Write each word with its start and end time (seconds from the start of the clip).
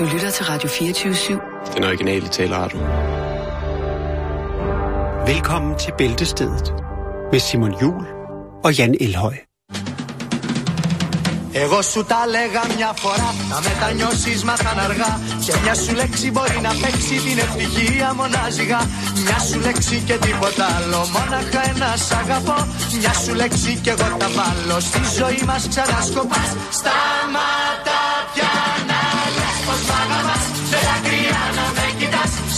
Du 0.00 0.04
lytter 0.04 0.30
til 0.30 0.44
Radio 0.44 0.68
24-7. 0.68 1.74
Den 1.74 1.84
originale 1.84 2.28
taleradio. 2.28 2.78
Velkommen 5.26 5.78
til 5.78 5.92
Bæltestedet 5.98 6.74
med 7.32 7.40
Simon 7.40 7.74
Jul 7.82 8.06
og 8.64 8.78
Jan 8.78 8.94
Elhøj. 9.00 9.36
Εγώ 11.52 11.82
σου 11.82 12.04
τα 12.04 12.26
λέγα 12.26 12.62
μια 12.76 12.92
φορά 12.96 13.34
Να 13.50 13.60
μετανιώσεις 13.60 14.44
μάθαν 14.44 14.78
αργά 14.78 15.20
Και 15.46 15.52
μια 15.62 15.74
σου 15.74 15.94
λέξη 15.94 16.30
μπορεί 16.30 16.58
να 16.62 16.70
παίξει 16.82 17.14
την 17.26 17.38
ευτυχία 17.38 18.14
μονάζιγα 18.14 18.80
Μια 19.24 19.38
σου 19.38 19.60
λέξη 19.60 20.02
και 20.06 20.16
τίποτα 20.26 20.66
άλλο 20.76 21.00
Μόναχα 21.14 21.62
ένα 21.70 21.96
σ' 21.96 22.12
αγαπώ 22.12 22.66
Μια 22.98 23.12
σου 23.12 23.34
λέξη 23.34 23.78
και 23.82 23.90
εγώ 23.90 24.16
τα 24.18 24.28
βάλω 24.36 24.80
Στη 24.80 25.00
ζωή 25.18 25.42
μας 25.46 25.68
ξανασκοπάς 25.68 26.50
Σταματά 26.78 27.89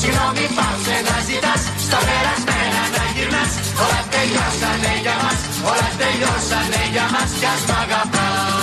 Συγγνώμη 0.01 0.45
πάψε 0.57 0.95
να 1.07 1.17
ζητάς 1.27 1.61
Στα 1.85 1.99
περασμένα 2.07 2.81
να 2.95 3.03
γυρνάς 3.15 3.51
Όλα 3.83 4.01
τελειώσανε 4.13 4.93
για 5.05 5.15
μας 5.23 5.39
Όλα 5.71 5.89
τελειώσανε 6.01 6.81
για 6.93 7.05
μας 7.13 7.29
Κι 7.39 7.47
ας 7.53 7.61
μ' 7.69 7.75
αγαπάς 7.83 8.57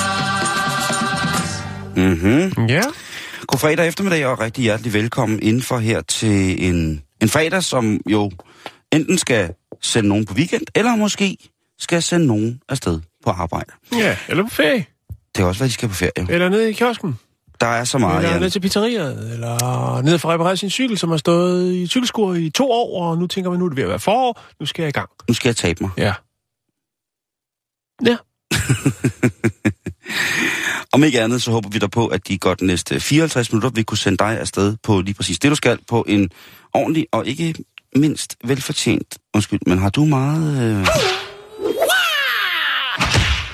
Mm-hmm. 1.96 2.66
Ja. 2.68 2.82
God 3.46 3.58
fredag 3.58 3.86
eftermiddag 3.86 4.26
og 4.26 4.40
rigtig 4.40 4.62
hjertelig 4.62 4.92
velkommen 4.92 5.42
indenfor 5.42 5.78
her 5.78 6.00
til 6.00 6.66
en, 6.68 7.02
en 7.22 7.28
fredag, 7.28 7.62
som 7.62 8.00
jo 8.10 8.30
enten 8.92 9.18
skal 9.18 9.54
sende 9.82 10.08
nogen 10.08 10.24
på 10.24 10.34
weekend, 10.34 10.66
eller 10.74 10.96
måske 10.96 11.36
skal 11.78 12.02
sende 12.02 12.26
nogen 12.26 12.60
afsted 12.68 13.00
på 13.24 13.30
arbejde. 13.30 13.72
Ja, 13.92 14.16
eller 14.28 14.42
på 14.42 14.50
ferie. 14.50 14.84
Det 15.08 15.34
kan 15.34 15.44
også 15.44 15.60
være, 15.60 15.68
de 15.68 15.72
skal 15.72 15.88
på 15.88 15.94
ferie. 15.94 16.26
Eller 16.28 16.48
nede 16.48 16.70
i 16.70 16.72
kiosken. 16.72 17.18
Der 17.61 17.67
er 17.67 17.83
så 17.83 17.97
meget, 17.97 18.17
eller 18.17 18.31
Jan. 18.31 18.41
ned 18.41 18.49
til 18.49 18.59
pizzeriet. 18.59 19.33
Eller 19.33 20.01
ned 20.01 20.19
for 20.19 20.29
at 20.29 20.33
reparere 20.33 20.57
sin 20.57 20.69
cykel, 20.69 20.97
som 20.97 21.09
har 21.09 21.17
stået 21.17 21.73
i 21.73 21.87
cykelskur 21.87 22.33
i 22.33 22.49
to 22.49 22.71
år, 22.71 23.03
og 23.03 23.17
nu 23.17 23.27
tænker 23.27 23.49
man, 23.49 23.59
nu 23.59 23.65
er 23.65 23.69
det 23.69 23.75
ved 23.77 23.83
at 23.83 23.89
være 23.89 23.99
forår. 23.99 24.41
Nu 24.59 24.65
skal 24.65 24.83
jeg 24.83 24.89
i 24.89 24.91
gang. 24.91 25.09
Nu 25.27 25.33
skal 25.33 25.49
jeg 25.49 25.55
tabe 25.55 25.83
mig. 25.83 25.89
Ja. 25.97 26.13
Ja. 28.05 28.17
Om 30.93 31.03
ikke 31.03 31.21
andet, 31.21 31.41
så 31.41 31.51
håber 31.51 31.69
vi 31.69 31.79
der 31.79 31.87
på, 31.87 32.07
at 32.07 32.27
de 32.27 32.37
godt 32.37 32.61
næste 32.61 32.99
54 32.99 33.51
minutter 33.51 33.69
vil 33.69 33.85
kunne 33.85 33.97
sende 33.97 34.17
dig 34.17 34.39
afsted 34.39 34.77
på 34.83 35.01
lige 35.01 35.13
præcis 35.13 35.39
det, 35.39 35.51
du 35.51 35.55
skal, 35.55 35.79
på 35.87 36.05
en 36.07 36.29
ordentlig 36.73 37.07
og 37.11 37.27
ikke 37.27 37.55
mindst 37.95 38.35
velfortjent, 38.43 39.17
undskyld, 39.33 39.59
men 39.65 39.77
har 39.77 39.89
du 39.89 40.05
meget... 40.05 40.79
Øh... 40.79 40.87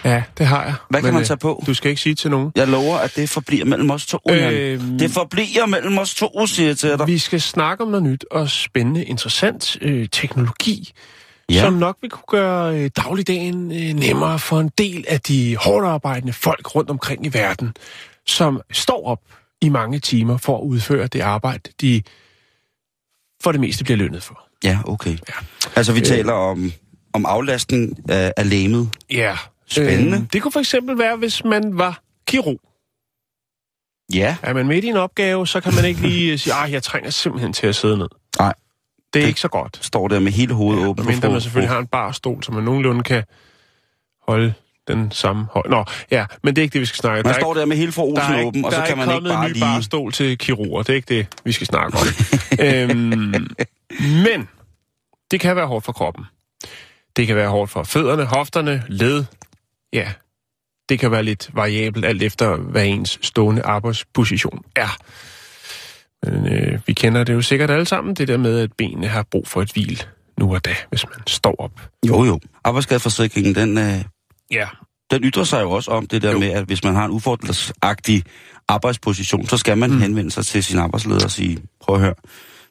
Ja, 0.05 0.23
det 0.37 0.45
har 0.45 0.63
jeg. 0.63 0.73
Hvad 0.89 1.01
kan 1.01 1.13
man 1.13 1.21
øh, 1.21 1.27
tage 1.27 1.37
på? 1.37 1.63
Du 1.67 1.73
skal 1.73 1.89
ikke 1.89 2.01
sige 2.01 2.15
til 2.15 2.31
nogen. 2.31 2.51
Jeg 2.55 2.67
lover, 2.67 2.97
at 2.97 3.15
det 3.15 3.29
forbliver 3.29 3.65
mellem 3.65 3.89
os 3.91 4.05
to. 4.05 4.19
Øhm, 4.29 4.97
Det 4.99 5.11
forbliver 5.11 5.65
mellem 5.65 5.97
os 5.97 6.15
to, 6.15 6.47
siger 6.47 6.67
jeg 6.67 6.77
til 6.77 6.89
dig. 6.89 7.07
Vi 7.07 7.17
skal 7.17 7.41
snakke 7.41 7.83
om 7.83 7.89
noget 7.89 8.03
nyt 8.03 8.25
og 8.31 8.49
spændende, 8.49 9.03
interessant 9.05 9.77
øh, 9.81 10.07
teknologi, 10.11 10.91
Ja. 11.49 11.59
som 11.61 11.73
nok 11.73 11.97
vil 12.01 12.09
kunne 12.09 12.39
gøre 12.39 12.75
øh, 12.79 12.89
dagligdagen 12.97 13.71
øh, 13.71 13.93
nemmere 13.93 14.39
for 14.39 14.59
en 14.59 14.71
del 14.77 15.05
af 15.07 15.21
de 15.21 15.55
hårdt 15.57 15.87
arbejdende 15.87 16.33
folk 16.33 16.75
rundt 16.75 16.89
omkring 16.89 17.25
i 17.25 17.29
verden, 17.33 17.73
som 18.27 18.61
står 18.71 19.05
op 19.07 19.19
i 19.61 19.69
mange 19.69 19.99
timer 19.99 20.37
for 20.37 20.57
at 20.57 20.61
udføre 20.63 21.07
det 21.07 21.21
arbejde, 21.21 21.69
de 21.81 22.01
for 23.43 23.51
det 23.51 23.61
meste 23.61 23.83
bliver 23.83 23.97
lønnet 23.97 24.23
for. 24.23 24.41
Ja, 24.63 24.79
okay. 24.85 25.11
Ja. 25.11 25.33
Altså, 25.75 25.93
vi 25.93 26.01
taler 26.01 26.33
om, 26.33 26.71
om 27.13 27.25
aflastning 27.25 28.09
af, 28.09 28.33
af 28.37 28.49
læmet. 28.49 28.89
Ja. 29.11 29.37
Spændende. 29.67 30.17
Øh, 30.17 30.23
det 30.33 30.41
kunne 30.41 30.51
for 30.51 30.59
eksempel 30.59 30.97
være, 30.97 31.15
hvis 31.17 31.43
man 31.43 31.77
var 31.77 32.01
kirurg. 32.27 32.59
Ja. 34.13 34.37
Er 34.41 34.53
man 34.53 34.67
midt 34.67 34.85
i 34.85 34.87
en 34.87 34.95
opgave, 34.97 35.47
så 35.47 35.61
kan 35.61 35.75
man 35.75 35.85
ikke 35.85 36.01
lige 36.01 36.31
øh, 36.33 36.39
sige, 36.39 36.53
at 36.65 36.71
jeg 36.71 36.83
trænger 36.83 37.09
simpelthen 37.09 37.53
til 37.53 37.67
at 37.67 37.75
sidde 37.75 37.97
ned. 37.97 38.07
Nej. 38.39 38.53
Det 39.13 39.19
er 39.19 39.23
Det- 39.23 39.27
ikke 39.27 39.39
så 39.39 39.47
godt. 39.47 39.79
Står 39.85 40.07
der 40.07 40.19
med 40.19 40.31
hele 40.31 40.53
hovedet 40.53 40.81
Ja, 40.81 40.87
åbent. 40.87 41.07
mindre 41.07 41.31
man 41.31 41.41
selvfølgelig 41.41 41.69
har 41.69 41.79
en 41.79 41.87
barstol, 41.87 42.43
så 42.43 42.51
man 42.51 42.63
nogenlunde 42.63 43.03
kan 43.03 43.23
holde 44.27 44.53
den 44.87 45.11
samme 45.11 45.45
højde. 45.51 45.69
Nå, 45.69 45.85
ja, 46.11 46.25
men 46.43 46.55
det 46.55 46.61
er 46.61 46.63
ikke 46.63 46.73
det, 46.73 46.81
vi 46.81 46.85
skal 46.85 46.97
snakke 46.97 47.19
om. 47.19 47.25
Man 47.25 47.33
Der 47.33 47.39
er 47.39 47.43
står 47.43 47.53
der 47.53 47.65
med 47.65 47.77
hele 47.77 47.91
for 47.91 48.07
ikke- 48.07 48.15
der 48.15 48.21
er 48.21 48.25
Olsen 48.27 48.37
ikke- 48.39 48.47
åben, 48.47 48.65
og 48.65 48.71
der 48.71 48.77
så 48.77 48.83
er 48.83 48.87
kan 48.87 48.97
man 48.97 49.15
ikke 49.15 49.29
bare 49.29 49.45
en 49.45 49.49
ny 49.49 49.53
lige... 49.53 49.61
barstol 49.63 50.11
til 50.11 50.37
kirurger. 50.37 50.83
Det 50.83 50.89
er 50.89 50.95
ikke 50.95 51.15
det, 51.15 51.27
vi 51.43 51.51
skal 51.51 51.67
snakke 51.67 51.97
om. 51.97 52.05
øhm, 52.65 53.45
men 53.99 54.49
det 55.31 55.39
kan 55.39 55.55
være 55.55 55.67
hårdt 55.67 55.85
for 55.85 55.91
kroppen. 55.91 56.25
Det 57.15 57.27
kan 57.27 57.35
være 57.35 57.49
hårdt 57.49 57.71
for 57.71 57.83
fødderne, 57.83 58.25
hofterne, 58.25 58.83
led. 58.87 59.25
Ja, 59.95 60.11
det 60.89 60.99
kan 60.99 61.11
være 61.11 61.23
lidt 61.23 61.49
variabelt, 61.53 62.05
alt 62.05 62.23
efter 62.23 62.55
hvad 62.55 62.85
ens 62.85 63.19
stående 63.21 63.61
arbejdsposition 63.61 64.63
er. 64.75 64.97
Men 66.25 66.53
øh, 66.53 66.79
vi 66.87 66.93
kender 66.93 67.23
det 67.23 67.33
jo 67.33 67.41
sikkert 67.41 67.71
alle 67.71 67.85
sammen, 67.85 68.15
det 68.15 68.27
der 68.27 68.37
med, 68.37 68.59
at 68.59 68.73
benene 68.77 69.07
har 69.07 69.23
brug 69.31 69.47
for 69.47 69.61
et 69.61 69.71
hvil 69.71 70.03
nu 70.39 70.53
og 70.53 70.65
da, 70.65 70.75
hvis 70.89 71.05
man 71.09 71.27
står 71.27 71.55
op. 71.59 71.81
Jo, 72.07 72.23
jo. 72.23 72.39
Arbejdsskadeforsikringen, 72.63 73.55
den, 73.55 73.77
øh, 73.77 74.03
Ja, 74.51 74.67
den 75.11 75.23
ytrer 75.23 75.43
sig 75.43 75.61
jo 75.61 75.71
også 75.71 75.91
om 75.91 76.07
det 76.07 76.21
der 76.21 76.31
Jo. 76.31 76.39
med, 76.39 76.49
at 76.51 76.65
hvis 76.65 76.83
man 76.83 76.95
har 76.95 77.05
en 77.05 77.11
ufordelsagtig 77.11 78.23
arbejdsposition, 78.67 79.47
så 79.47 79.57
skal 79.57 79.77
man 79.77 79.91
mm. 79.91 80.01
henvende 80.01 80.31
sig 80.31 80.45
til 80.45 80.63
sin 80.63 80.79
arbejdsleder 80.79 81.23
og 81.23 81.31
sige, 81.31 81.63
prøv 81.81 81.95
at 81.95 82.01
høre, 82.01 82.13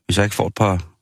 hvis 0.06 0.16
jeg 0.16 0.24
ikke 0.24 0.36
får 0.36 0.46
et 0.46 0.54
par 0.54 0.93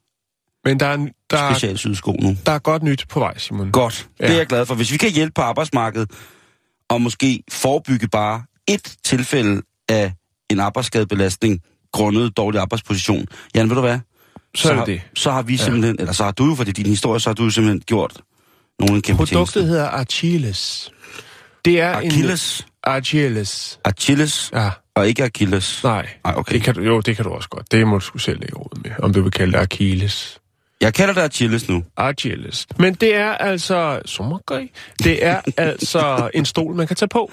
men 0.65 0.81
der 0.81 0.87
er, 0.87 0.97
der, 1.31 1.39
er, 1.39 1.53
specialsyede 1.53 1.97
sko 1.97 2.13
nu. 2.13 2.37
der 2.47 2.53
er 2.53 2.59
godt 2.59 2.83
nyt 2.83 3.05
på 3.09 3.19
vej, 3.21 3.39
Simon. 3.39 3.71
Godt, 3.73 4.09
ja. 4.21 4.25
det 4.25 4.31
Ja. 4.31 4.35
er 4.35 4.39
jeg 4.39 4.47
glad 4.47 4.67
for. 4.67 4.75
Hvis 4.75 4.93
vi 4.93 4.97
kan 4.97 5.11
hjælpe 5.11 5.33
på 5.35 5.43
arbejdsmarkedet, 5.43 6.11
og 6.91 7.03
måske 7.03 7.43
forebygge 7.53 8.09
bare 8.09 8.43
et 8.69 8.95
tilfælde 9.05 9.63
af 9.89 10.13
en 10.51 10.61
arbejdsskadebelastning 10.61 11.61
grundet 11.93 12.37
dårlig 12.37 12.61
arbejdsposition. 12.61 13.27
Jan, 13.55 13.69
ved 13.69 13.75
du 13.77 13.81
hvad? 13.81 13.99
Så 14.55 14.75
har, 14.75 14.85
det. 14.85 15.01
Så 15.15 15.31
har 15.31 15.43
vi 15.43 15.57
simpelthen, 15.57 15.97
eller 15.99 16.13
så 16.13 16.25
har 16.25 16.31
du 16.31 16.47
jo, 16.49 16.55
for 16.55 16.65
det 16.65 16.71
er 16.79 16.83
din 16.83 16.87
historie, 16.87 17.21
så 17.21 17.29
har 17.31 17.35
du 17.35 17.45
jo 17.45 17.51
simpelthen 17.51 17.81
gjort 17.81 18.13
nogen 18.81 18.95
en 18.95 19.03
kæmpe 19.03 19.17
Produktet 19.19 19.53
tjeneste. 19.53 19.63
hedder 19.71 19.89
Achilles. 19.91 20.91
Det 21.65 21.81
er 21.81 21.93
Achilles, 21.93 22.61
en... 22.61 22.67
Achilles. 22.85 23.79
Achilles, 23.85 24.51
Ja, 24.55 24.71
og 24.95 25.09
ikke 25.09 25.25
Achilles. 25.25 25.81
nej. 25.85 26.09
Nej, 26.25 26.35
okay. 26.37 26.53
Det 26.55 26.63
kan 26.63 26.75
du, 26.75 26.81
jo, 26.83 27.01
det 27.01 27.17
kan 27.17 27.25
du 27.25 27.31
også 27.31 27.49
godt. 27.49 27.73
Det 27.73 27.87
må 27.87 27.95
du 27.95 28.01
sgu 28.01 28.19
selv 28.19 28.41
lægge 28.41 28.57
råd 28.57 28.81
med, 28.85 28.91
om 28.99 29.13
du 29.13 29.23
vil 29.23 29.31
kalde 29.33 29.53
det 29.53 29.59
Achilles. 29.59 30.39
Jeg 30.83 30.95
kalder 30.95 31.15
det 31.15 31.21
Achilles 31.21 31.69
nu. 31.69 31.85
Achilles. 31.97 32.67
Men 32.79 32.95
det 32.95 33.17
er 33.17 33.31
altså... 33.31 34.01
Sommergøj. 34.05 34.69
Det 35.05 35.25
er 35.27 35.41
altså 35.57 36.31
en 36.35 36.45
stol, 36.45 36.75
man 36.75 36.87
kan 36.87 36.97
tage 36.97 37.09
på. 37.09 37.33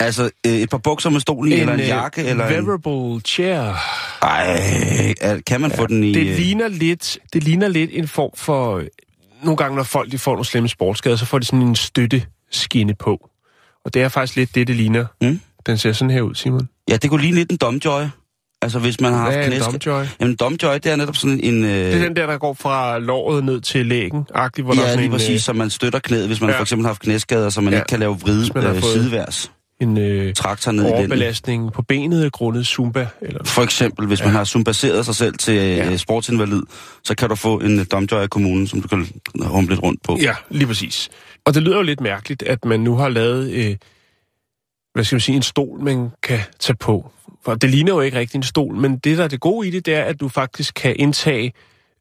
Altså 0.00 0.30
øh, 0.46 0.52
et 0.52 0.70
par 0.70 0.78
bukser 0.78 1.10
med 1.10 1.20
stol 1.20 1.48
i, 1.48 1.52
eller 1.52 1.74
en 1.74 1.80
øh, 1.80 1.88
jakke, 1.88 2.24
eller 2.24 2.46
en... 2.46 2.54
Wearable 2.54 3.20
chair. 3.20 3.74
Ej, 4.22 5.40
kan 5.46 5.60
man 5.60 5.70
få 5.70 5.86
den 5.86 6.04
i... 6.04 6.14
Det 6.14 6.26
øh, 6.26 6.36
ligner 6.36 6.68
lidt, 6.68 7.18
det 7.32 7.44
ligner 7.44 7.68
lidt 7.68 7.90
en 7.92 8.08
form 8.08 8.30
for... 8.36 8.82
Nogle 9.42 9.56
gange, 9.56 9.76
når 9.76 9.82
folk 9.82 10.12
de 10.12 10.18
får 10.18 10.32
nogle 10.32 10.44
slemme 10.44 10.68
sportsskader, 10.68 11.16
så 11.16 11.26
får 11.26 11.38
de 11.38 11.44
sådan 11.44 11.62
en 11.62 11.76
støtteskinne 11.76 12.94
på. 12.94 13.28
Og 13.84 13.94
det 13.94 14.02
er 14.02 14.08
faktisk 14.08 14.36
lidt 14.36 14.54
det, 14.54 14.66
det 14.66 14.76
ligner. 14.76 15.06
Mm. 15.20 15.40
Den 15.66 15.78
ser 15.78 15.92
sådan 15.92 16.10
her 16.10 16.22
ud, 16.22 16.34
Simon. 16.34 16.68
Ja, 16.88 16.96
det 16.96 17.10
kunne 17.10 17.22
ligne 17.22 17.36
lidt 17.36 17.50
en 17.50 17.56
domjoy. 17.56 18.02
Altså 18.62 18.78
hvis 18.78 19.00
man 19.00 19.12
har 19.12 19.22
Hvad 19.22 19.32
haft 19.32 19.52
er 19.52 19.52
en 19.52 19.70
knæsk... 19.72 19.86
domjoy? 19.88 20.04
Jamen 20.20 20.36
domjoy, 20.36 20.74
det 20.74 20.86
er 20.86 20.96
netop 20.96 21.16
sådan 21.16 21.40
en... 21.42 21.64
Øh... 21.64 21.70
Det 21.70 21.94
er 21.94 21.98
den 22.02 22.16
der, 22.16 22.26
der 22.26 22.38
går 22.38 22.54
fra 22.54 22.98
låret 22.98 23.44
ned 23.44 23.60
til 23.60 23.86
lægen, 23.86 24.26
agtigt, 24.34 24.64
hvor 24.64 24.74
der 24.74 24.80
er 24.80 24.84
Ja, 24.84 24.88
sådan 24.90 24.98
lige 25.00 25.06
en, 25.06 25.12
præcis, 25.12 25.42
så 25.42 25.52
man 25.52 25.70
støtter 25.70 25.98
knæet, 25.98 26.26
hvis 26.26 26.40
man 26.40 26.50
ja. 26.50 26.54
ja. 26.54 26.58
for 26.58 26.64
eksempel 26.64 26.84
har 26.84 26.88
haft 26.88 27.02
knæskader, 27.02 27.50
så 27.50 27.60
man 27.60 27.72
ja. 27.72 27.76
Ja. 27.76 27.82
ikke 27.82 27.88
kan 27.88 27.98
lave 28.00 28.20
vride 28.20 28.50
øh, 28.76 28.82
sideværs. 28.82 29.52
en 29.80 29.98
øh, 29.98 30.34
Traktor 30.34 30.72
ned 30.72 30.84
i 30.84 30.92
overbelastning 30.92 31.72
på 31.72 31.82
benet 31.82 32.32
grundet 32.32 32.66
zumba. 32.66 33.06
Eller 33.22 33.44
For 33.44 33.62
eksempel, 33.62 34.06
hvis 34.06 34.20
ja. 34.20 34.24
man 34.24 34.34
har 34.34 34.44
sumbaseret 34.44 35.04
sig 35.04 35.14
selv 35.14 35.34
til 35.38 35.54
ja. 35.54 35.76
Ja. 35.90 35.96
sportsinvalid, 35.96 36.62
så 37.04 37.14
kan 37.14 37.28
du 37.28 37.34
få 37.34 37.58
en 37.58 37.78
øh, 37.80 37.86
domjoy 37.92 38.18
af 38.18 38.30
kommunen, 38.30 38.66
som 38.66 38.82
du 38.82 38.88
kan 38.88 39.06
humle 39.42 39.70
lidt 39.70 39.82
rundt 39.82 40.02
på. 40.02 40.18
Ja, 40.22 40.34
lige 40.50 40.66
præcis. 40.66 41.08
Og 41.46 41.54
det 41.54 41.62
lyder 41.62 41.76
jo 41.76 41.82
lidt 41.82 42.00
mærkeligt, 42.00 42.42
at 42.42 42.64
man 42.64 42.80
nu 42.80 42.96
har 42.96 43.08
lavet, 43.08 43.50
øh, 43.50 43.76
hvad 44.94 45.04
skal 45.04 45.16
man 45.16 45.20
sige, 45.20 45.36
en 45.36 45.42
stol, 45.42 45.80
man 45.80 46.10
kan 46.22 46.38
tage 46.60 46.76
på. 46.76 47.10
For 47.44 47.54
det 47.54 47.70
ligner 47.70 47.92
jo 47.92 48.00
ikke 48.00 48.18
rigtig 48.18 48.36
en 48.36 48.42
stol, 48.42 48.74
men 48.74 48.98
det, 48.98 49.18
der 49.18 49.24
er 49.24 49.28
det 49.28 49.40
gode 49.40 49.68
i 49.68 49.70
det, 49.70 49.86
det 49.86 49.94
er, 49.94 50.02
at 50.02 50.20
du 50.20 50.28
faktisk 50.28 50.74
kan 50.74 50.96
indtage 50.98 51.52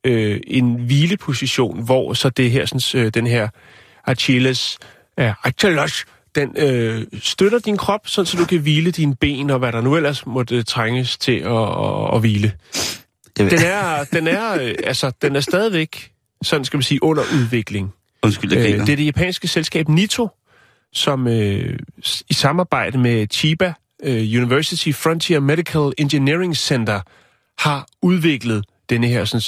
øh, 0.03 0.39
en 0.47 0.75
hvileposition, 0.75 1.83
hvor 1.83 2.13
så 2.13 2.29
det 2.29 2.51
her, 2.51 2.65
sådan, 2.65 3.05
øh, 3.05 3.11
den 3.13 3.27
her 3.27 3.47
Achilles, 4.05 4.77
ja, 5.17 5.33
Achilles, 5.43 6.05
den 6.35 6.55
øh, 6.57 7.05
støtter 7.19 7.59
din 7.59 7.77
krop, 7.77 8.07
sådan, 8.07 8.25
så 8.25 8.37
du 8.37 8.45
kan 8.45 8.59
hvile 8.59 8.91
dine 8.91 9.15
ben, 9.15 9.49
og 9.49 9.59
hvad 9.59 9.71
der 9.71 9.81
nu 9.81 9.95
ellers 9.95 10.25
måtte 10.25 10.63
trænges 10.63 11.17
til 11.17 11.39
at, 11.39 11.51
at, 11.51 12.13
at 12.13 12.19
hvile. 12.19 12.51
Den 13.37 13.49
er, 13.65 14.03
den 14.03 14.27
er, 14.27 14.53
øh, 14.61 14.75
altså, 14.83 15.11
den 15.21 15.35
er 15.35 15.39
stadigvæk, 15.39 16.11
sådan 16.43 16.65
skal 16.65 16.77
man 16.77 16.83
sige, 16.83 17.03
under 17.03 17.23
udvikling. 17.33 17.93
Undskyld, 18.23 18.53
jeg 18.53 18.73
Øh, 18.73 18.79
det 18.79 18.89
er 18.89 18.95
det 18.95 19.05
japanske 19.05 19.47
selskab 19.47 19.89
Nito, 19.89 20.27
som 20.93 21.27
øh, 21.27 21.79
i 22.29 22.33
samarbejde 22.33 22.97
med 22.97 23.27
Chiba 23.31 23.67
øh, 23.67 23.73
Øh, 24.03 24.41
University 24.41 24.91
Frontier 24.91 25.39
Medical 25.39 25.93
Engineering 25.97 26.57
Center 26.57 27.01
har 27.57 27.87
udviklet 28.01 28.65
denne 28.89 29.07
her 29.07 29.25
sådan, 29.25 29.41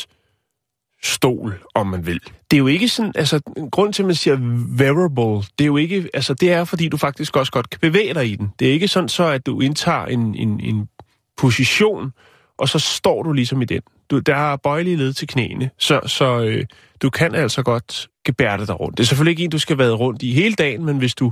stol, 1.04 1.62
om 1.76 1.88
man 1.88 2.06
vil. 2.06 2.20
Det 2.52 2.58
er 2.58 2.60
jo 2.60 2.68
ikke 2.68 2.90
sådan, 2.90 3.12
altså, 3.16 3.40
grund 3.72 3.94
til, 3.94 4.04
at 4.04 4.08
man 4.08 4.16
siger 4.16 4.38
wearable, 4.80 5.48
det 5.58 5.64
er 5.64 5.66
jo 5.66 5.78
ikke, 5.78 6.10
altså, 6.14 6.34
det 6.34 6.52
er, 6.52 6.64
fordi 6.64 6.90
du 6.90 6.98
faktisk 6.98 7.36
også 7.38 7.52
godt 7.52 7.70
kan 7.70 7.80
bevæge 7.80 8.14
dig 8.14 8.32
i 8.32 8.36
den. 8.36 8.52
Det 8.60 8.68
er 8.68 8.72
ikke 8.72 8.88
sådan 8.88 9.10
så, 9.10 9.24
at 9.24 9.46
du 9.46 9.62
indtager 9.62 10.06
en, 10.06 10.36
en, 10.36 10.60
en 10.60 10.90
position, 11.38 12.14
og 12.58 12.70
så 12.70 12.80
står 12.80 13.24
du 13.24 13.34
ligesom 13.34 13.62
i 13.62 13.66
den. 13.66 13.82
Du, 14.10 14.20
der 14.20 14.36
er 14.36 14.56
bøjelige 14.56 14.98
led 14.98 15.14
til 15.14 15.28
knæene, 15.28 15.70
så, 15.78 16.02
så 16.06 16.40
øh, 16.44 16.66
du 17.02 17.10
kan 17.10 17.36
altså 17.36 17.64
godt 17.64 18.10
gebærde 18.26 18.68
dig 18.68 18.80
rundt. 18.80 18.98
Det 18.98 19.04
er 19.04 19.08
selvfølgelig 19.08 19.32
ikke 19.32 19.44
en, 19.44 19.50
du 19.50 19.60
skal 19.60 19.78
være 19.78 19.92
rundt 19.92 20.24
i 20.24 20.32
hele 20.34 20.56
dagen, 20.56 20.86
men 20.86 20.98
hvis 20.98 21.16
du 21.16 21.32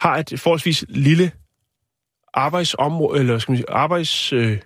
har 0.00 0.16
et 0.16 0.40
forholdsvis 0.40 0.84
lille 0.88 1.30
arbejdsområde, 2.34 3.20
eller 3.20 3.38
skal 3.38 3.52
man 3.52 3.58
sige, 3.58 3.70
arbejds... 3.70 4.32
Øh, 4.32 4.58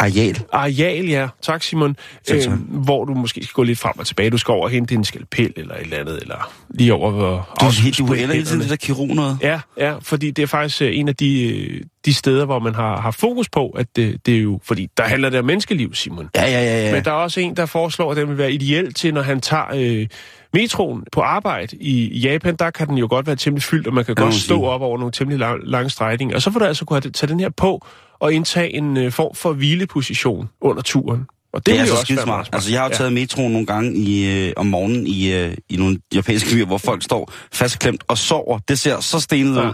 Areal. 0.00 0.42
Areal, 0.52 1.04
ja. 1.08 1.28
Tak, 1.42 1.62
Simon. 1.62 1.96
Selv 2.26 2.42
tak. 2.42 2.52
Øhm, 2.52 2.60
hvor 2.60 3.04
du 3.04 3.14
måske 3.14 3.44
skal 3.44 3.52
gå 3.54 3.62
lidt 3.62 3.78
frem 3.78 3.98
og 3.98 4.06
tilbage. 4.06 4.30
Du 4.30 4.38
skal 4.38 4.52
over 4.52 4.64
og 4.64 4.70
hente 4.70 4.94
en 4.94 5.04
skalpel 5.04 5.52
eller 5.56 5.74
et 5.74 5.80
eller 5.80 5.98
andet, 5.98 6.18
eller 6.22 6.52
lige 6.70 6.94
over 6.94 7.10
hvor... 7.10 7.56
Du, 7.60 7.66
er 7.66 7.82
helt- 7.82 7.98
du 7.98 8.06
er 8.06 8.16
hele 8.16 8.44
tiden 8.44 8.60
det 8.60 8.70
der 8.70 8.76
kirurg 8.76 9.08
noget. 9.08 9.38
Ja, 9.42 9.60
ja, 9.76 9.94
fordi 10.02 10.30
det 10.30 10.42
er 10.42 10.46
faktisk 10.46 10.82
øh, 10.82 10.98
en 10.98 11.08
af 11.08 11.16
de, 11.16 11.54
øh, 11.54 11.82
de 12.04 12.14
steder, 12.14 12.44
hvor 12.44 12.58
man 12.58 12.74
har, 12.74 13.00
har 13.00 13.10
fokus 13.10 13.48
på, 13.48 13.68
at 13.70 13.96
det, 13.96 14.26
det 14.26 14.36
er 14.36 14.40
jo... 14.40 14.60
Fordi 14.64 14.88
der 14.96 15.02
handler 15.04 15.30
det 15.30 15.38
om 15.38 15.44
menneskeliv, 15.44 15.94
Simon. 15.94 16.28
Ja, 16.36 16.42
ja, 16.44 16.50
ja, 16.50 16.86
ja. 16.86 16.92
Men 16.94 17.04
der 17.04 17.10
er 17.10 17.14
også 17.14 17.40
en, 17.40 17.56
der 17.56 17.66
foreslår, 17.66 18.10
at 18.10 18.16
den 18.16 18.28
vil 18.28 18.38
være 18.38 18.52
ideel 18.52 18.94
til, 18.94 19.14
når 19.14 19.22
han 19.22 19.40
tager 19.40 19.74
øh, 19.74 20.06
metroen 20.54 21.02
på 21.12 21.20
arbejde 21.20 21.76
i 21.76 22.18
Japan. 22.18 22.56
Der 22.56 22.70
kan 22.70 22.86
den 22.88 22.98
jo 22.98 23.06
godt 23.10 23.26
være 23.26 23.36
temmelig 23.36 23.62
fyldt, 23.62 23.86
og 23.86 23.94
man 23.94 24.04
kan 24.04 24.14
Ja, 24.18 24.22
godt 24.22 24.34
stå 24.34 24.62
op 24.64 24.80
over 24.80 24.98
nogle 24.98 25.12
temmelig 25.12 25.38
lang, 25.38 25.60
lange 25.64 25.90
strækninger. 25.90 26.36
Og 26.36 26.42
så 26.42 26.50
får 26.50 26.58
du 26.58 26.64
altså 26.64 26.84
kunne 26.84 27.00
have- 27.02 27.10
tage 27.12 27.30
den 27.30 27.40
her 27.40 27.48
på 27.56 27.86
og 28.20 28.32
indtage 28.32 28.74
en 28.76 28.96
øh, 28.96 29.12
form 29.12 29.34
for 29.34 29.52
hvileposition 29.52 30.48
under 30.60 30.82
turen. 30.82 31.26
Og 31.52 31.60
det, 31.60 31.66
Det 31.66 31.76
er 31.76 31.80
altså 31.80 31.96
skide 31.96 32.22
smart. 32.22 32.48
Altså, 32.52 32.70
jeg 32.72 32.80
har 32.80 32.88
jo 32.88 32.94
taget 32.94 33.12
metroen 33.12 33.52
nogle 33.52 33.66
gange 33.66 33.94
i, 33.96 34.46
øh, 34.46 34.52
om 34.56 34.66
morgenen 34.66 35.06
i, 35.06 35.32
øh, 35.32 35.54
i 35.68 35.76
nogle 35.76 35.98
japanske 36.14 36.50
byer, 36.50 36.66
hvor 36.66 36.78
folk 36.78 37.02
står 37.02 37.32
fastklemt 37.52 38.04
og 38.08 38.18
sover. 38.18 38.58
Det 38.58 38.78
ser 38.78 39.00
så 39.00 39.20
stenet 39.20 39.56
Ja. 39.56 39.68
ud, 39.68 39.72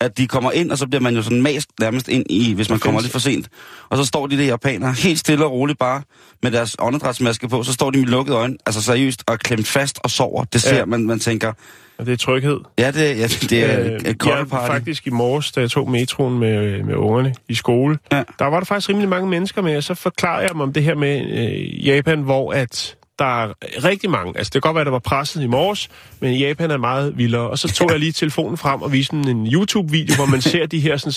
at 0.00 0.18
de 0.18 0.26
kommer 0.28 0.52
ind, 0.52 0.70
og 0.72 0.78
så 0.78 0.86
bliver 0.86 1.00
man 1.02 1.14
jo 1.14 1.22
sådan 1.22 1.42
mast 1.42 1.68
nærmest 1.80 2.08
ind 2.08 2.26
i, 2.30 2.52
hvis 2.52 2.70
man 2.70 2.78
kommer 2.78 3.00
lidt 3.00 3.12
for 3.12 3.18
sent. 3.18 3.48
Og 3.88 3.96
så 3.96 4.04
står 4.04 4.26
de 4.26 4.38
der 4.38 4.44
japanere 4.44 4.92
helt 4.92 5.18
stille 5.18 5.44
og 5.44 5.52
roligt 5.52 5.78
bare 5.78 6.02
med 6.42 6.50
deres 6.50 6.76
åndedrætsmaske 6.78 7.48
på, 7.48 7.62
så 7.62 7.72
står 7.72 7.90
de 7.90 7.98
med 7.98 8.06
lukkede 8.06 8.36
øjne, 8.36 8.56
altså 8.66 8.82
seriøst, 8.82 9.24
og 9.26 9.38
klemt 9.38 9.66
fast 9.66 9.98
og 10.04 10.10
sover. 10.10 10.44
Det 10.44 10.62
ser 10.62 10.76
Ja. 10.76 10.84
man, 10.84 11.06
man 11.06 11.18
tænker, 11.18 11.52
Og 11.98 12.06
det 12.06 12.12
er 12.12 12.16
tryghed. 12.16 12.58
ja, 12.78 12.90
det, 12.90 13.18
ja, 13.18 13.26
det 13.26 13.52
er 13.64 13.80
Øh, 13.94 14.00
et 14.10 14.18
party. 14.18 14.50
faktisk 14.72 15.06
i 15.06 15.10
morges, 15.10 15.52
da 15.52 15.60
jeg 15.60 15.70
tog 15.70 15.90
metroen 15.90 16.38
med, 16.38 16.82
med 16.82 16.94
ungerne 16.94 17.34
i 17.48 17.54
skole, 17.54 17.98
Ja. 18.12 18.22
der 18.38 18.44
var 18.44 18.58
der 18.58 18.64
faktisk 18.64 18.88
rimelig 18.88 19.08
mange 19.08 19.28
mennesker 19.28 19.62
med, 19.62 19.76
og 19.76 19.82
så 19.82 19.94
forklarede 19.94 20.42
jeg 20.42 20.50
dem 20.52 20.60
om 20.60 20.72
det 20.72 20.82
her 20.82 20.94
med 20.94 21.24
øh, 21.30 21.86
Japan, 21.86 22.20
hvor 22.22 22.52
at 22.52 22.96
der 23.20 23.44
er 23.44 23.52
rigtig 23.84 24.10
mange, 24.10 24.32
altså 24.38 24.50
det 24.54 24.62
kan 24.62 24.68
godt 24.68 24.74
være, 24.74 24.80
at 24.82 24.86
der 24.86 24.90
var 24.92 24.98
presset 24.98 25.42
i 25.42 25.46
morges, 25.46 25.88
men 26.20 26.34
Japan 26.34 26.70
er 26.70 26.76
meget 26.76 27.18
vildere. 27.18 27.50
Og 27.50 27.58
så 27.58 27.68
tog 27.68 27.90
jeg 27.92 27.98
lige 27.98 28.12
telefonen 28.12 28.56
frem 28.56 28.82
og 28.82 28.92
viste 28.92 29.16
en, 29.16 29.46
YouTube-video, 29.52 30.14
hvor 30.16 30.26
man 30.26 30.40
ser 30.42 30.66
de 30.66 30.80
her 30.80 30.96
sådan, 30.96 31.12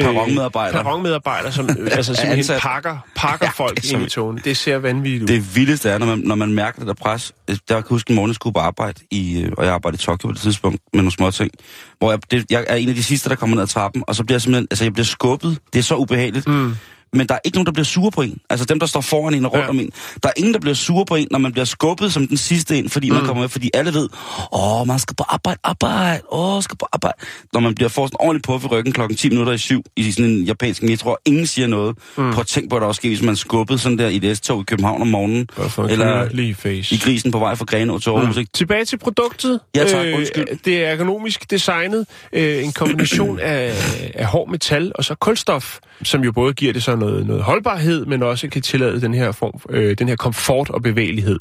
Perronmedarbejdere. 0.00 0.82
perronmedarbejdere, 0.82 1.52
som 1.52 1.64
øh, 1.70 1.76
altså 1.92 2.14
simpelthen 2.14 2.38
ansat. 2.38 2.60
pakker, 2.60 2.98
pakker 3.16 3.46
Ja, 3.58 3.64
folk 3.64 3.76
det 3.76 3.92
ind 3.92 4.02
i 4.02 4.08
så- 4.08 4.14
togen. 4.14 4.40
Det 4.44 4.56
ser 4.56 4.78
vanvittigt 4.78 5.22
ud. 5.22 5.28
Det 5.28 5.56
vildeste 5.56 5.90
er, 5.90 5.98
når 5.98 6.06
man, 6.06 6.18
når 6.18 6.34
man 6.34 6.52
mærker 6.52 6.78
det 6.78 6.86
der 6.88 6.94
pres. 6.94 7.32
Der 7.48 7.54
kan 7.54 7.76
jeg 7.76 7.82
huske 7.88 8.10
en 8.10 8.16
morgen, 8.16 8.28
jeg 8.28 8.34
skulle 8.34 8.54
på 8.54 8.60
arbejde, 8.60 9.00
i, 9.10 9.42
øh, 9.42 9.52
og 9.58 9.64
jeg 9.64 9.72
arbejdede 9.74 10.00
i 10.00 10.04
Tokyo 10.04 10.28
på 10.28 10.32
det 10.32 10.40
tidspunkt, 10.40 10.80
med 10.92 11.02
nogle 11.02 11.12
små 11.12 11.30
ting. 11.30 11.50
Hvor 11.98 12.10
jeg, 12.10 12.30
det, 12.30 12.44
jeg 12.50 12.64
er 12.68 12.74
en 12.76 12.88
af 12.88 12.94
de 12.94 13.02
sidste, 13.02 13.28
der 13.28 13.34
kommer 13.36 13.56
ned 13.56 13.62
ad 13.62 13.68
trappen, 13.68 14.04
og 14.06 14.14
så 14.14 14.24
bliver 14.24 14.34
jeg 14.36 14.42
simpelthen, 14.42 14.66
altså 14.70 14.84
jeg 14.84 14.92
bliver 14.92 15.04
skubbet. 15.04 15.58
Det 15.72 15.78
er 15.78 15.82
så 15.82 15.96
ubehageligt. 15.96 16.46
Mm. 16.46 16.74
Men 17.14 17.26
der 17.26 17.34
er 17.34 17.38
ikke 17.44 17.56
nogen, 17.56 17.66
der 17.66 17.72
bliver 17.72 17.84
sure 17.84 18.10
på 18.10 18.22
en. 18.22 18.38
Altså 18.50 18.66
dem, 18.66 18.78
der 18.80 18.86
står 18.86 19.00
foran 19.00 19.34
en 19.34 19.44
og 19.44 19.52
rundt 19.52 19.64
Ja. 19.64 19.68
om 19.70 19.80
en. 19.80 19.90
Der 20.22 20.28
er 20.28 20.32
ingen, 20.36 20.54
der 20.54 20.60
bliver 20.60 20.74
sure 20.74 21.04
på 21.06 21.14
en, 21.14 21.28
når 21.30 21.38
man 21.38 21.52
bliver 21.52 21.64
skubbet 21.64 22.12
som 22.12 22.26
den 22.28 22.36
sidste 22.36 22.78
ind, 22.78 22.88
fordi 22.88 23.10
mm. 23.10 23.16
man 23.16 23.24
kommer 23.26 23.42
med. 23.42 23.48
Fordi 23.48 23.70
alle 23.74 23.94
ved, 23.94 24.08
åh, 24.52 24.86
man 24.86 24.98
skal 24.98 25.16
på 25.16 25.24
arbejde, 25.28 25.58
arbejde, 25.64 26.20
åh, 26.32 26.62
skal 26.62 26.76
på 26.76 26.86
arbejde. 26.92 27.16
Når 27.52 27.60
man 27.60 27.74
bliver 27.74 27.88
får 27.88 28.06
sådan 28.06 28.16
ordentligt 28.20 28.44
på 28.46 28.54
i 28.54 28.66
ryggen 28.66 28.92
klokken 28.92 29.16
10 29.16 29.28
minutter 29.28 29.52
i 29.52 29.58
syv 29.58 29.82
i 29.96 30.12
sådan 30.12 30.30
en 30.30 30.42
japansk 30.44 30.82
metro, 30.82 31.10
og 31.10 31.18
ingen 31.24 31.46
siger 31.46 31.66
noget. 31.66 31.96
Mm. 32.16 32.32
Prøv 32.32 32.40
at 32.40 32.46
tænke 32.46 32.68
på, 32.68 32.74
hvad 32.76 32.80
der 32.80 32.86
også 32.86 32.98
sker, 32.98 33.08
hvis 33.08 33.22
man 33.22 33.36
skubbet 33.36 33.80
sådan 33.80 33.98
der 33.98 34.08
i 34.08 34.16
et 34.22 34.36
S-tog 34.38 34.60
i 34.60 34.64
København 34.64 35.00
om 35.02 35.08
morgenen. 35.08 35.48
For 35.68 35.84
Eller 35.84 36.28
lige 36.32 36.54
face. 36.54 36.94
i 36.94 36.98
grisen 36.98 37.30
på 37.30 37.38
vej 37.38 37.54
fra 37.54 37.64
Grenaa 37.64 37.98
til 37.98 38.10
Aarhus. 38.10 38.36
Mm. 38.36 38.46
Tilbage 38.54 38.84
til 38.84 38.96
produktet. 38.98 39.60
Ja, 39.76 39.84
tak. 39.84 40.06
Undskyld. 40.14 40.44
det 40.64 40.84
er 40.84 40.88
ergonomisk 40.88 41.50
designet. 41.50 42.06
Øh, 42.32 42.64
en 42.64 42.72
kombination 42.72 43.38
af, 43.38 43.74
af 44.14 44.26
hård 44.26 44.50
metal 44.50 44.92
og 44.94 45.04
så 45.04 45.14
kulstof, 45.14 45.78
som 46.02 46.24
jo 46.24 46.32
både 46.32 46.54
giver 46.54 46.72
det 46.72 46.82
så 46.82 46.96
noget, 46.96 47.26
noget 47.26 47.42
holdbarhed, 47.42 48.06
men 48.06 48.22
også 48.22 48.48
kan 48.48 48.62
tillade 48.62 49.00
den 49.00 49.14
her, 49.14 49.32
form, 49.32 49.60
øh, 49.70 49.98
den 49.98 50.08
her 50.08 50.16
komfort 50.16 50.70
og 50.70 50.82
bevægelighed. 50.82 51.38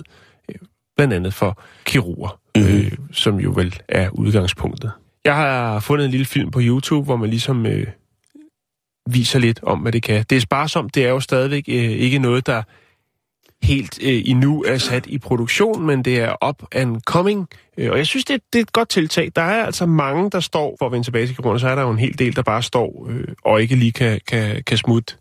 Øh, 0.49 0.55
blandt 0.97 1.13
andet 1.13 1.33
for 1.33 1.61
kirurger, 1.85 2.39
Mhm. 2.55 2.65
mm-hmm. 2.65 2.79
øh, 2.79 2.91
som 3.11 3.39
jo 3.39 3.51
vel 3.55 3.75
er 3.87 4.09
udgangspunktet. 4.09 4.91
Jeg 5.25 5.35
har 5.35 5.79
fundet 5.79 6.05
en 6.05 6.11
lille 6.11 6.25
film 6.25 6.51
på 6.51 6.59
YouTube, 6.61 7.05
hvor 7.05 7.15
man 7.15 7.29
ligesom 7.29 7.65
øh, 7.65 7.87
viser 9.09 9.39
lidt 9.39 9.59
om, 9.63 9.79
hvad 9.79 9.91
det 9.91 10.03
kan. 10.03 10.25
Det 10.29 10.35
er 10.35 10.39
sparsomt. 10.39 10.95
Det 10.95 11.05
er 11.05 11.09
jo 11.09 11.19
stadigvæk 11.19 11.63
øh, 11.67 11.75
ikke 11.75 12.19
noget, 12.19 12.47
der 12.47 12.63
helt 13.63 13.99
øh, 14.01 14.21
endnu 14.25 14.63
er 14.63 14.77
sat 14.77 15.05
i 15.07 15.17
produktion, 15.17 15.85
men 15.85 16.05
det 16.05 16.19
er 16.19 16.47
up 16.49 16.63
and 16.71 17.01
coming. 17.01 17.47
Øh, 17.77 17.91
og 17.91 17.97
jeg 17.97 18.07
synes, 18.07 18.25
det, 18.25 18.41
det 18.53 18.59
er 18.59 18.63
et 18.63 18.73
godt 18.73 18.89
tiltag. 18.89 19.31
Der 19.35 19.41
er 19.41 19.65
altså 19.65 19.85
mange, 19.85 20.29
der 20.29 20.39
står, 20.39 20.75
for 20.79 20.85
at 20.85 20.91
vende 20.91 21.07
tilbage 21.07 21.27
til 21.27 21.35
grunden, 21.35 21.59
så 21.59 21.67
er 21.67 21.75
der 21.75 21.81
jo 21.81 21.89
en 21.91 21.99
hel 21.99 22.19
del, 22.19 22.35
der 22.35 22.41
bare 22.41 22.63
står 22.63 23.07
øh, 23.09 23.27
og 23.43 23.61
ikke 23.61 23.75
lige 23.75 23.91
kan, 23.91 24.19
kan, 24.27 24.63
kan 24.67 24.77
smutte, 24.77 25.13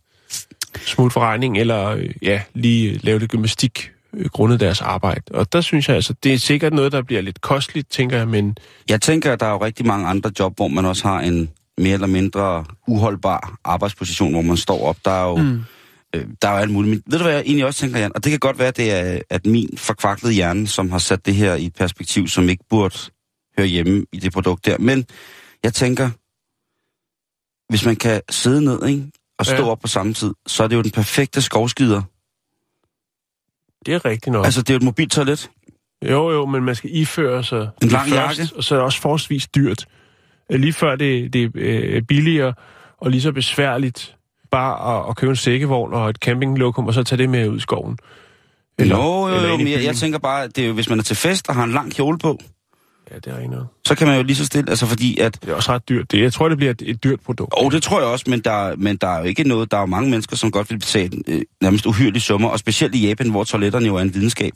smutte 0.86 1.12
for 1.12 1.20
regning, 1.20 1.58
eller 1.58 1.88
øh, 1.88 2.10
ja, 2.22 2.42
lige 2.54 3.00
lave 3.02 3.18
lidt 3.18 3.30
gymnastik 3.30 3.90
øh, 4.14 4.26
grundet 4.26 4.60
deres 4.60 4.80
arbejde. 4.80 5.22
Og 5.30 5.52
der 5.52 5.60
synes 5.60 5.88
jeg 5.88 5.96
altså, 5.96 6.14
det 6.22 6.34
er 6.34 6.38
sikkert 6.38 6.72
noget, 6.72 6.92
der 6.92 7.02
bliver 7.02 7.22
lidt 7.22 7.40
kosteligt, 7.40 7.90
tænker 7.90 8.16
jeg, 8.16 8.28
men 8.28 8.56
Jeg 8.88 9.00
tænker, 9.00 9.32
at 9.32 9.40
der 9.40 9.46
er 9.46 9.50
jo 9.50 9.64
rigtig 9.64 9.86
mange 9.86 10.06
andre 10.06 10.30
job, 10.38 10.56
hvor 10.56 10.68
man 10.68 10.84
også 10.84 11.08
har 11.08 11.20
en 11.20 11.50
mere 11.78 11.94
eller 11.94 12.06
mindre 12.06 12.64
uholdbar 12.86 13.58
arbejdsposition, 13.64 14.32
hvor 14.32 14.42
man 14.42 14.56
står 14.56 14.84
op. 14.84 14.96
Der 15.04 15.10
er 15.10 15.28
jo, 15.28 15.36
mm. 15.36 15.64
Øh, 16.16 16.26
der 16.42 16.48
er 16.48 16.52
jo 16.52 16.58
alt 16.58 16.70
muligt. 16.70 16.90
Men 16.90 17.02
ved 17.06 17.18
du 17.18 17.24
hvad 17.24 17.32
jeg 17.34 17.42
egentlig 17.46 17.66
også 17.66 17.80
tænker, 17.80 17.98
Jan? 17.98 18.12
Og 18.14 18.24
det 18.24 18.30
kan 18.30 18.38
godt 18.38 18.58
være, 18.58 18.70
det 18.70 18.92
er 18.92 19.20
at 19.30 19.46
min 19.46 19.78
forkvaklede 19.78 20.34
hjerne, 20.34 20.68
som 20.68 20.90
har 20.90 20.98
sat 20.98 21.26
det 21.26 21.34
her 21.34 21.54
i 21.54 21.66
et 21.66 21.74
perspektiv, 21.74 22.28
som 22.28 22.48
ikke 22.48 22.64
burde 22.70 22.96
høre 23.58 23.66
hjemme 23.66 24.06
i 24.12 24.18
det 24.18 24.32
produkt 24.32 24.66
der. 24.66 24.78
Men 24.78 25.06
jeg 25.64 25.74
tænker, 25.74 26.10
hvis 27.72 27.84
man 27.84 27.96
kan 27.96 28.20
sidde 28.30 28.64
ned 28.64 28.86
ikke, 28.86 29.10
og 29.38 29.46
stå 29.46 29.56
Ja. 29.56 29.62
op 29.70 29.80
på 29.80 29.88
samme 29.88 30.14
tid, 30.14 30.32
så 30.46 30.62
er 30.62 30.68
det 30.68 30.76
jo 30.76 30.82
den 30.82 30.90
perfekte 30.90 31.42
skovskider. 31.42 32.02
det 33.86 33.94
er 33.94 34.04
rigtigt 34.04 34.32
nok. 34.32 34.44
Altså, 34.44 34.60
det 34.62 34.70
er 34.70 34.74
jo 34.74 34.76
et 34.76 34.82
mobilt 34.82 35.12
toilet. 35.12 35.50
Jo, 36.10 36.30
jo, 36.30 36.46
men 36.46 36.64
man 36.64 36.74
skal 36.74 36.90
iføre 36.96 37.44
sig 37.44 37.68
En 37.82 37.88
lang 37.88 38.08
først, 38.08 38.38
jakke. 38.38 38.56
og 38.56 38.64
så 38.64 38.74
er 38.74 38.78
det 38.78 38.84
også 38.84 39.00
forholdsvis 39.00 39.48
dyrt. 39.48 39.86
Øh, 40.52 40.60
Lige 40.60 40.72
før 40.72 40.96
det, 40.96 41.32
det 41.32 41.44
er 41.44 41.50
øh, 41.54 42.02
billigere 42.02 42.54
og 43.00 43.10
lige 43.10 43.22
så 43.22 43.32
besværligt 43.32 44.16
bare 44.52 44.98
at, 44.98 45.08
at 45.10 45.16
købe 45.16 45.30
en 45.30 45.36
sækkevogn 45.36 45.92
og 45.92 46.10
et 46.10 46.16
campinglokum, 46.16 46.86
og 46.86 46.94
så 46.94 47.02
tage 47.02 47.18
det 47.18 47.30
med 47.30 47.48
ud 47.48 47.56
i 47.56 47.60
skoven. 47.60 47.98
Eller, 48.78 48.96
jo, 48.96 49.28
jo, 49.28 49.34
eller 49.36 49.48
jo, 49.48 49.56
men 49.56 49.68
jeg, 49.68 49.84
jeg 49.84 49.96
tænker 49.96 50.18
bare, 50.18 50.44
at 50.44 50.56
det 50.56 50.64
er 50.64 50.68
jo, 50.68 50.74
hvis 50.74 50.88
man 50.88 50.98
er 50.98 51.02
til 51.02 51.16
fest 51.16 51.48
og 51.48 51.54
har 51.54 51.64
en 51.64 51.72
lang 51.72 51.94
kjole 51.94 52.18
på, 52.18 52.38
Ja, 53.10 53.16
det 53.16 53.26
er 53.26 53.38
ikke 53.38 53.50
noget. 53.50 53.66
så 53.86 53.94
kan 53.94 54.06
man 54.06 54.16
jo 54.16 54.22
lige 54.22 54.36
så 54.36 54.44
stille, 54.46 54.70
altså 54.70 54.86
fordi 54.86 55.18
at, 55.20 55.38
Det 55.42 55.50
er 55.50 55.54
også 55.54 55.72
ret 55.72 55.88
dyrt. 55.88 56.10
Det, 56.12 56.20
jeg 56.22 56.32
tror, 56.32 56.48
det 56.48 56.56
bliver 56.58 56.70
et, 56.70 56.82
et 56.86 57.04
dyrt 57.04 57.20
produkt. 57.20 57.54
og 57.56 57.72
det 57.72 57.82
tror 57.82 58.00
jeg 58.00 58.08
også, 58.08 58.24
men 58.28 58.40
der, 58.40 58.76
men 58.76 58.96
der 58.96 59.08
er 59.08 59.18
jo 59.18 59.24
ikke 59.24 59.44
noget, 59.44 59.70
der 59.70 59.76
er 59.76 59.80
jo 59.80 59.86
mange 59.86 60.10
mennesker, 60.10 60.36
som 60.36 60.50
godt 60.50 60.70
vil 60.70 60.78
betale 60.78 61.10
øh, 61.28 61.42
nærmest 61.60 61.86
uhyrlige 61.86 62.20
summer, 62.20 62.48
og 62.48 62.58
specielt 62.58 62.94
i 62.94 63.08
Japan, 63.08 63.30
hvor 63.30 63.44
toiletterne 63.44 63.86
jo 63.86 63.96
er 63.96 64.00
en 64.00 64.14
videnskab. 64.14 64.52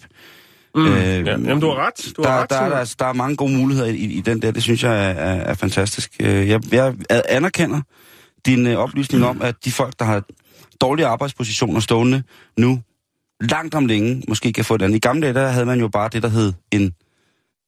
Mm. 0.74 0.86
Øh, 0.86 1.26
ja, 1.26 1.30
jamen, 1.30 1.60
du 1.60 1.66
har 1.66 1.86
ret. 1.86 2.12
Du 2.16 2.22
der, 2.22 2.28
har 2.30 2.42
ret, 2.42 2.50
der, 2.50 2.56
er, 2.56 2.60
Simon. 2.60 2.70
der, 2.72 2.78
altså, 2.78 2.96
der 2.98 3.06
er 3.06 3.12
mange 3.12 3.36
gode 3.36 3.52
muligheder 3.56 3.88
i, 3.88 3.94
i 3.96 4.20
den 4.20 4.42
der, 4.42 4.50
det 4.50 4.62
synes 4.62 4.84
jeg 4.84 4.92
er, 4.94 5.10
er, 5.10 5.34
er 5.40 5.54
fantastisk. 5.54 6.10
Øh, 6.20 6.48
Jeg, 6.48 6.60
jeg 6.72 6.94
anerkender 7.28 7.80
din 8.46 8.66
øh, 8.66 8.76
oplysning 8.76 9.24
om, 9.24 9.42
at 9.42 9.64
de 9.64 9.72
folk, 9.72 9.98
der 9.98 10.04
har 10.04 10.22
dårlige 10.80 11.06
arbejdspositioner 11.06 11.80
stående 11.80 12.22
nu, 12.58 12.80
langt 13.40 13.74
om 13.74 13.86
længe, 13.86 14.22
måske 14.28 14.52
kan 14.52 14.64
få 14.64 14.74
et 14.74 14.82
andet. 14.82 14.96
I 14.96 14.98
gamle 14.98 15.22
dage, 15.22 15.34
der 15.34 15.48
havde 15.48 15.66
man 15.66 15.80
jo 15.80 15.88
bare 15.88 16.08
det, 16.12 16.22
der 16.22 16.28
hed 16.28 16.52
en, 16.72 16.82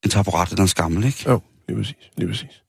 en 0.05 0.11
taburet 0.11 0.51
eller 0.51 0.63
en 0.63 0.69
skammel, 0.69 1.05
ikke? 1.05 1.25
Jo, 1.31 1.41
lige 1.69 1.79
præcis. 1.79 2.11
Lige 2.17 2.29
præcis. 2.29 2.63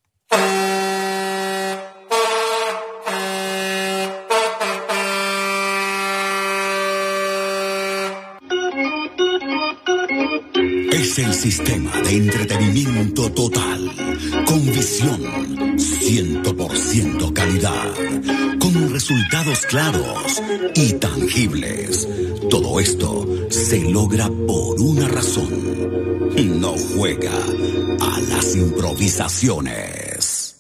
El 11.20 11.34
sistema 11.34 11.92
de 12.02 12.16
entretenimiento 12.16 13.30
total, 13.32 13.92
con 14.46 14.66
visión, 14.66 15.22
100% 15.78 17.34
calidad, 17.34 17.94
con 18.60 18.94
resultados 18.94 19.66
claros 19.66 20.42
y 20.76 20.94
tangibles. 20.94 22.08
Todo 22.50 22.80
esto 22.80 23.28
se 23.50 23.92
logra 23.92 24.30
por 24.30 24.80
una 24.80 25.10
razón. 25.10 25.50
No 26.62 26.78
juega 26.78 27.34
a 27.34 28.20
las 28.30 28.56
improvisaciones. 28.56 30.56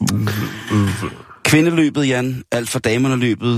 Kvindeløbet, 1.43 2.05
Jan, 2.05 2.43
alt 2.51 2.69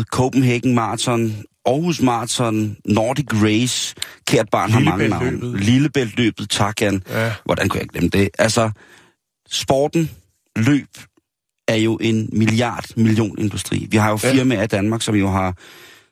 Copenhagen 0.10 0.74
Marathon, 0.74 1.46
Aarhus 1.66 2.02
Marathon, 2.02 2.78
Nordic 2.86 3.26
Race, 3.34 3.96
kært 4.28 4.50
barn 4.52 4.72
har 4.72 4.80
mange 4.80 5.08
navne. 5.08 5.58
Lillebæltløbet. 5.58 6.50
Tak 6.50 6.82
Jan. 6.82 7.04
Ja. 7.10 7.34
Hvordan 7.46 7.70
kunne 7.70 7.80
jeg 7.80 7.88
glemme 7.90 8.10
det? 8.10 8.30
Altså, 8.40 8.72
sporten, 9.52 10.12
løb, 10.56 10.88
er 11.68 11.76
jo 11.76 11.98
en 12.02 12.30
milliard 12.34 12.86
million 12.96 13.36
industri. 13.40 13.88
Vi 13.90 13.98
har 13.98 14.10
jo 14.10 14.20
Ja. 14.24 14.32
firmaer 14.34 14.64
i 14.64 14.68
Danmark, 14.68 15.02
som 15.02 15.16
jo 15.16 15.30
har 15.30 15.56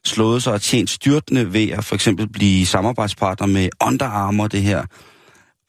slået 0.05 0.43
sig 0.43 0.53
og 0.53 0.61
tjent 0.61 0.89
styrtende 0.89 1.53
ved 1.53 1.69
at 1.69 1.85
for 1.85 1.95
eksempel 1.95 2.29
blive 2.29 2.65
samarbejdspartner 2.65 3.47
med 3.47 3.69
Under 3.85 4.05
Armour, 4.05 4.47
det 4.47 4.61
her 4.61 4.83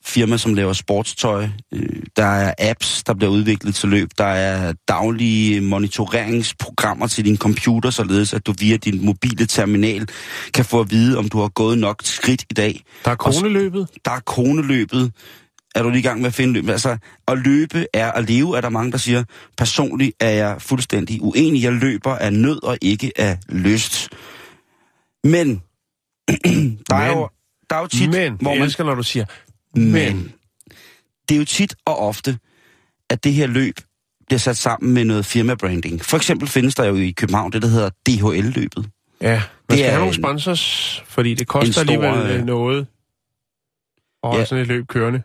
firma, 0.04 0.36
som 0.36 0.54
laver 0.54 0.72
sportstøj. 0.72 1.48
Øh, 1.74 2.02
Der 2.16 2.24
er 2.24 2.54
apps, 2.58 3.02
der 3.04 3.14
bliver 3.14 3.30
udviklet 3.30 3.74
til 3.74 3.88
løb. 3.88 4.08
Der 4.18 4.24
er 4.24 4.72
daglige 4.88 5.60
monitoreringsprogrammer 5.60 7.06
til 7.06 7.24
din 7.24 7.36
computer, 7.36 7.90
således 7.90 8.34
at 8.34 8.46
du 8.46 8.54
via 8.58 8.76
din 8.76 9.04
mobile 9.06 9.46
terminal 9.46 10.08
kan 10.54 10.64
få 10.64 10.80
at 10.80 10.90
vide, 10.90 11.18
om 11.18 11.28
du 11.28 11.40
har 11.40 11.48
gået 11.48 11.78
nok 11.78 12.00
skridt 12.04 12.42
i 12.50 12.54
dag. 12.54 12.82
Der 13.04 13.10
er 13.10 13.14
koneløbet. 13.14 13.88
Der 14.04 14.10
er 14.10 14.20
koneløbet. 14.20 15.12
Er 15.74 15.82
du 15.82 15.88
lige 15.88 15.98
i 15.98 16.02
gang 16.02 16.20
med 16.20 16.26
at 16.26 16.34
finde 16.34 16.52
løb? 16.52 16.68
Altså, 16.68 16.96
at 17.28 17.38
løbe 17.38 17.86
er 17.94 18.12
at 18.12 18.30
leve, 18.30 18.56
er 18.56 18.60
der 18.60 18.68
mange, 18.68 18.92
der 18.92 18.98
siger. 18.98 19.24
Personligt 19.58 20.12
er 20.20 20.30
jeg 20.30 20.56
fuldstændig 20.62 21.22
uenig. 21.22 21.62
Jeg 21.62 21.72
løber 21.72 22.14
af 22.16 22.32
nød 22.32 22.62
og 22.62 22.78
ikke 22.82 23.12
af 23.16 23.38
lyst. 23.48 24.08
Men, 25.24 25.62
der, 26.90 26.96
er 26.96 27.08
jo, 27.08 27.28
der 27.70 27.76
er 27.76 27.80
jo 27.80 27.86
tit, 27.86 28.10
Men, 28.10 28.36
hvor 28.40 28.54
man 28.54 28.62
elsker, 28.62 28.84
når 28.84 28.94
du 28.94 29.02
siger, 29.02 29.24
men. 29.74 29.92
men. 29.92 30.32
Det 31.28 31.34
er 31.34 31.38
jo 31.38 31.44
tit 31.44 31.74
og 31.84 31.98
ofte, 31.98 32.38
at 33.10 33.24
det 33.24 33.32
her 33.32 33.46
løb 33.46 33.74
bliver 34.26 34.38
sat 34.38 34.56
sammen 34.56 34.94
med 34.94 35.04
noget 35.04 35.26
firmabranding. 35.26 36.04
For 36.04 36.16
eksempel 36.16 36.48
findes 36.48 36.74
der 36.74 36.84
jo 36.84 36.94
i 36.94 37.10
København 37.10 37.52
det, 37.52 37.62
der 37.62 37.68
hedder 37.68 37.90
DHL-løbet. 38.06 38.90
Ja, 39.20 39.30
man 39.30 39.40
Det 39.70 39.78
skal 39.78 39.86
er 39.86 39.90
have 39.90 40.00
nogle 40.00 40.14
sponsors, 40.14 41.02
fordi 41.06 41.34
det 41.34 41.46
koster 41.46 41.72
stor, 41.72 41.80
alligevel 41.80 42.40
øh, 42.40 42.44
noget 42.44 42.86
at 44.24 44.38
ja. 44.38 44.44
sådan 44.44 44.62
et 44.62 44.68
løb 44.68 44.86
kørende. 44.86 45.22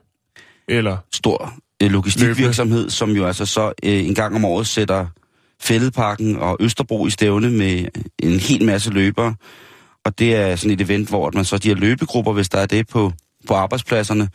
Eller, 0.67 0.97
Stor 1.13 1.53
øh, 1.83 1.91
logistikvirksomhed, 1.91 2.89
som 2.89 3.11
jo 3.11 3.25
altså 3.25 3.45
så 3.45 3.73
øh, 3.83 4.07
en 4.07 4.15
gang 4.15 4.35
om 4.35 4.45
året 4.45 4.67
sætter 4.67 5.07
Fælledparken 5.59 6.35
og 6.35 6.57
Østerbro 6.59 7.07
i 7.07 7.09
stævne 7.09 7.51
med 7.51 7.85
en 8.19 8.39
hel 8.39 8.65
masse 8.65 8.91
løbere. 8.91 9.35
Og 10.05 10.19
det 10.19 10.35
er 10.35 10.55
sådan 10.55 10.71
et 10.71 10.81
event, 10.81 11.09
hvor 11.09 11.31
man 11.33 11.45
så 11.45 11.57
de 11.57 11.67
her 11.67 11.75
løbegrupper, 11.75 12.33
hvis 12.33 12.49
der 12.49 12.57
er 12.57 12.65
det 12.65 12.87
på, 12.87 13.11
på 13.47 13.53
arbejdspladserne. 13.53 14.29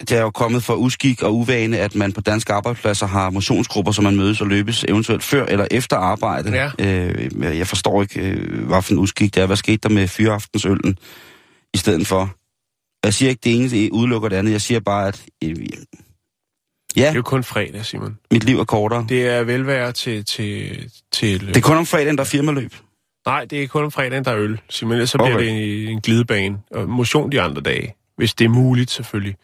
Det 0.00 0.12
er 0.12 0.20
jo 0.20 0.30
kommet 0.30 0.62
for 0.64 0.74
uskik 0.74 1.22
og 1.22 1.36
uvane, 1.36 1.78
at 1.78 1.94
man 1.94 2.12
på 2.12 2.20
danske 2.20 2.52
arbejdspladser 2.52 3.06
har 3.06 3.30
motionsgrupper, 3.30 3.92
som 3.92 4.04
man 4.04 4.16
mødes 4.16 4.40
og 4.40 4.46
løbes 4.46 4.84
eventuelt 4.88 5.22
før 5.22 5.46
eller 5.46 5.66
efter 5.70 5.96
arbejde. 5.96 6.50
Ja. 6.50 6.70
Øh, 6.78 7.58
jeg 7.58 7.66
forstår 7.66 8.02
ikke, 8.02 8.20
øh, 8.20 8.66
hvad 8.66 8.82
for 8.82 8.92
en 8.92 8.98
uskik 8.98 9.34
det 9.34 9.42
er. 9.42 9.46
Hvad 9.46 9.56
skete 9.56 9.76
der 9.76 9.88
med 9.88 10.08
fyraftensøllen 10.08 10.98
i 11.74 11.78
stedet 11.78 12.06
for? 12.06 12.34
Jeg 13.04 13.14
siger 13.14 13.30
ikke, 13.30 13.40
det 13.44 13.56
ene 13.56 13.70
det 13.70 13.90
udelukker 13.90 14.28
det 14.28 14.36
andet. 14.36 14.52
Jeg 14.52 14.60
siger 14.60 14.80
bare, 14.80 15.08
at 15.08 15.24
øh, 15.44 15.48
ja, 15.48 15.54
det 16.94 17.08
er 17.08 17.12
jo 17.12 17.22
kun 17.22 17.44
fredag, 17.44 17.86
Simon. 17.86 18.18
mit 18.30 18.44
liv 18.44 18.58
er 18.58 18.64
kortere. 18.64 19.06
Det, 19.08 19.26
er 19.26 19.42
velvære 19.42 19.92
til... 19.92 20.24
til, 20.24 20.90
til 21.12 21.46
det 21.46 21.56
er 21.56 21.60
kun 21.60 21.76
om 21.76 21.86
fredagen, 21.86 22.16
der 22.16 22.24
er 22.24 22.28
firmaløb. 22.28 22.74
Nej, 23.26 23.44
det 23.44 23.62
er 23.62 23.66
kun 23.66 23.84
om 23.84 23.90
fredagen, 23.90 24.24
der 24.24 24.30
er 24.30 24.38
øl. 24.38 24.60
Ellers 24.82 25.10
så 25.10 25.18
bliver 25.18 25.34
Okay. 25.34 25.44
det 25.44 25.82
en, 25.82 25.88
en 25.88 26.00
glidebane. 26.00 26.58
Og 26.70 26.88
motion 26.88 27.32
de 27.32 27.40
andre 27.40 27.62
dage. 27.62 27.94
Hvis 28.16 28.34
det 28.34 28.44
er 28.44 28.48
muligt, 28.48 28.90
selvfølgelig. 28.90 29.36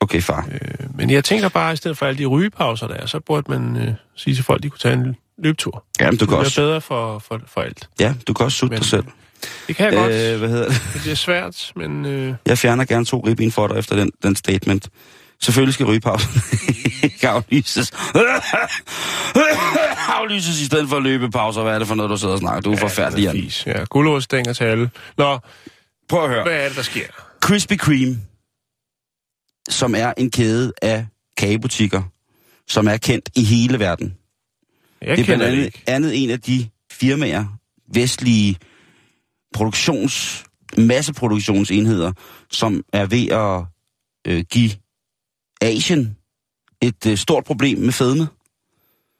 Okay, 0.00 0.20
far. 0.20 0.48
Øh, 0.52 0.96
Men 0.96 1.10
jeg 1.10 1.24
tænker 1.24 1.48
bare, 1.48 1.68
at 1.70 1.74
i 1.74 1.76
stedet 1.76 1.98
for 1.98 2.06
alle 2.06 2.18
de 2.18 2.26
rygepauser, 2.26 2.86
der 2.86 2.94
er, 2.94 3.06
så 3.06 3.20
burde 3.20 3.50
man 3.50 3.76
øh, 3.76 3.94
sige 4.16 4.34
til 4.34 4.44
folk, 4.44 4.58
at 4.58 4.62
de 4.62 4.70
kunne 4.70 4.78
tage 4.78 4.94
en 4.94 5.16
løbetur. 5.38 5.84
Jamen, 6.00 6.10
du 6.10 6.12
Det 6.12 6.18
kan 6.20 6.26
bliver 6.28 6.38
også, 6.38 6.60
bedre 6.60 6.80
for, 6.80 7.18
for, 7.18 7.40
for 7.46 7.60
alt. 7.60 7.88
ja, 8.00 8.14
du 8.28 8.32
kan 8.32 8.44
også 8.44 8.58
sutte 8.58 8.72
Men- 8.72 8.78
dig 8.80 8.88
selv. 8.88 9.04
Det 9.68 9.76
kan 9.76 9.86
jeg 9.86 9.94
øh, 9.94 10.00
godt. 10.00 10.38
Hvad 10.38 10.48
hedder 10.48 10.68
det? 10.68 11.00
Det 11.04 11.12
er 11.12 11.16
svært, 11.16 11.72
men... 11.76 12.06
Øh, 12.06 12.34
Jeg 12.46 12.58
fjerner 12.58 12.84
gerne 12.84 13.04
to 13.04 13.20
ribben 13.26 13.52
for 13.52 13.66
dig 13.66 13.78
efter 13.78 13.96
den, 13.96 14.10
den 14.22 14.36
statement. 14.36 14.88
Selvfølgelig 15.42 15.74
skal 15.74 15.86
rygepausen 15.86 16.30
ikke 17.02 17.28
aflyses. 17.28 17.90
aflyses 20.08 20.60
i 20.60 20.64
stedet 20.64 20.88
for 20.88 21.00
løbepauser. 21.00 21.62
Hvad 21.62 21.74
er 21.74 21.78
det 21.78 21.88
for 21.88 21.94
noget, 21.94 22.10
du 22.10 22.16
sidder 22.16 22.34
og 22.34 22.40
snakker? 22.40 22.60
Du 22.60 22.72
er 22.72 22.76
forfærdelig, 22.76 23.24
Jan. 23.24 23.50
Ja. 23.78 23.84
Gulerodsstænger 23.84 24.52
til 24.52 24.64
alle. 24.64 24.90
Nå, 25.18 25.38
Prøv 26.08 26.24
at 26.24 26.30
høre. 26.30 26.42
hvad 26.42 26.64
er 26.64 26.68
det, 26.68 26.76
der 26.76 26.82
sker? 26.82 27.06
Krispy 27.40 27.72
Kreme, 27.78 28.18
som 29.70 29.94
er 29.94 30.12
en 30.16 30.30
kæde 30.30 30.72
af 30.82 31.06
kagebutikker, 31.36 32.02
som 32.68 32.88
er 32.88 32.96
kendt 32.96 33.28
i 33.36 33.44
hele 33.44 33.78
verden. 33.78 34.14
Jeg 35.02 35.16
det 35.16 35.22
er 35.22 35.26
blandt 35.26 35.44
andet, 35.44 35.64
ikke. 35.64 35.82
andet 35.86 36.22
en 36.22 36.30
af 36.30 36.40
de 36.40 36.68
firmaer, 36.92 37.44
vestlige 37.94 38.56
produktions, 39.54 40.44
masseproduktionsenheder, 40.78 42.12
som 42.50 42.82
er 42.92 43.06
ved 43.06 43.28
at 43.28 43.64
øh, 44.32 44.44
give 44.50 44.70
Asien 45.60 46.16
et 46.82 47.06
øh, 47.06 47.16
stort 47.16 47.44
problem 47.44 47.78
med 47.78 47.92
fedme, 47.92 48.28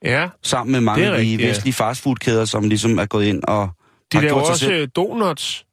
Ja, 0.04 0.28
sammen 0.42 0.72
med 0.72 0.80
mange 0.80 1.06
af 1.06 1.24
de 1.24 1.36
ja. 1.36 1.48
vestlige 1.48 1.74
fastfoodkæder, 1.74 2.44
som 2.44 2.68
ligesom 2.68 2.98
er 2.98 3.06
gået 3.06 3.24
ind 3.26 3.42
og 3.44 3.68
de 4.12 4.16
har 4.18 4.24
gjort 4.24 4.46
sig 4.46 4.52
også 4.52 4.64
selv. 4.64 4.88
donuts. 4.88 5.64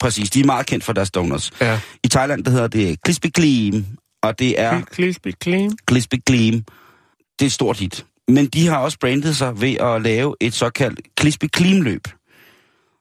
Præcis, 0.00 0.30
de 0.30 0.40
er 0.40 0.44
meget 0.44 0.66
kendt 0.66 0.84
for 0.84 0.92
deres 0.92 1.10
donuts. 1.10 1.50
Ja. 1.60 1.80
I 2.04 2.08
Thailand, 2.08 2.44
der 2.44 2.50
hedder 2.50 2.66
det 2.66 3.02
Krispy 3.02 3.26
Kreme, 3.34 3.86
og 4.22 4.38
det 4.38 4.60
er 4.60 4.80
Crispy 4.82 5.28
clean. 5.42 5.72
Krispy 5.86 6.14
Kreme. 6.26 6.56
Det 7.38 7.42
er 7.42 7.46
et 7.46 7.52
stort 7.52 7.78
hit. 7.78 8.06
Men 8.28 8.46
de 8.46 8.66
har 8.66 8.78
også 8.78 8.98
brandet 9.00 9.36
sig 9.36 9.60
ved 9.60 9.74
at 9.74 10.02
lave 10.02 10.36
et 10.40 10.54
såkaldt 10.54 11.00
Krispy 11.16 11.44
Kreme-løb. 11.52 12.06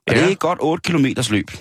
Og 0.07 0.13
Ja. 0.13 0.19
det 0.19 0.27
er 0.27 0.31
et 0.31 0.39
godt 0.39 0.59
8 0.61 0.91
km 0.91 1.05
løb, 1.29 1.51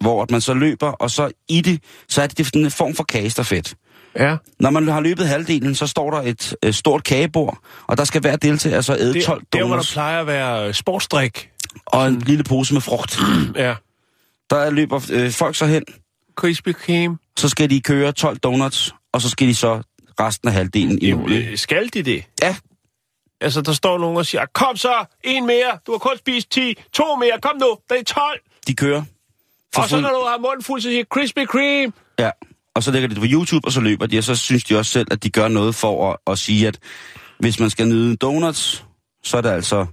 hvor 0.00 0.22
at 0.22 0.30
man 0.30 0.40
så 0.40 0.54
løber, 0.54 0.86
og 0.88 1.10
så 1.10 1.30
i 1.48 1.60
det, 1.60 1.82
så 2.08 2.22
er 2.22 2.26
det 2.26 2.46
sådan 2.46 2.64
en 2.64 2.70
form 2.70 2.94
for 2.94 3.04
kagestafet. 3.04 3.74
Ja, 4.18 4.36
Når 4.60 4.70
man 4.70 4.88
har 4.88 5.00
løbet 5.00 5.28
halvdelen, 5.28 5.74
så 5.74 5.86
står 5.86 6.10
der 6.10 6.18
et 6.22 6.54
øh, 6.62 6.72
stort 6.72 7.04
kagebord, 7.04 7.58
og 7.86 7.96
der 7.98 8.04
skal 8.04 8.20
hver 8.20 8.36
deltager 8.36 8.80
så 8.80 8.96
æde 8.96 9.14
det, 9.14 9.24
12 9.24 9.42
der 9.52 9.58
hvor 9.58 9.66
der 9.66 9.72
donuts 9.74 9.92
plejer 9.92 10.20
at 10.20 10.26
være 10.26 10.68
øh, 10.68 10.74
sportsdrik. 10.74 11.50
og 11.86 12.06
en 12.08 12.18
lille 12.18 12.44
pose 12.44 12.74
med 12.74 12.80
frugt. 12.80 13.18
Ja. 13.56 13.74
Der 14.50 14.70
løber 14.70 15.00
øh, 15.12 15.30
folk 15.30 15.56
så 15.56 15.66
hen, 15.66 15.84
Krispy 16.36 16.72
Kreme. 16.72 17.18
så 17.36 17.48
skal 17.48 17.70
de 17.70 17.80
køre 17.80 18.12
12 18.12 18.38
donuts, 18.38 18.94
og 19.12 19.20
så 19.20 19.28
skal 19.30 19.48
de 19.48 19.54
så 19.54 19.82
resten 20.20 20.48
af 20.48 20.54
halvdelen 20.54 20.98
i 21.02 21.06
Jamen, 21.06 21.20
mål. 21.22 21.32
øh, 21.32 21.58
skal 21.58 21.88
de 21.94 22.02
det? 22.02 22.24
Ja, 22.42 22.56
Altså, 23.42 23.60
der 23.62 23.72
står 23.72 23.98
nogen 23.98 24.16
og 24.16 24.26
siger, 24.26 24.46
kom 24.54 24.76
så, 24.76 25.04
en 25.24 25.46
mere, 25.46 25.78
du 25.86 25.92
har 25.92 25.98
kun 25.98 26.18
spist 26.18 26.50
10, 26.50 26.74
to 26.92 27.16
mere, 27.16 27.32
kom 27.42 27.56
nu, 27.56 27.76
det 27.90 27.98
er 27.98 28.04
12. 28.04 28.40
de 28.66 28.74
kører. 28.74 29.02
For 29.74 29.82
og 29.82 29.88
så 29.88 30.00
når 30.00 30.08
du 30.08 30.24
har 30.28 30.38
munden 30.38 30.62
fuld, 30.64 30.80
så 30.80 30.88
siger 30.88 31.04
Krispy 31.10 31.44
Kreme. 31.44 31.92
Ja, 32.18 32.30
og 32.80 32.84
så 32.84 32.90
lægger 32.90 33.08
de 33.08 33.14
det 33.14 33.20
på 33.22 33.28
YouTube, 33.30 33.66
og 33.66 33.72
så 33.72 33.80
løber 33.80 34.06
de, 34.06 34.18
og 34.18 34.24
så 34.24 34.34
synes 34.34 34.64
de 34.64 34.78
også 34.78 34.92
selv, 34.92 35.08
at 35.10 35.22
de 35.22 35.30
gør 35.30 35.48
noget 35.48 35.74
for 35.74 36.10
at, 36.10 36.16
at 36.26 36.38
sige, 36.38 36.66
at 36.68 36.78
hvis 37.38 37.60
man 37.60 37.70
skal 37.70 37.88
nyde 37.88 38.16
donuts, 38.16 38.84
så 39.22 39.36
er 39.36 39.40
det 39.40 39.48
altså 39.48 39.86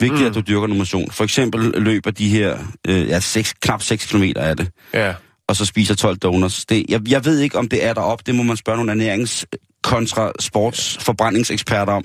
vigtigt, 0.00 0.20
mm. 0.20 0.26
at 0.26 0.34
du 0.34 0.40
dyrker 0.40 0.66
noget 0.66 0.78
motion. 0.78 1.10
For 1.10 1.24
eksempel 1.24 1.60
løber 1.82 2.10
de 2.10 2.28
her, 2.28 2.58
øh, 2.88 3.08
ja, 3.08 3.20
6, 3.20 3.52
knap 3.52 3.82
6 3.82 4.06
km 4.06 4.22
er 4.36 4.54
det, 4.54 4.70
Ja. 4.94 5.14
og 5.48 5.56
så 5.56 5.64
spiser 5.64 5.94
12 5.94 6.16
donuts. 6.16 6.66
Det, 6.66 6.84
jeg, 6.88 7.00
jeg 7.08 7.24
ved 7.24 7.38
ikke, 7.40 7.58
om 7.58 7.68
det 7.68 7.84
er 7.84 7.94
derop, 7.94 8.26
det 8.26 8.34
må 8.34 8.42
man 8.42 8.56
spørge 8.56 8.76
nogle 8.76 8.92
ernærings 8.92 9.46
kontra 9.82 10.32
sportsforbrændingseksperter 10.40 11.92
om. 11.92 12.04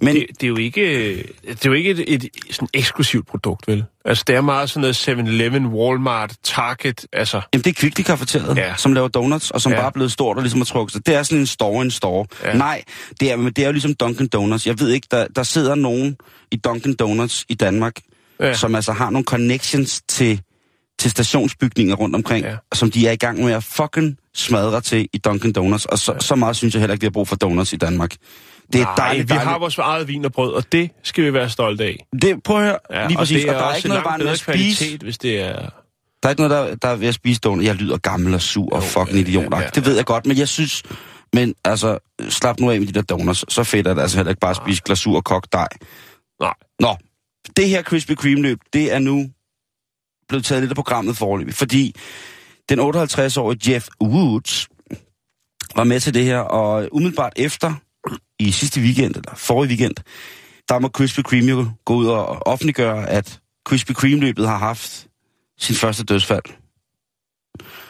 Men 0.00 0.16
Det, 0.16 0.26
det, 0.28 0.42
er 0.42 0.48
jo 0.48 0.56
ikke, 0.56 1.16
det 1.48 1.66
er 1.66 1.70
jo 1.70 1.72
ikke 1.72 1.90
et, 1.90 2.24
et 2.24 2.30
sådan 2.50 2.68
eksklusivt 2.74 3.26
produkt, 3.26 3.68
vel? 3.68 3.84
Altså, 4.04 4.24
det 4.26 4.36
er 4.36 4.40
meget 4.40 4.70
sådan 4.70 4.80
noget 4.80 5.08
7-Eleven, 5.08 5.66
Walmart, 5.66 6.36
Target, 6.44 7.06
altså... 7.12 7.40
Jamen, 7.52 7.64
det 7.64 7.70
er 7.70 7.74
Kvickly 7.74 8.04
ja. 8.56 8.76
Som 8.76 8.92
laver 8.92 9.08
donuts, 9.08 9.50
og 9.50 9.60
som 9.60 9.72
ja. 9.72 9.78
Bare 9.78 9.86
er 9.86 9.90
blevet 9.90 10.12
stort 10.12 10.36
og 10.36 10.42
ligesom 10.42 10.60
har 10.60 10.64
trukket 10.64 10.92
sig. 10.92 11.06
Det 11.06 11.14
er 11.14 11.22
sådan 11.22 11.38
en 11.38 11.46
store, 11.46 11.82
en 11.82 11.90
store. 11.90 12.26
Ja. 12.44 12.54
Nej, 12.54 12.82
det 13.20 13.32
er, 13.32 13.36
men 13.36 13.52
det 13.52 13.62
er 13.62 13.66
jo 13.66 13.72
ligesom 13.72 13.94
Dunkin' 14.02 14.28
Donuts. 14.28 14.66
Jeg 14.66 14.80
ved 14.80 14.88
ikke, 14.90 15.06
der, 15.10 15.26
der 15.36 15.42
sidder 15.42 15.74
nogen 15.74 16.16
i 16.50 16.60
Dunkin' 16.68 16.94
Donuts 16.94 17.44
i 17.48 17.54
Danmark, 17.54 17.94
ja. 18.40 18.54
Som 18.54 18.74
altså 18.74 18.92
har 18.92 19.10
nogle 19.10 19.24
connections 19.24 20.02
til, 20.08 20.40
til 20.98 21.10
stationsbygninger 21.10 21.94
rundt 21.94 22.14
omkring. 22.14 22.44
Ja. 22.44 22.56
som 22.74 22.90
de 22.90 23.06
er 23.06 23.12
i 23.12 23.16
gang 23.16 23.44
med 23.44 23.52
at 23.52 23.64
fucking 23.64 24.16
smadre 24.34 24.80
til 24.80 25.08
i 25.12 25.20
Dunkin' 25.28 25.52
Donuts. 25.52 25.84
Og 25.84 25.98
så, 25.98 26.12
ja. 26.12 26.18
så 26.18 26.34
meget 26.34 26.56
synes 26.56 26.74
jeg 26.74 26.80
heller 26.80 26.92
ikke, 26.94 27.02
vi 27.02 27.06
har 27.06 27.10
brug 27.10 27.28
for 27.28 27.36
donuts 27.36 27.72
i 27.72 27.76
Danmark. 27.76 28.16
Det 28.72 28.80
er 28.80 28.84
Nej, 28.84 28.94
dejligt, 28.96 29.28
vi 29.28 29.34
dejligt. 29.34 29.48
har 29.50 29.58
vores 29.58 29.78
eget 29.78 30.08
vin 30.08 30.24
og 30.24 30.32
brød, 30.32 30.52
og 30.52 30.72
det 30.72 30.90
skal 31.02 31.24
vi 31.24 31.32
være 31.34 31.50
stolte 31.50 31.84
af. 31.84 32.06
Det, 32.22 32.42
prøv 32.42 32.56
at 32.56 32.62
høre, 32.62 32.78
Ja, 32.90 33.06
lige 33.06 33.18
præcis. 33.18 33.36
og 33.44 33.48
det 33.48 33.50
er, 33.50 33.54
og 33.54 33.60
der 33.60 33.66
er 33.70 33.74
ikke 33.74 33.88
noget 33.88 34.04
bare 34.04 34.18
med 34.18 34.26
at 34.28 34.38
spise. 34.38 34.52
kvalitet, 34.78 35.02
hvis 35.02 35.18
det 35.18 35.40
er... 35.40 35.52
Der 36.22 36.28
er 36.28 36.30
ikke 36.30 36.42
noget, 36.48 36.68
der, 36.68 36.74
der 36.74 36.88
er 36.88 36.96
ved 36.96 37.08
at 37.08 37.14
spise 37.14 37.40
donuts. 37.40 37.66
Jeg 37.66 37.74
lyder 37.74 37.96
gammel 37.98 38.34
og 38.34 38.40
sur 38.42 38.72
og 38.74 38.82
fucking 38.82 39.14
ja, 39.14 39.20
idiot. 39.20 39.52
ja, 39.52 39.58
ja, 39.60 39.68
Det 39.74 39.84
ved 39.86 39.96
jeg 39.96 40.04
godt, 40.04 40.26
men 40.26 40.38
jeg 40.38 40.48
synes... 40.48 40.82
Men 41.32 41.54
altså, 41.64 41.98
slap 42.28 42.60
nu 42.60 42.70
af 42.70 42.78
med 42.80 42.86
de 42.88 42.92
der 42.92 43.02
donuts. 43.02 43.44
Så 43.54 43.64
fedt 43.64 43.86
er 43.86 43.94
det 43.94 44.02
altså 44.02 44.16
heller 44.18 44.30
ikke 44.30 44.40
bare 44.40 44.50
at 44.50 44.56
spise 44.56 44.82
glasur 44.84 45.16
og 45.16 45.24
kogt 45.24 45.52
dej. 45.52 45.68
Nej. 46.40 46.54
Nå, 46.80 46.96
det 47.56 47.68
her 47.68 47.82
Krispy 47.82 48.12
Kreme-løb, 48.14 48.58
det 48.72 48.92
er 48.92 48.98
nu 48.98 49.30
blevet 50.28 50.44
taget 50.44 50.62
lidt 50.62 50.70
af 50.70 50.74
programmet 50.76 51.16
forløbig, 51.16 51.54
fordi 51.54 51.94
den 52.70 52.80
58-årige 52.80 53.72
Jeff 53.72 53.88
Woods 54.02 54.68
var 55.76 55.84
med 55.84 56.00
til 56.00 56.14
det 56.14 56.24
her, 56.24 56.38
og 56.38 56.88
umiddelbart 56.92 57.32
efter, 57.36 57.74
i 58.38 58.50
sidste 58.50 58.80
weekend, 58.80 59.16
eller 59.16 59.34
forrige 59.34 59.68
weekend, 59.68 59.94
der 60.68 60.78
må 60.78 60.88
Krispy 60.88 61.20
Kreme 61.20 61.50
jo 61.50 61.70
gå 61.84 61.94
ud 61.94 62.06
og 62.06 62.46
offentliggøre, 62.46 63.08
at 63.08 63.40
Krispy 63.64 63.92
Kreme-løbet 63.92 64.48
har 64.48 64.58
haft 64.58 65.06
sin 65.58 65.74
første 65.74 66.04
dødsfald. 66.04 66.42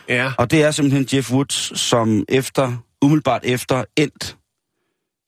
Ja. 0.09 0.33
Og 0.39 0.51
det 0.51 0.63
er 0.63 0.71
simpelthen 0.71 1.09
Jeff 1.13 1.33
Woods, 1.33 1.81
som 1.81 2.25
efter, 2.29 2.77
umiddelbart 3.03 3.45
efter 3.45 3.85
endt 3.97 4.37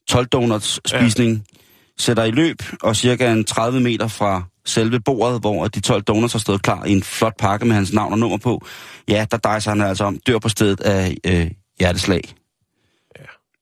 12 0.09 0.27
donuts 0.27 0.81
spisning, 0.87 1.33
ja. 1.33 1.59
sætter 1.99 2.25
i 2.25 2.31
løb 2.31 2.63
og 2.83 2.97
cirka 2.97 3.33
en 3.33 3.45
30 3.45 3.81
meter 3.81 4.09
fra 4.09 4.45
selve 4.67 5.01
bordet, 5.01 5.41
hvor 5.41 5.69
de 5.69 5.81
12 5.81 6.03
donuts 6.03 6.33
har 6.33 6.41
stået 6.41 6.63
klar 6.63 6.85
i 6.85 6.93
en 6.93 7.03
flot 7.03 7.37
pakke 7.39 7.67
med 7.67 7.75
hans 7.75 7.93
navn 7.93 8.13
og 8.13 8.19
nummer 8.19 8.39
på. 8.39 8.67
Ja, 9.09 9.27
der 9.31 9.37
dejser 9.37 9.71
han 9.71 9.81
altså 9.81 10.05
om, 10.05 10.19
dør 10.27 10.39
på 10.39 10.49
stedet 10.49 10.81
af 10.81 11.17
øh, 11.27 11.51
hjerteslag. 11.79 12.35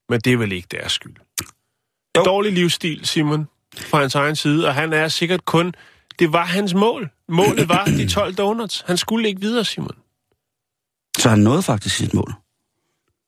Men 0.08 0.20
det 0.20 0.32
er 0.32 0.36
vel 0.36 0.52
ikke 0.52 0.68
deres 0.70 0.92
skyld. 0.92 1.14
Jo. 2.16 2.20
En 2.20 2.24
dårlig 2.26 2.52
livsstil, 2.52 3.06
Simon, 3.06 3.48
fra 3.78 4.00
hans 4.00 4.14
egen 4.14 4.36
side, 4.36 4.66
og 4.66 4.74
han 4.74 4.92
er 4.92 5.08
sikkert 5.08 5.44
kun... 5.44 5.74
Det 6.18 6.32
var 6.32 6.44
hans 6.44 6.74
mål. 6.74 7.10
Målet 7.28 7.68
var 7.68 7.84
de 7.84 8.08
12 8.14 8.34
donuts. 8.34 8.84
Han 8.86 8.96
skulle 8.96 9.28
ikke 9.28 9.40
videre, 9.40 9.64
Simon. 9.64 9.96
Så 11.18 11.28
han 11.28 11.38
nåede 11.38 11.62
faktisk 11.62 11.96
sit 11.96 12.14
mål. 12.14 12.32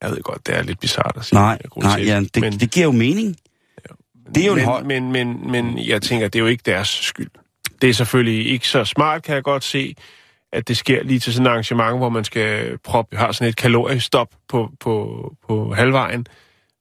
Jeg 0.02 0.11
ved 0.11 0.23
godt, 0.23 0.47
det 0.47 0.57
er 0.57 0.62
lidt 0.62 0.81
bizart 0.81 1.12
at 1.17 1.25
sige. 1.25 1.38
Nej, 1.38 1.59
nej 1.76 2.02
ja, 2.05 2.21
det, 2.21 2.41
men, 2.41 2.61
det 2.61 2.71
giver 2.71 2.87
jo 2.87 2.93
mening. 2.93 3.37
det 4.35 4.43
er 4.43 4.47
jo 4.47 4.52
en 4.52 4.57
men, 4.59 4.64
høj- 4.64 4.83
men, 4.83 5.12
men, 5.12 5.50
men 5.50 5.79
jeg 5.79 6.02
tænker, 6.02 6.29
det 6.29 6.38
er 6.38 6.43
jo 6.43 6.47
ikke 6.47 6.62
deres 6.67 6.88
skyld. 6.88 7.31
Det 7.82 7.90
er 7.90 7.94
selvfølgelig 7.94 8.50
ikke 8.52 8.68
så 8.68 8.84
smart, 8.84 9.22
kan 9.22 9.34
jeg 9.34 9.42
godt 9.42 9.64
se, 9.64 9.94
at 10.52 10.68
det 10.68 10.76
sker 10.76 11.02
lige 11.02 11.20
til 11.20 11.32
sådan 11.32 11.46
et 11.46 11.50
arrangement, 11.50 11.98
hvor 11.98 12.08
man 12.08 12.24
skal 12.24 12.78
proppe, 12.84 13.16
har 13.16 13.32
sådan 13.32 13.48
et 13.48 13.56
kaloriestop 13.56 14.28
på, 14.48 14.70
på, 14.80 15.32
på 15.48 15.74
halvvejen. 15.74 16.26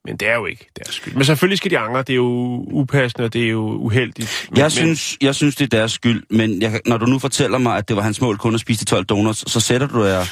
Men 0.05 0.17
det 0.17 0.29
er 0.29 0.36
jo 0.36 0.46
ikke 0.46 0.67
deres 0.77 0.96
skyld. 0.96 1.13
Men 1.13 1.25
selvfølgelig 1.25 1.58
skal 1.58 1.72
de 1.72 1.77
angre. 1.77 2.00
Det 2.00 2.10
er 2.10 2.15
jo 2.15 2.65
upassende, 2.72 3.25
og 3.25 3.34
det 3.34 3.43
er 3.43 3.50
jo 3.50 3.62
uheldigt. 3.62 4.48
Men, 4.50 4.60
Jeg 4.60 4.72
synes, 4.72 5.17
jeg 5.22 5.36
synes, 5.36 5.55
det 5.55 5.74
er 5.74 5.77
deres 5.77 5.91
skyld, 5.91 6.24
men 6.29 6.62
jeg, 6.62 6.81
når 6.86 6.98
du 6.98 7.05
nu 7.05 7.20
fortæller 7.20 7.58
mig, 7.58 7.77
at 7.77 7.88
det 7.88 7.96
var 7.96 8.01
hans 8.01 8.22
mål 8.22 8.38
kun 8.38 8.53
at 8.53 8.60
spise 8.60 8.79
de 8.79 8.86
12 8.86 9.05
donuts, 9.05 9.51
så 9.51 9.60
sætter 9.60 9.88
du 9.88 10.03
jer 10.03 10.25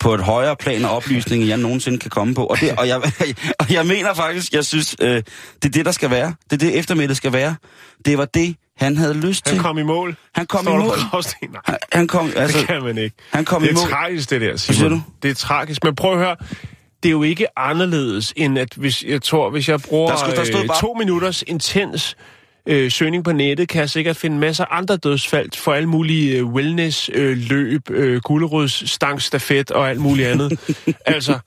på 0.00 0.14
et 0.14 0.20
højere 0.20 0.56
plan 0.56 0.84
af 0.84 0.96
oplysning, 0.96 1.42
end 1.42 1.48
jeg 1.48 1.58
nogensinde 1.58 1.98
kan 1.98 2.10
komme 2.10 2.34
på. 2.34 2.44
Og, 2.44 2.60
det, 2.60 2.78
og, 2.78 2.88
jeg, 2.88 3.02
og 3.60 3.72
jeg 3.72 3.86
mener 3.86 4.14
faktisk, 4.14 4.52
jeg 4.52 4.64
synes, 4.64 4.96
øh, 5.00 5.08
det 5.62 5.64
er 5.64 5.68
det, 5.68 5.84
der 5.84 5.92
skal 5.92 6.10
være. 6.10 6.34
Det 6.44 6.52
er 6.52 6.66
det, 6.66 6.78
eftermiddag 6.78 7.16
skal 7.16 7.32
være. 7.32 7.56
Det 8.04 8.18
var 8.18 8.24
det, 8.24 8.56
han 8.80 8.96
havde 8.96 9.14
lyst 9.14 9.48
Han 9.48 9.54
til. 9.54 9.62
kom 9.62 9.78
i 9.78 9.82
mål. 9.82 10.16
Han 10.34 10.46
kom 10.46 10.62
Står 10.64 10.74
i 10.74 10.78
mål. 10.78 10.96
Nej, 11.52 11.60
Han, 11.66 11.76
han 11.92 12.06
kom, 12.08 12.30
altså, 12.36 12.58
det 12.58 12.66
kan 12.66 12.82
man 12.82 12.98
ikke. 12.98 13.16
han 13.32 13.44
kom 13.44 13.62
det 13.62 13.68
i 13.68 13.70
er 13.70 13.74
mål. 13.76 13.88
tragisk, 13.90 14.30
det 14.30 14.40
der, 14.40 14.56
Simon. 14.56 14.90
du? 14.92 15.02
Det 15.22 15.30
er 15.30 15.34
tragisk. 15.34 15.84
Men 15.84 15.94
prøv 15.94 16.12
at 16.12 16.18
høre. 16.18 16.36
Det 17.02 17.08
er 17.08 17.10
jo 17.10 17.22
ikke 17.22 17.58
anderledes, 17.58 18.32
end 18.36 18.58
at 18.58 18.68
hvis 18.76 19.04
jeg 19.04 19.22
tror, 19.22 19.50
hvis 19.50 19.68
jeg 19.68 19.80
bruger 19.80 20.10
Der 20.10 20.16
skulle- 20.18 20.36
der 20.36 20.44
stod 20.44 20.60
øh, 20.60 20.66
bare- 20.66 20.80
to 20.80 20.94
minutters 20.98 21.44
intens 21.46 22.16
øh, 22.66 22.90
søgning 22.90 23.24
på 23.24 23.32
nettet, 23.32 23.68
kan 23.68 23.80
jeg 23.80 23.90
sikkert 23.90 24.16
finde 24.16 24.38
masser 24.38 24.64
af 24.64 24.78
andre 24.78 24.96
dødsfald 24.96 25.50
for 25.56 25.72
alle 25.72 25.88
mulige 25.88 26.36
øh, 26.38 26.44
wellness, 26.46 27.10
øh, 27.14 27.36
løb, 27.38 27.90
øh, 27.90 28.20
gulerods, 28.20 28.90
stangstafet 28.90 29.70
og 29.70 29.90
alt 29.90 30.00
muligt 30.00 30.28
andet. 30.28 30.60
altså, 31.06 31.38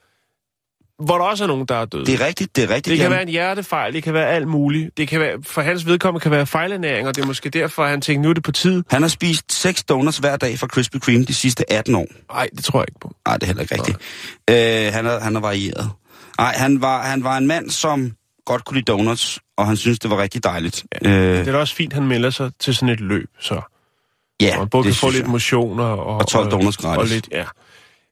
hvor 1.05 1.17
der 1.17 1.25
også 1.25 1.43
er 1.43 1.47
nogen, 1.47 1.65
der 1.65 1.75
er 1.75 1.85
døde. 1.85 2.05
Det 2.05 2.21
er 2.21 2.25
rigtigt, 2.25 2.55
det 2.55 2.63
er 2.63 2.67
rigtigt. 2.69 2.85
Det 2.85 2.97
kan 2.97 3.03
Jan. 3.03 3.11
være 3.11 3.21
en 3.21 3.29
hjertefejl, 3.29 3.93
det 3.93 4.03
kan 4.03 4.13
være 4.13 4.27
alt 4.29 4.47
muligt. 4.47 4.97
Det 4.97 5.07
kan 5.07 5.19
være, 5.19 5.37
for 5.43 5.61
hans 5.61 5.85
vedkommende 5.85 6.23
kan 6.23 6.31
være 6.31 6.45
fejlernæring, 6.45 7.07
og 7.07 7.15
det 7.15 7.21
er 7.21 7.25
måske 7.27 7.49
derfor, 7.49 7.85
han 7.85 8.01
tænker, 8.01 8.21
nu 8.23 8.29
er 8.29 8.33
det 8.33 8.43
på 8.43 8.51
tid. 8.51 8.83
Han 8.89 9.01
har 9.01 9.09
spist 9.09 9.53
6 9.53 9.83
donuts 9.83 10.17
hver 10.17 10.35
dag 10.37 10.59
fra 10.59 10.67
Krispy 10.67 10.97
Kreme 10.97 11.23
de 11.25 11.33
sidste 11.33 11.71
18 11.73 11.95
år. 11.95 12.07
Nej, 12.33 12.47
det 12.55 12.63
tror 12.65 12.79
jeg 12.79 12.85
ikke 12.89 12.99
på. 12.99 13.15
Nej, 13.27 13.37
det 13.37 13.43
er 13.43 13.47
heller 13.47 13.61
ikke 13.61 13.75
rigtigt. 13.75 13.97
Øh, 14.49 14.93
han, 14.93 15.05
er, 15.05 15.19
han 15.19 15.35
er 15.35 15.39
varieret. 15.39 15.89
Nej, 16.37 16.53
han 16.57 16.81
var, 16.81 17.03
han 17.03 17.23
var 17.23 17.37
en 17.37 17.47
mand, 17.47 17.69
som 17.69 18.11
godt 18.45 18.65
kunne 18.65 18.75
lide 18.75 18.85
donuts, 18.85 19.39
og 19.57 19.67
han 19.67 19.77
synes 19.77 19.99
det 19.99 20.09
var 20.11 20.17
rigtig 20.21 20.43
dejligt. 20.43 20.83
Ja, 21.03 21.09
øh, 21.09 21.37
Det 21.39 21.47
er 21.47 21.51
da 21.51 21.57
også 21.57 21.75
fint, 21.75 21.93
han 21.93 22.07
melder 22.07 22.29
sig 22.29 22.51
til 22.59 22.75
sådan 22.75 22.89
et 22.89 22.99
løb, 22.99 23.29
så 23.39 23.61
ja 24.41 24.57
man 24.57 24.69
både 24.69 24.83
det 24.83 24.93
kan 24.93 24.99
få 24.99 25.09
lidt 25.09 25.21
jeg. 25.21 25.29
motion 25.29 25.79
og... 25.79 26.05
Og 26.05 26.27
12 26.27 26.51
donuts 26.51 26.77
gratis. 26.77 26.97
Og 26.99 27.07
lidt, 27.07 27.27
ja. 27.31 27.43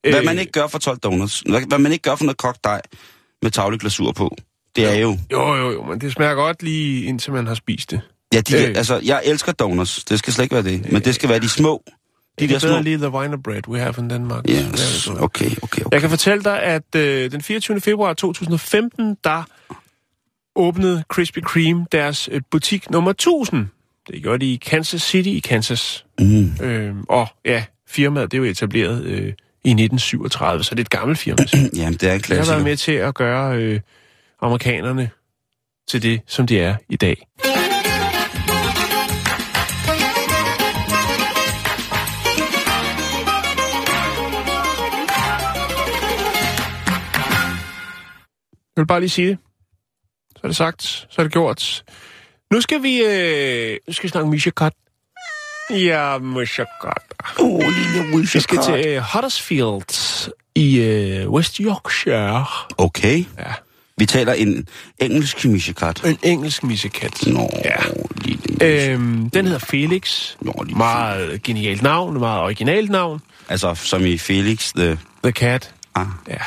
Hvad 0.10 0.20
Øh, 0.20 0.25
man 0.25 0.39
ikke 0.39 0.51
gør 0.51 0.67
for 0.67 0.79
12 0.79 0.98
donuts, 0.98 1.43
hvad, 1.50 1.62
hvad 1.67 1.79
man 1.79 1.91
ikke 1.91 2.01
gør 2.01 2.15
for 2.15 2.24
noget 2.24 2.38
kogt 2.38 2.63
dej 2.63 2.81
med 3.41 3.51
tavlig 3.51 3.79
glasur 3.79 4.12
på, 4.12 4.36
det 4.75 4.86
er 4.96 4.96
jo... 5.00 5.17
Jo, 5.31 5.55
jo, 5.55 5.72
jo, 5.72 5.84
men 5.84 6.01
det 6.01 6.12
smager 6.13 6.34
godt 6.34 6.63
lige 6.63 7.03
indtil 7.05 7.34
man 7.34 7.48
har 7.48 7.53
spist 7.53 7.91
det. 7.91 8.01
Ja, 8.34 8.41
de, 8.41 8.55
Øh. 8.70 8.77
altså, 8.77 9.00
jeg 9.03 9.22
elsker 9.25 9.51
donuts. 9.51 10.03
Det 10.03 10.20
skal 10.20 10.34
slet 10.34 10.43
ikke 10.43 10.55
være 10.55 10.63
det. 10.63 10.91
Men 10.91 11.01
det 11.01 11.15
skal 11.15 11.29
være 11.29 11.39
de 11.39 11.50
små. 11.50 11.84
De 11.88 11.91
Det 12.39 12.50
der 12.50 12.55
er 12.55 12.60
små... 12.60 12.81
lige 12.81 12.98
the 12.98 13.10
winer 13.10 13.37
bread 13.37 13.68
we 13.68 13.79
have 13.79 13.94
in 13.98 14.09
Denmark. 14.09 14.46
Yes, 14.50 15.07
okay, 15.07 15.20
okay, 15.20 15.55
okay. 15.61 15.81
Jeg 15.92 16.01
kan 16.01 16.09
fortælle 16.09 16.44
dig, 16.44 16.64
at 16.64 16.96
øh, 16.96 17.31
den 17.31 17.42
24. 17.42 17.81
februar 17.81 18.14
2015, 18.14 19.18
der 19.24 19.44
åbnede 20.55 21.03
Krispy 21.09 21.40
Kreme 21.46 21.85
deres 21.92 22.29
øh, 22.31 22.42
butik 22.51 22.90
nummer 22.90 23.11
1000. 23.11 23.68
Det 24.07 24.22
gjorde 24.24 24.46
de 24.46 24.53
i 24.53 24.55
Kansas 24.55 25.01
City 25.01 25.29
i 25.29 25.40
Kansas. 25.40 26.05
Mm. 26.20 26.51
Øh, 26.64 26.96
og 27.09 27.27
ja, 27.46 27.64
firmaet 27.87 28.31
det 28.31 28.37
er 28.37 28.42
jo 28.42 28.50
etableret 28.51 29.03
øh, 29.05 29.33
i 29.63 29.69
1937, 29.69 30.63
så 30.63 30.75
det 30.75 30.79
er 30.79 30.83
et 30.83 30.89
gammelt 30.89 31.19
firma. 31.19 31.37
Jamen, 31.53 31.69
det 31.74 31.83
er 31.83 31.87
en 31.87 32.01
Jeg 32.03 32.11
har 32.11 32.19
klassiker. 32.19 32.53
været 32.53 32.63
med 32.63 32.77
til 32.77 32.91
at 32.91 33.15
gøre 33.15 33.57
øh, 33.57 33.79
amerikanerne 34.41 35.09
til 35.89 36.03
det, 36.03 36.21
som 36.27 36.47
de 36.47 36.59
er 36.59 36.75
i 36.89 36.95
dag. 36.95 37.27
Jeg 48.75 48.81
vil 48.81 48.87
bare 48.87 49.00
lige 49.00 49.09
sige 49.09 49.27
det. 49.29 49.37
Så 50.35 50.39
er 50.43 50.47
det 50.47 50.55
sagt, 50.55 50.81
så 50.83 51.15
er 51.17 51.24
det 51.24 51.31
gjort. 51.33 51.83
Nu 52.53 52.61
skal 52.61 52.83
vi, 52.83 53.01
øh, 53.03 53.77
nu 53.87 53.93
skal 53.93 54.03
vi 54.03 54.09
snakke 54.09 54.29
Misha 54.29 54.50
Cut. 54.51 54.74
Ja, 55.72 56.18
Cut. 56.81 56.94
Åh, 57.40 57.46
oh, 57.46 57.62
lille 57.62 58.27
Vi 58.34 58.40
skal 58.40 58.64
til 58.64 58.88
øh, 58.88 59.03
Huddersfield 59.14 60.29
i 60.55 60.79
øh, 60.79 61.29
West 61.29 61.57
Yorkshire. 61.57 62.46
Okay. 62.77 63.25
Ja. 63.38 63.53
Vi 63.98 64.05
taler 64.05 64.34
en 64.34 64.68
engelsk 65.00 65.46
misjekat. 65.46 66.05
En 66.05 66.18
engelsk 66.24 66.64
missekat. 66.64 67.27
Nå, 67.27 67.50
Ja. 67.66 67.75
lille 68.25 68.92
Øhm, 68.92 69.29
den 69.29 69.46
hedder 69.46 69.60
Felix. 69.60 70.36
Nå, 70.42 70.53
lille 70.64 70.77
Meget 70.77 71.44
genialt 71.44 71.81
navn, 71.81 72.20
meget 72.20 72.42
originalt 72.42 72.92
navn. 72.92 73.22
Altså, 73.50 73.75
som 73.75 74.05
i 74.05 74.18
Felix, 74.18 74.72
the... 74.75 75.00
The 75.24 75.31
Cat. 75.31 75.74
Ah. 75.96 76.05
Ja. 76.27 76.38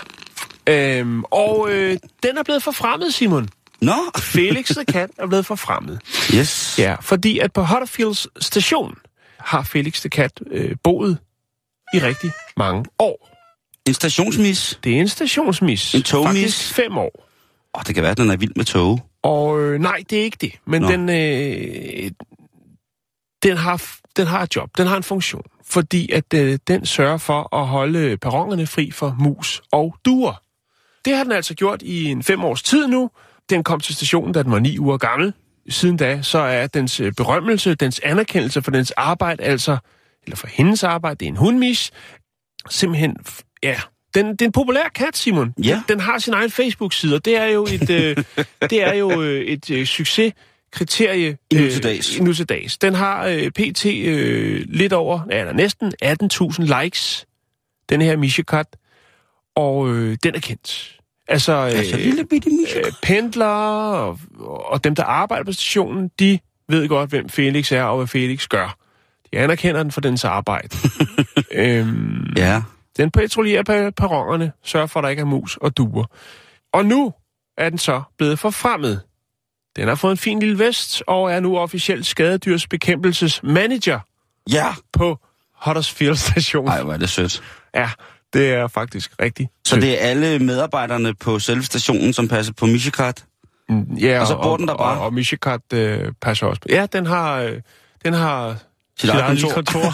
Øhm, 0.73 1.25
og 1.25 1.69
øh, 1.71 1.97
den 2.23 2.39
er 2.39 2.43
blevet 2.43 2.63
forfremmet, 2.63 3.15
Simon. 3.15 3.49
Nå, 3.81 3.95
Felix 4.19 4.67
the 4.67 4.85
Cat 4.93 5.11
er 5.19 5.27
blevet 5.27 5.47
forfremmet. 5.47 6.01
yes. 6.39 6.75
Ja, 6.79 6.95
fordi 7.01 7.39
at 7.39 7.53
på 7.53 7.65
Huddersfields 7.65 8.27
station 8.45 8.95
har 9.45 9.63
Felix 9.63 10.01
the 10.01 10.09
Cat 10.09 10.41
øh, 10.51 10.77
boet 10.83 11.19
i 11.95 11.99
rigtig 11.99 12.31
mange 12.57 12.85
år. 12.99 13.31
En 13.89 13.95
stationsmis. 13.95 14.81
Det 14.85 14.97
er 14.97 15.01
en 15.01 15.09
stationsmis. 15.09 15.95
En 15.95 16.03
togmis. 16.03 16.43
Faktisk 16.43 16.75
fem 16.75 16.99
år. 16.99 17.11
Åh, 17.75 17.81
oh, 17.81 17.83
det 17.87 17.95
kan 17.95 18.03
være, 18.03 18.13
at 18.13 18.19
den 18.19 18.31
er 18.31 18.37
vild 18.37 18.53
med 18.57 18.65
tog. 18.65 19.01
Og 19.23 19.61
øh, 19.61 19.81
nej, 19.81 20.03
det 20.11 20.19
er 20.19 20.23
ikke 20.23 20.39
det. 20.41 20.53
Men 20.67 20.83
Nå. 20.83 20.89
den, 20.89 21.09
øh, 21.09 22.11
den, 23.43 23.57
har, 23.57 23.83
den 24.17 24.27
har 24.27 24.43
et 24.43 24.57
job. 24.57 24.71
Den 24.79 24.87
har 24.87 24.97
en 24.97 25.03
funktion. 25.03 25.43
Fordi 25.65 26.13
at 26.13 26.35
øh, 26.35 26.59
den 26.69 26.87
sørger 26.87 27.19
for 27.19 27.57
at 27.57 27.67
holde 27.67 28.17
perronerne 28.17 28.67
fri 28.67 28.91
for 28.91 29.17
mus 29.21 29.63
og 29.73 29.97
duer. 30.05 30.43
Det 31.05 31.17
har 31.17 31.25
den 31.25 31.33
altså 31.33 31.55
gjort 31.55 31.83
i 31.83 32.05
en 32.05 32.23
fem 32.23 32.45
års 32.45 32.63
tid 32.63 32.87
nu. 32.87 33.11
Den 33.51 33.65
kom 33.65 33.81
til 33.81 33.95
stationen, 33.95 34.33
da 34.33 34.43
den 34.43 34.53
var 34.53 34.59
ni 34.59 34.79
uger 34.79 34.97
gammel. 34.97 35.33
Siden 35.69 35.97
da, 35.97 36.23
så 36.23 36.39
er 36.39 36.67
dens 36.67 37.01
øh, 37.01 37.13
berømmelse, 37.13 37.75
dens 37.75 38.01
anerkendelse 38.05 38.63
for 38.63 38.71
dens 38.71 38.91
arbejde, 38.91 39.43
altså, 39.43 39.77
eller 40.25 40.37
for 40.37 40.47
hendes 40.47 40.85
arbejde, 40.85 41.17
det 41.17 41.27
er 41.27 41.31
en 41.31 41.37
hundmis, 41.37 41.91
simpelthen, 42.71 43.17
ja, 43.63 43.77
den, 44.15 44.27
det 44.27 44.43
er 44.43 44.47
en 44.47 44.53
populær 44.53 44.89
kat, 44.95 45.17
Simon. 45.17 45.55
Ja. 45.65 45.75
Den, 45.75 45.83
den 45.89 46.01
har 46.01 46.19
sin 46.19 46.35
egen 46.35 46.51
Facebook-side, 46.51 47.15
og 47.15 47.25
det 47.25 47.37
er 47.37 47.45
jo 47.45 47.65
et, 47.65 47.91
øh, 47.91 48.17
det 48.71 48.83
er 48.83 48.95
jo 48.95 49.23
øh, 49.23 49.41
et 49.41 49.71
øh. 49.71 49.87
I 51.51 51.55
nu 51.55 51.71
til 51.71 51.83
dags. 51.83 52.19
Øh, 52.19 52.25
nu 52.25 52.33
til 52.33 52.49
dags. 52.49 52.79
Den 52.79 52.95
har 52.95 53.27
øh, 53.27 53.51
pt. 53.51 53.87
Øh, 53.87 54.65
lidt 54.69 54.93
over, 54.93 55.21
eller 55.31 55.53
næsten 55.53 55.93
18.000 56.05 56.83
likes, 56.83 57.27
den 57.89 58.03
her 58.03 58.17
Misha-kat, 58.17 58.77
og 59.57 59.95
øh, 59.95 60.17
den 60.23 60.35
er 60.35 60.41
kendt. 60.41 61.01
Altså, 61.29 61.53
øh, 61.53 61.65
Altså, 61.79 61.97
lille 61.97 62.25
bitte 62.27 62.51
øh, 62.77 62.93
pendlere 63.03 63.95
og, 63.99 64.19
og 64.73 64.85
dem, 64.85 64.95
der 64.95 65.05
arbejder 65.05 65.45
på 65.45 65.53
stationen, 65.53 66.11
de 66.19 66.39
ved 66.69 66.89
godt, 66.89 67.11
hvem 67.11 67.29
Felix 67.29 67.73
er 67.73 67.83
og 67.83 67.97
hvad 67.97 68.07
Felix 68.07 68.47
gør. 68.49 68.77
De 69.33 69.39
anerkender 69.39 69.83
den 69.83 69.93
for 69.93 70.01
dens 70.01 70.25
arbejde. 70.25 70.69
øhm, 71.53 72.33
Ja. 72.37 72.63
den 72.97 73.11
patruljerer 73.11 73.63
på 73.63 73.91
perronerne, 73.97 74.53
sørger 74.65 74.87
for, 74.87 75.01
at 75.01 75.05
der 75.05 75.09
ikke 75.09 75.21
er 75.21 75.25
mus 75.27 75.57
og 75.57 75.77
duer. 75.77 76.05
Og 76.73 76.85
nu 76.87 77.13
er 77.59 77.69
den 77.71 77.79
så 77.79 78.03
blevet 78.19 78.39
forfremmet. 78.39 79.01
Den 79.77 79.89
har 79.89 79.95
fået 79.95 80.11
en 80.11 80.17
fin 80.19 80.41
lille 80.41 80.59
vest, 80.59 81.03
og 81.07 81.33
er 81.33 81.41
nu 81.41 81.59
officielt 81.59 82.07
skadedyrsbekæmpelsesmanager 82.07 84.01
Ja. 84.51 84.75
på 84.93 85.19
Huddersfield 85.65 86.17
station. 86.17 86.69
Ej, 86.69 86.83
hvor 86.83 86.93
er 86.93 86.97
det 86.97 87.09
sødt. 87.09 87.43
Ja, 87.75 87.91
det 88.35 88.53
er 88.53 88.69
faktisk 88.69 89.13
rigtigt. 89.23 89.51
Så 89.65 89.77
det 89.77 90.05
er 90.05 90.09
alle 90.09 90.39
medarbejderne 90.39 91.15
på 91.15 91.39
selve 91.39 91.63
stationen, 91.63 92.13
som 92.13 92.29
passer 92.29 92.53
på 92.53 92.67
misjekat? 92.67 93.25
Ja, 94.01 94.21
Og 94.21 94.27
så 94.27 94.37
bor 94.43 94.57
den 94.57 94.69
der 94.69 94.77
bare? 94.77 94.99
Og, 94.99 95.07
og 95.07 95.15
Mishikat 95.15 95.61
øh, 95.73 96.13
passer 96.23 96.47
også 96.47 96.61
på. 96.61 96.69
Ja, 96.71 96.87
den 96.93 97.07
har, 97.07 97.39
øh, 97.39 97.61
den 98.05 98.13
har 98.13 98.57
Sit 98.99 99.11
eget 99.11 99.27
kontor. 99.27 99.53
kontor. 99.53 99.81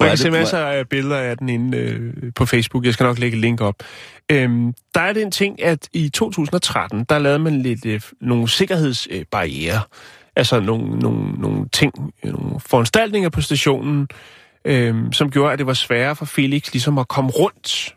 Man 0.00 0.08
kan 0.08 0.18
se 0.18 0.30
masser 0.30 0.58
af 0.58 0.88
billeder 0.88 1.16
af 1.16 1.38
den 1.38 1.48
inde 1.48 1.78
øh, 1.78 2.12
på 2.34 2.46
Facebook. 2.46 2.84
Jeg 2.84 2.94
skal 2.94 3.04
nok 3.04 3.18
lægge 3.18 3.36
et 3.36 3.40
link 3.40 3.60
op. 3.60 3.74
Øhm, 4.30 4.74
der 4.94 5.00
er 5.00 5.12
den 5.12 5.30
ting, 5.30 5.62
at 5.62 5.88
i 5.92 6.08
2013, 6.08 7.04
der 7.04 7.18
lavede 7.18 7.38
man 7.38 7.62
lidt 7.62 7.86
øh, 7.86 8.00
nogle 8.20 8.48
sikkerhedsbarriere. 8.48 9.80
Altså 10.36 10.60
nogle, 10.60 10.98
nogle, 10.98 11.32
nogle 11.32 11.68
ting, 11.72 11.92
nogle 12.24 12.60
foranstaltninger 12.60 13.28
på 13.28 13.40
stationen, 13.40 14.08
øh, 14.64 14.94
som 15.12 15.30
gjorde, 15.30 15.52
at 15.52 15.58
det 15.58 15.66
var 15.66 15.74
sværere 15.74 16.16
for 16.16 16.24
Felix 16.24 16.72
ligesom 16.72 16.98
at 16.98 17.08
komme 17.08 17.30
rundt. 17.30 17.94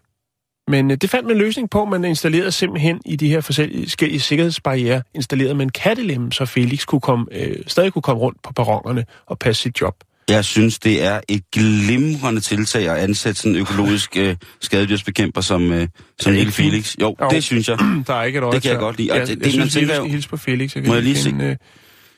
Men 0.68 0.92
øh, 0.92 0.98
det 1.02 1.10
fandt 1.10 1.28
man 1.28 1.36
en 1.36 1.42
løsning 1.42 1.70
på. 1.70 1.86
Man 1.86 2.06
installerede 2.06 2.52
simpelthen 2.52 3.02
i 3.06 3.16
de 3.16 3.30
her 3.30 3.42
forskellige 3.42 4.20
sikkerhedsbarriere, 4.20 5.02
installerede 5.16 5.56
man 5.56 5.70
kattelem, 5.70 6.32
så 6.32 6.46
Felix 6.46 6.86
kunne 6.86 7.02
komme, 7.02 7.26
øh, 7.32 7.56
stadig 7.68 7.94
kunne 7.94 8.02
komme 8.02 8.22
rundt 8.22 8.38
på 8.44 8.54
perronerne 8.54 9.06
og 9.26 9.40
passe 9.40 9.62
sit 9.62 9.82
job. 9.82 9.96
Jeg 10.30 10.46
synes, 10.46 10.80
det 10.80 11.04
er 11.04 11.20
et 11.28 11.52
glimrende 11.52 12.42
tiltag 12.42 12.90
at 12.90 12.98
ansætte 12.98 13.42
sådan 13.42 13.56
en 13.56 13.62
økologisk 13.62 14.18
øh, 14.18 14.36
skadedyrsbekæmper 14.62 15.42
som, 15.42 15.72
øh, 15.74 15.88
som 16.20 16.34
lille 16.34 16.52
Felix. 16.52 16.96
Jo, 17.02 17.16
Jo. 17.22 17.28
det 17.32 17.44
synes 17.44 17.70
jeg. 17.70 17.78
Der 18.08 18.14
er 18.14 18.24
ikke 18.24 18.38
et 18.38 18.44
øje 18.44 18.54
Det 18.54 18.62
kan 18.62 18.72
jeg 18.72 18.80
godt 18.80 18.98
lide. 18.98 19.14
Jeg, 19.14 19.22
det- 19.22 19.30
jeg, 19.30 19.38
det, 19.38 19.46
jeg 19.54 19.60
man 19.60 19.70
synes, 19.70 19.74
tænker 19.74 19.96
skal 19.96 20.10
hilse 20.12 20.30
på 20.30 20.38
Felix. 20.38 20.76
Jeg 20.76 20.84
Må 20.88 20.94
jeg 20.94 21.04
lige 21.04 21.14
lige 21.14 21.24
se? 21.24 21.30
finde, 21.30 21.46
øh, 21.46 21.56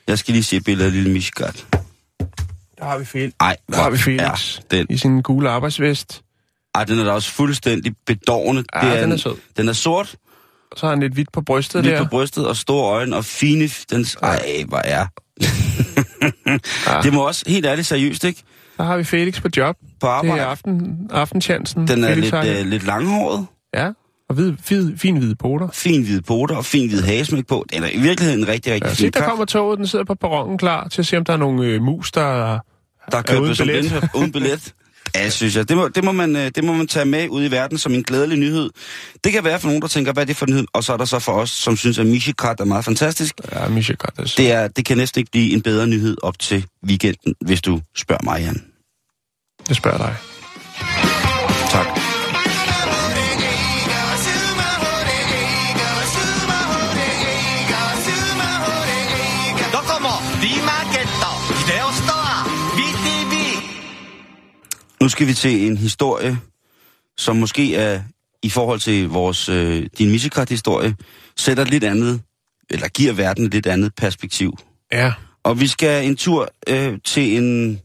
Jeg 0.06 0.18
skal 0.18 0.32
lige 0.32 0.44
se 0.44 0.56
et 0.56 0.64
billede 0.64 0.86
af 0.86 0.92
lille 0.92 1.10
Michigat. 1.10 1.66
Der 2.78 2.84
har 2.84 2.98
vi 2.98 3.04
Felix. 3.04 3.32
Ej, 3.40 3.56
Der 3.70 3.76
har 3.76 3.90
vi 3.90 3.98
Felix. 3.98 4.58
er 4.58 4.60
den. 4.70 4.86
I 4.90 4.96
sin 4.96 5.22
gule 5.22 5.50
arbejdsvest. 5.50 6.22
Ej, 6.74 6.84
den 6.84 6.98
er 6.98 7.04
da 7.04 7.10
også 7.10 7.30
fuldstændig 7.32 7.94
bedårende. 8.06 8.64
Ja, 8.82 8.96
den 8.96 9.04
en- 9.04 9.12
er 9.12 9.16
sød. 9.16 9.36
Den 9.56 9.68
er 9.68 9.72
sort, 9.72 10.16
Så 10.76 10.86
har 10.86 10.90
han 10.90 11.00
lidt 11.00 11.12
hvidt 11.12 11.32
på 11.32 11.40
brystet 11.40 11.84
lidt 11.84 11.92
der. 11.94 12.02
på 12.02 12.08
brystet 12.08 12.46
og 12.46 12.56
store 12.56 12.92
øjne 12.92 13.16
og 13.16 13.24
fine... 13.24 13.68
Den, 13.90 14.06
ej, 14.22 14.64
hvor 14.68 14.78
er... 14.84 15.06
det 17.02 17.12
må 17.12 17.26
også, 17.26 17.44
helt 17.46 17.66
ærligt 17.66 17.86
seriøst, 17.86 18.24
ikke? 18.24 18.42
Så 18.76 18.82
har 18.82 18.96
vi 18.96 19.04
Felix 19.04 19.42
på 19.42 19.48
job. 19.56 19.76
På 19.80 19.86
Det 20.00 20.02
er 20.02 20.08
arbejde. 20.08 20.42
aften, 20.44 20.96
aftenchancen. 21.10 21.88
Den 21.88 22.04
er 22.04 22.08
Felix 22.08 22.24
lidt, 22.32 22.44
det. 22.44 22.60
øh, 22.60 22.66
lidt 22.66 22.86
langhåret, 22.86 23.46
Ja, 23.74 23.90
og 24.28 24.34
hvid, 24.34 24.52
fid, 24.60 24.96
fin 24.96 25.16
hvide 25.16 25.34
poter. 25.34 25.68
fin 25.72 26.02
hvide 26.02 26.22
poter 26.22 26.56
og 26.56 26.64
fin 26.64 26.88
hvid 26.88 27.02
hagesmæk 27.02 27.46
på. 27.46 27.66
Den 27.72 27.84
er 27.84 27.88
i 27.88 27.98
virkeligheden 28.00 28.40
en 28.40 28.48
rigtig, 28.48 28.72
rigtig 28.72 28.88
Ja, 28.88 28.94
fin 28.94 29.10
der 29.10 29.20
kommer 29.28 29.44
toget, 29.44 29.78
den 29.78 29.86
sidder 29.86 30.04
på 30.04 30.14
perronen 30.14 30.58
klar 30.58 30.88
til 30.88 31.02
at 31.02 31.06
se, 31.06 31.16
om 31.16 31.24
der 31.24 31.32
er 31.32 31.36
nogle 31.36 31.66
øh, 31.66 31.82
mus, 31.82 32.12
der... 32.12 32.58
der 33.10 33.18
er 33.18 33.22
kører 33.22 33.40
uden 33.40 33.54
som 33.54 33.66
billet. 33.66 33.90
billet. 33.90 34.10
uden 34.14 34.32
billet. 34.32 34.74
Ja, 35.14 35.30
synes 35.30 35.56
jeg. 35.56 35.68
Det 35.68 35.76
må, 35.76 35.88
det, 35.88 36.04
må 36.04 36.12
man, 36.12 36.36
øh, 36.36 36.50
det 36.54 36.64
må 36.64 36.72
man 36.72 36.86
tage 36.86 37.04
med 37.04 37.28
ud 37.28 37.44
i 37.44 37.50
verden 37.50 37.78
som 37.78 37.94
en 37.94 38.02
glædelig 38.02 38.38
nyhed. 38.38 38.70
Det 39.24 39.32
kan 39.32 39.44
være 39.44 39.60
for 39.60 39.66
nogen, 39.66 39.82
der 39.82 39.88
tænker, 39.88 40.12
hvad 40.12 40.22
er 40.22 40.26
det 40.26 40.36
for 40.36 40.46
en 40.46 40.52
nyhed? 40.52 40.66
Og 40.72 40.84
så 40.84 40.92
er 40.92 40.96
der 40.96 41.04
så 41.04 41.18
for 41.18 41.32
os, 41.32 41.50
som 41.50 41.76
synes, 41.76 41.98
at 41.98 42.06
Michikat 42.06 42.60
er 42.60 42.64
meget 42.64 42.84
fantastisk. 42.84 43.34
Ja, 43.52 43.68
Misha 43.68 43.94
Kartas. 43.94 44.34
Det, 44.34 44.52
er, 44.52 44.68
det 44.68 44.84
kan 44.84 44.96
næsten 44.96 45.20
ikke 45.20 45.30
blive 45.30 45.52
en 45.52 45.62
bedre 45.62 45.86
nyhed 45.86 46.16
op 46.22 46.38
til 46.38 46.66
weekenden, 46.86 47.34
hvis 47.40 47.62
du 47.62 47.80
spørger 47.96 48.24
mig, 48.24 48.40
Jan. 48.40 48.64
Jeg 49.68 49.76
spørger 49.76 49.98
dig. 49.98 50.14
Tak. 51.70 52.17
Nu 65.02 65.08
skal 65.08 65.26
vi 65.26 65.34
til 65.34 65.66
en 65.66 65.76
historie, 65.76 66.38
som 67.16 67.36
måske 67.36 67.74
er 67.74 68.02
i 68.42 68.50
forhold 68.50 68.80
til 68.80 69.08
vores 69.08 69.48
øh, 69.48 69.86
din 69.98 70.10
Michikat-historie, 70.10 70.96
sætter 71.36 71.62
et 71.62 71.70
lidt 71.70 71.84
andet, 71.84 72.20
eller 72.70 72.88
giver 72.88 73.12
verden 73.12 73.44
et 73.44 73.54
lidt 73.54 73.66
andet 73.66 73.94
perspektiv. 73.96 74.58
Ja, 74.92 75.12
Og 75.42 75.60
vi 75.60 75.66
skal 75.66 76.06
en 76.06 76.16
tur 76.16 76.48
øh, 76.68 76.98
til 77.04 77.36
en... 77.36 77.80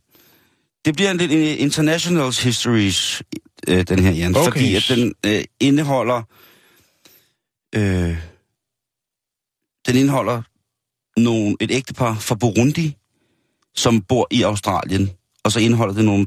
Det 0.85 0.95
bliver 0.95 1.11
en 1.11 1.17
lidt 1.17 1.31
international 1.59 2.31
histories, 2.31 3.21
øh, 3.67 3.83
den 3.87 3.99
her, 3.99 4.11
Jan. 4.11 4.35
Okay. 4.35 4.51
Fordi 4.51 4.75
at 4.75 4.85
den 4.89 5.13
øh, 5.25 5.43
indeholder... 5.59 6.21
Øh, 7.75 8.17
den 9.87 9.95
indeholder 9.95 10.41
nogle, 11.17 11.55
et 11.59 11.71
ægtepar 11.71 12.15
fra 12.19 12.35
Burundi, 12.35 12.97
som 13.75 14.01
bor 14.01 14.27
i 14.31 14.41
Australien. 14.41 15.11
Og 15.43 15.51
så 15.51 15.59
indeholder 15.59 15.93
det 15.93 16.05
nogle 16.05 16.25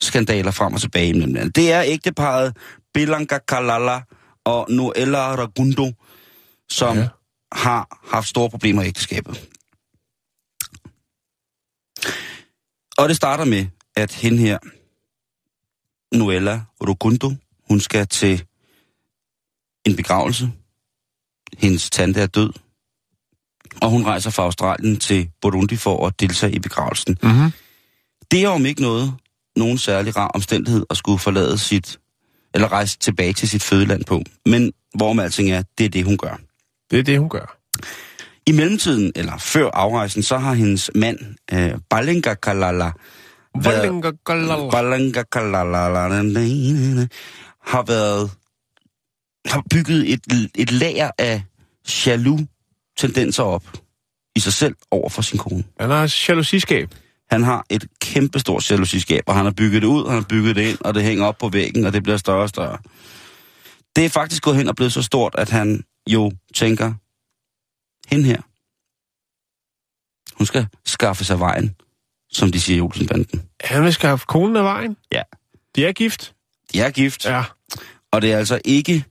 transportskandaler 0.00 0.50
frem 0.50 0.74
og 0.74 0.80
tilbage. 0.80 1.08
imellem 1.08 1.34
landene. 1.34 1.50
Det 1.50 1.72
er 1.72 1.82
ægteparet 1.86 2.56
Belanga 2.94 3.38
Kalala 3.48 4.00
og 4.44 4.66
Noella 4.70 5.34
Ragundo, 5.36 5.92
som 6.68 6.96
Ja. 6.96 7.08
har 7.52 8.00
haft 8.12 8.28
store 8.28 8.50
problemer 8.50 8.82
i 8.82 8.86
ægteskabet. 8.86 9.48
Og 12.98 13.08
det 13.08 13.16
starter 13.16 13.44
med, 13.44 13.66
at 13.96 14.12
hende 14.14 14.38
her, 14.38 14.58
Noella 16.16 16.62
Rogundo, 16.88 17.32
hun 17.68 17.80
skal 17.80 18.06
til 18.06 18.44
en 19.86 19.96
begravelse. 19.96 20.50
Hendes 21.58 21.90
tante 21.90 22.20
er 22.20 22.26
død. 22.26 22.52
Og 23.82 23.90
hun 23.90 24.04
rejser 24.06 24.30
fra 24.30 24.42
Australien 24.42 24.96
til 24.98 25.30
Burundi 25.42 25.76
for 25.76 26.06
at 26.06 26.20
deltage 26.20 26.52
i 26.54 26.58
begravelsen. 26.58 27.18
Mhm. 27.22 27.50
Det 28.30 28.42
er 28.44 28.48
om 28.48 28.66
ikke 28.66 28.82
noget, 28.82 29.14
nogen 29.56 29.78
særlig 29.78 30.16
rar 30.16 30.28
omstændighed 30.28 30.86
at 30.90 30.96
skulle 30.96 31.18
forlade 31.18 31.58
sit, 31.58 31.98
eller 32.54 32.72
rejse 32.72 32.98
tilbage 32.98 33.32
til 33.32 33.48
sit 33.48 33.62
fødeland 33.62 34.04
på. 34.04 34.22
Men 34.46 34.72
hvor 34.94 35.12
med 35.12 35.24
alting 35.24 35.50
er, 35.50 35.62
det 35.78 35.84
er 35.84 35.88
det, 35.88 36.04
hun 36.04 36.16
gør. 36.16 36.40
det 36.90 36.98
er 36.98 37.02
det, 37.02 37.18
hun 37.18 37.28
gør. 37.28 37.56
I 38.46 38.52
mellemtiden, 38.52 39.12
eller 39.16 39.38
før 39.38 39.70
afrejsen, 39.70 40.22
så 40.22 40.38
har 40.38 40.54
hendes 40.54 40.90
mand, 40.94 41.18
øh, 41.52 41.72
Balenga 41.90 42.34
Kalala, 42.34 42.92
været, 43.62 44.04
Balenga 44.70 45.22
Kalala, 45.22 45.76
har 47.66 47.82
været, 47.82 48.30
har 49.46 49.62
bygget 49.70 50.12
et, 50.12 50.50
et 50.54 50.72
lager 50.72 51.10
af 51.18 51.42
jaloux 52.06 52.40
tendenser 52.98 53.42
op 53.42 53.64
i 54.36 54.40
sig 54.40 54.52
selv 54.52 54.74
over 54.90 55.08
for 55.08 55.22
sin 55.22 55.38
kone. 55.38 55.64
Han 55.80 55.90
har 55.90 56.14
jalousiskab. 56.28 56.94
Han 57.30 57.42
har 57.42 57.66
et 57.70 57.86
kæmpestort 58.00 58.70
jalousiskab, 58.70 59.22
og 59.26 59.34
han 59.34 59.44
har 59.44 59.52
bygget 59.52 59.82
det 59.82 59.88
ud, 59.88 60.06
han 60.06 60.14
har 60.14 60.26
bygget 60.28 60.56
det 60.56 60.62
ind, 60.62 60.78
og 60.80 60.94
det 60.94 61.02
hænger 61.02 61.24
op 61.24 61.38
på 61.38 61.48
væggen, 61.48 61.84
og 61.84 61.92
det 61.92 62.02
bliver 62.02 62.16
større 62.16 62.42
og 62.42 62.48
større. 62.48 62.78
Det 63.96 64.04
er 64.04 64.08
faktisk 64.08 64.42
gået 64.42 64.56
hen 64.56 64.68
og 64.68 64.76
blevet 64.76 64.92
så 64.92 65.02
stort, 65.02 65.34
at 65.38 65.50
han 65.50 65.84
jo 66.06 66.32
tænker, 66.54 66.94
hende 68.08 68.24
her, 68.24 68.42
hun 70.38 70.46
skal 70.46 70.66
skaffe 70.84 71.24
sig 71.24 71.40
vejen, 71.40 71.74
som 72.32 72.52
de 72.52 72.60
siger 72.60 72.76
i 72.76 72.80
Olsenbanden. 72.80 73.42
Han 73.64 73.84
vil 73.84 73.92
skaffe 73.92 74.26
konen 74.26 74.56
af 74.56 74.64
vejen. 74.64 74.96
Ja. 75.12 75.22
De 75.76 75.86
er 75.86 75.92
gift. 75.92 76.34
De 76.72 76.80
er 76.80 76.90
gift, 76.90 77.24
ja. 77.24 77.44
Og 78.12 78.22
det 78.22 78.32
er 78.32 78.38
altså 78.38 78.60
ikke 78.64 79.04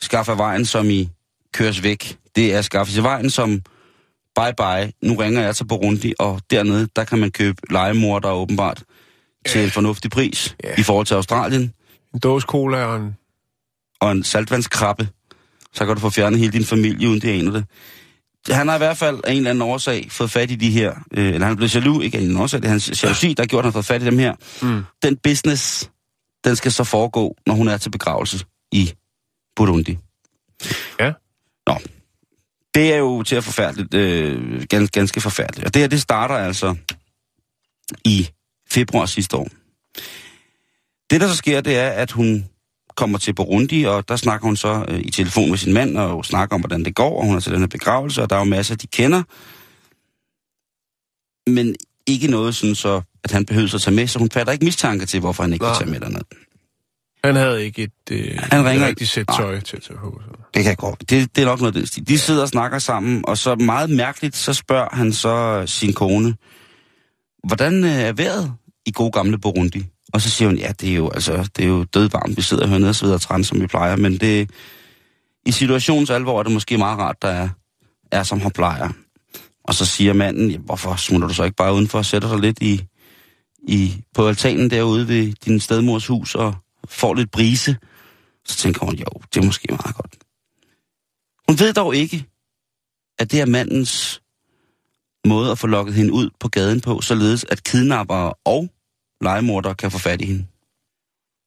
skaffe 0.00 0.32
vejen, 0.32 0.64
som 0.64 0.90
i 0.90 1.08
køres 1.52 1.82
væk. 1.82 2.18
Det 2.36 2.54
er 2.54 2.62
skaffe 2.62 2.92
sig 2.92 3.02
vejen, 3.02 3.30
som 3.30 3.62
bye 4.40 4.54
bye, 4.56 4.92
nu 5.02 5.14
ringer 5.14 5.40
jeg 5.42 5.56
til 5.56 5.64
Burundi, 5.64 6.14
og 6.18 6.40
dernede, 6.50 6.88
der 6.96 7.04
kan 7.04 7.18
man 7.18 7.30
købe 7.30 7.58
legemor, 7.70 8.18
der 8.18 8.30
åbenbart 8.30 8.82
til 9.46 9.64
en 9.64 9.70
fornuftig 9.70 10.10
pris 10.10 10.56
Ja. 10.64 10.74
i 10.78 10.82
forhold 10.82 11.06
til 11.06 11.14
Australien. 11.14 11.72
En 12.14 12.20
dåse 12.20 12.44
cola 12.46 12.84
og 12.84 12.96
en... 12.96 13.16
og 14.00 14.12
en 14.12 14.24
saltvandskrabbe, 14.24 15.08
så 15.74 15.86
kan 15.86 15.94
du 15.94 16.00
få 16.00 16.10
fjernet 16.10 16.38
hele 16.38 16.52
din 16.52 16.64
familie, 16.64 17.08
uden 17.08 17.20
det 17.20 17.28
aner 17.40 17.52
det. 17.52 17.64
Han 18.50 18.68
har 18.68 18.74
i 18.74 18.78
hvert 18.78 18.96
fald 18.96 19.20
af 19.24 19.30
en 19.32 19.36
eller 19.36 19.50
anden 19.50 19.62
årsag 19.62 20.06
fået 20.10 20.30
fat 20.30 20.50
i 20.50 20.54
de 20.54 20.70
her, 20.70 20.94
øh, 21.14 21.24
eller 21.26 21.46
han 21.46 21.52
er 21.52 21.56
blevet 21.56 21.74
jaloux, 21.74 22.04
ikke 22.04 22.18
af 22.18 22.20
en 22.20 22.24
eller 22.26 22.34
anden 22.34 22.42
årsag, 22.42 22.60
det 22.60 22.66
er 22.66 22.70
hans 22.70 23.02
jalousi, 23.04 23.34
der 23.34 23.42
har 23.42 23.46
gjort, 23.46 23.58
at 23.60 23.64
han 23.64 23.68
har 23.68 23.72
fået 23.72 23.84
fat 23.84 24.02
i 24.02 24.04
dem 24.04 24.18
her. 24.18 24.34
Mm. 24.62 24.82
Den 25.02 25.16
business, 25.16 25.90
den 26.44 26.56
skal 26.56 26.72
så 26.72 26.84
foregå, 26.84 27.36
når 27.46 27.54
hun 27.54 27.68
er 27.68 27.76
til 27.76 27.90
begravelse 27.90 28.44
i 28.72 28.92
Burundi. 29.56 29.98
Ja. 31.00 31.12
Nå. 31.66 31.78
Det 32.78 32.92
er 32.92 32.96
jo 32.96 33.22
til 33.22 33.36
at 33.36 33.44
forfærdeligt, 33.44 33.94
øh, 33.94 34.62
ganske, 34.68 34.92
ganske 34.92 35.20
forfærdeligt. 35.20 35.66
Og 35.66 35.74
det 35.74 35.82
her, 35.82 35.88
det 35.88 36.00
starter 36.00 36.34
altså 36.34 36.76
i 38.04 38.28
februar 38.70 39.06
sidste 39.06 39.36
år. 39.36 39.48
Det, 41.10 41.20
der 41.20 41.28
så 41.28 41.36
sker, 41.36 41.60
det 41.60 41.76
er, 41.76 41.90
at 41.90 42.10
hun 42.10 42.44
kommer 42.96 43.18
til 43.18 43.34
Burundi, 43.34 43.84
og 43.84 44.08
der 44.08 44.16
snakker 44.16 44.46
hun 44.46 44.56
så 44.56 44.84
øh, 44.88 45.00
i 45.00 45.10
telefon 45.10 45.50
med 45.50 45.58
sin 45.58 45.72
mand, 45.72 45.98
og 45.98 46.24
snakker 46.24 46.54
om, 46.54 46.60
hvordan 46.60 46.84
det 46.84 46.94
går, 46.94 47.20
og 47.20 47.26
hun 47.26 47.36
er 47.36 47.40
til 47.40 47.52
den 47.52 47.60
her 47.60 47.66
begravelse, 47.66 48.22
og 48.22 48.30
der 48.30 48.36
er 48.36 48.40
jo 48.40 48.44
masser, 48.44 48.76
de 48.76 48.86
kender. 48.86 49.22
Men 51.50 51.74
ikke 52.06 52.28
noget 52.28 52.56
sådan 52.56 52.74
så, 52.74 53.02
at 53.24 53.30
han 53.30 53.46
behøver 53.46 53.74
at 53.74 53.80
tage 53.80 53.94
med, 53.94 54.06
så 54.06 54.18
hun 54.18 54.30
fatter 54.30 54.52
ikke 54.52 54.64
mistanke 54.64 55.06
til, 55.06 55.20
hvorfor 55.20 55.42
han 55.42 55.52
ikke 55.52 55.64
Nej. 55.64 55.74
kan 55.74 55.86
tage 55.86 55.90
med 55.90 56.00
derned. 56.00 56.47
Han 57.24 57.36
havde 57.36 57.64
ikke 57.64 57.82
et, 57.82 57.90
øh, 58.10 58.38
Han 58.38 58.64
ringer- 58.64 58.84
et 58.84 58.88
rigtigt 58.88 59.10
sæt 59.10 59.28
Nej. 59.28 59.36
tøj 59.38 59.60
til 59.60 59.76
at 59.76 59.82
tage 59.82 59.98
på. 59.98 60.20
Så. 60.24 60.40
Det 60.54 60.64
kan 60.64 60.76
gå. 60.76 60.96
Det, 61.00 61.36
det 61.36 61.42
er 61.42 61.44
nok 61.46 61.60
noget 61.60 61.74
den 61.74 61.86
stil. 61.86 62.08
De 62.08 62.18
sidder 62.18 62.42
og 62.42 62.48
snakker 62.48 62.78
sammen, 62.78 63.24
og 63.28 63.38
så 63.38 63.54
meget 63.54 63.90
mærkeligt, 63.90 64.36
så 64.36 64.52
spørger 64.54 64.88
han 64.92 65.12
så 65.12 65.62
sin 65.66 65.92
kone, 65.92 66.34
hvordan 67.48 67.84
øh, 67.84 67.90
er 67.90 68.12
vejret 68.12 68.52
i 68.86 68.90
god 68.94 69.12
gamle 69.12 69.38
Burundi? 69.38 69.84
Og 70.12 70.20
så 70.20 70.30
siger 70.30 70.48
hun, 70.48 70.58
ja, 70.58 70.72
det 70.80 70.90
er 70.90 70.94
jo, 70.94 71.08
altså, 71.10 71.48
det 71.56 71.64
er 71.64 71.68
jo 71.68 71.84
dødvarmt, 71.84 72.36
vi 72.36 72.42
sidder 72.42 72.66
hernede 72.66 72.88
og 72.88 72.94
sveder 72.94 73.14
og 73.14 73.20
træn, 73.20 73.44
som 73.44 73.60
vi 73.60 73.66
plejer, 73.66 73.96
men 73.96 74.16
det, 74.18 74.50
i 75.46 75.52
situationens 75.52 76.10
alvor 76.10 76.38
er 76.38 76.42
det 76.42 76.52
måske 76.52 76.78
meget 76.78 76.98
rart, 76.98 77.22
der 77.22 77.28
er, 77.28 77.48
er 78.12 78.22
som 78.22 78.40
han 78.40 78.50
plejer. 78.50 78.88
Og 79.64 79.74
så 79.74 79.86
siger 79.86 80.12
manden, 80.12 80.50
ja, 80.50 80.58
hvorfor 80.58 80.96
smutter 80.96 81.28
du 81.28 81.34
så 81.34 81.44
ikke 81.44 81.56
bare 81.56 81.74
udenfor 81.74 81.98
og 81.98 82.04
sætter 82.06 82.28
dig 82.28 82.38
lidt 82.40 82.58
i, 82.62 82.84
i, 83.68 84.02
på 84.14 84.28
altanen 84.28 84.70
derude 84.70 85.08
ved 85.08 85.32
din 85.44 85.60
stedmors 85.60 86.06
hus 86.06 86.34
og 86.34 86.54
får 86.88 87.14
lidt 87.14 87.30
brise? 87.30 87.76
Så 88.44 88.56
tænker 88.56 88.86
hun, 88.86 88.94
jo, 88.94 89.06
det 89.34 89.40
er 89.40 89.46
måske 89.46 89.66
meget 89.70 89.96
godt. 89.96 90.16
Hun 91.48 91.58
ved 91.58 91.72
dog 91.72 91.96
ikke, 91.96 92.24
at 93.18 93.30
det 93.32 93.40
er 93.40 93.46
mandens 93.46 94.22
måde 95.26 95.50
at 95.50 95.58
få 95.58 95.66
lukket 95.66 95.94
hende 95.94 96.12
ud 96.12 96.30
på 96.40 96.48
gaden 96.48 96.80
på, 96.80 97.00
således 97.00 97.44
at 97.48 97.64
kidnappere 97.64 98.34
og 98.44 98.68
legemordere 99.20 99.74
kan 99.74 99.90
få 99.90 99.98
fat 99.98 100.20
i 100.22 100.26
hende. 100.26 100.46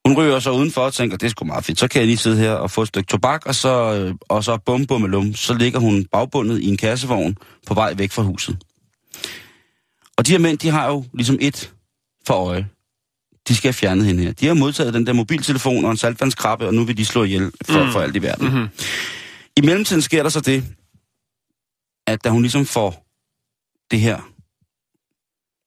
Hun 0.08 0.18
ryger 0.18 0.40
så 0.40 0.52
udenfor 0.52 0.82
og 0.82 0.94
tænker, 0.94 1.18
det 1.18 1.26
er 1.26 1.30
sgu 1.30 1.46
meget 1.46 1.66
fedt. 1.66 1.80
Så 1.80 1.88
kan 1.88 2.00
jeg 2.00 2.08
lige 2.08 2.18
sidde 2.18 2.38
her 2.38 2.52
og 2.52 2.72
få 2.72 2.82
et 2.82 2.88
stykke 2.88 3.08
tobak, 3.08 3.46
og 3.46 3.56
så, 3.56 3.94
øh, 3.94 4.16
og 4.30 4.44
så 4.44 4.58
bum, 4.58 4.86
bum, 4.86 5.06
lum. 5.06 5.34
Så 5.34 5.54
ligger 5.54 5.80
hun 5.80 6.06
bagbundet 6.06 6.60
i 6.60 6.68
en 6.68 6.78
kassevogn 6.78 7.38
på 7.68 7.74
vej 7.74 7.94
væk 7.94 8.12
fra 8.12 8.24
huset. 8.24 8.58
Og 10.18 10.28
de 10.28 10.32
her 10.32 10.40
mænd, 10.40 10.58
de 10.58 10.70
har 10.70 10.88
jo 10.88 11.06
ligesom 11.14 11.38
et 11.42 11.74
for 12.28 12.34
øje. 12.34 12.70
De 13.48 13.56
skal 13.56 13.68
have 13.68 13.74
fjernet 13.74 14.06
hende 14.06 14.24
her. 14.24 14.32
De 14.32 14.48
har 14.48 14.54
modtaget 14.54 14.94
den 14.94 15.08
der 15.08 15.14
mobiltelefon 15.14 15.86
og 15.86 15.92
en 15.92 15.98
saltvandskrabbe, 15.98 16.68
og 16.68 16.74
nu 16.74 16.84
vil 16.84 16.98
de 16.98 17.06
slå 17.06 17.24
ihjel 17.24 17.52
for, 17.66 17.84
mm. 17.84 17.92
for 17.92 18.00
alt 18.00 18.16
i 18.16 18.22
verden. 18.22 18.48
Mm-hmm. 18.48 18.68
I 19.58 19.62
mellemtiden 19.62 20.02
sker 20.02 20.24
der 20.24 20.30
så 20.30 20.42
det, 20.42 20.66
at 22.08 22.24
da 22.24 22.30
hun 22.30 22.42
ligesom 22.42 22.66
får 22.66 23.08
det 23.92 24.00
her, 24.00 24.18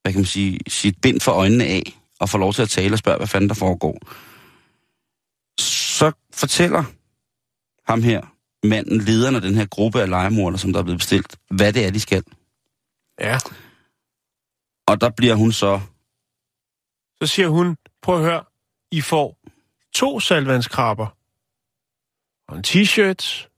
hvad 0.03 0.13
kan 0.13 0.21
man 0.21 0.27
sige, 0.27 0.61
sit 0.69 1.01
bind 1.03 1.21
for 1.21 1.33
øjnene 1.33 1.65
af, 1.65 2.01
og 2.21 2.29
får 2.29 2.39
lov 2.39 2.53
til 2.53 2.63
at 2.63 2.69
tale 2.69 2.95
og 2.95 2.99
spørge, 2.99 3.17
hvad 3.17 3.27
fanden 3.27 3.49
der 3.49 3.55
foregår, 3.55 3.99
så 5.61 6.13
fortæller 6.33 6.85
ham 7.87 8.03
her, 8.03 8.21
manden, 8.67 9.01
lederen 9.01 9.35
af 9.35 9.41
den 9.41 9.55
her 9.55 9.67
gruppe 9.67 10.03
af 10.03 10.09
legemorder, 10.09 10.57
som 10.57 10.73
der 10.73 10.81
er 10.81 10.85
blevet 10.85 10.99
bestilt, 10.99 11.37
hvad 11.51 11.73
det 11.73 11.87
er, 11.87 11.91
de 11.91 12.01
skal. 12.01 12.23
Ja. 13.21 13.39
Og 14.87 15.01
der 15.01 15.11
bliver 15.11 15.35
hun 15.35 15.53
så... 15.53 15.81
Så 17.23 17.27
siger 17.27 17.49
hun, 17.49 17.77
prøv 18.03 18.17
at 18.17 18.23
høre, 18.23 18.45
I 18.91 19.01
får 19.01 19.39
to 19.95 20.21
salvandskrabber 20.21 21.07
og 22.49 22.57
en 22.57 22.65
t-shirt, 22.67 23.49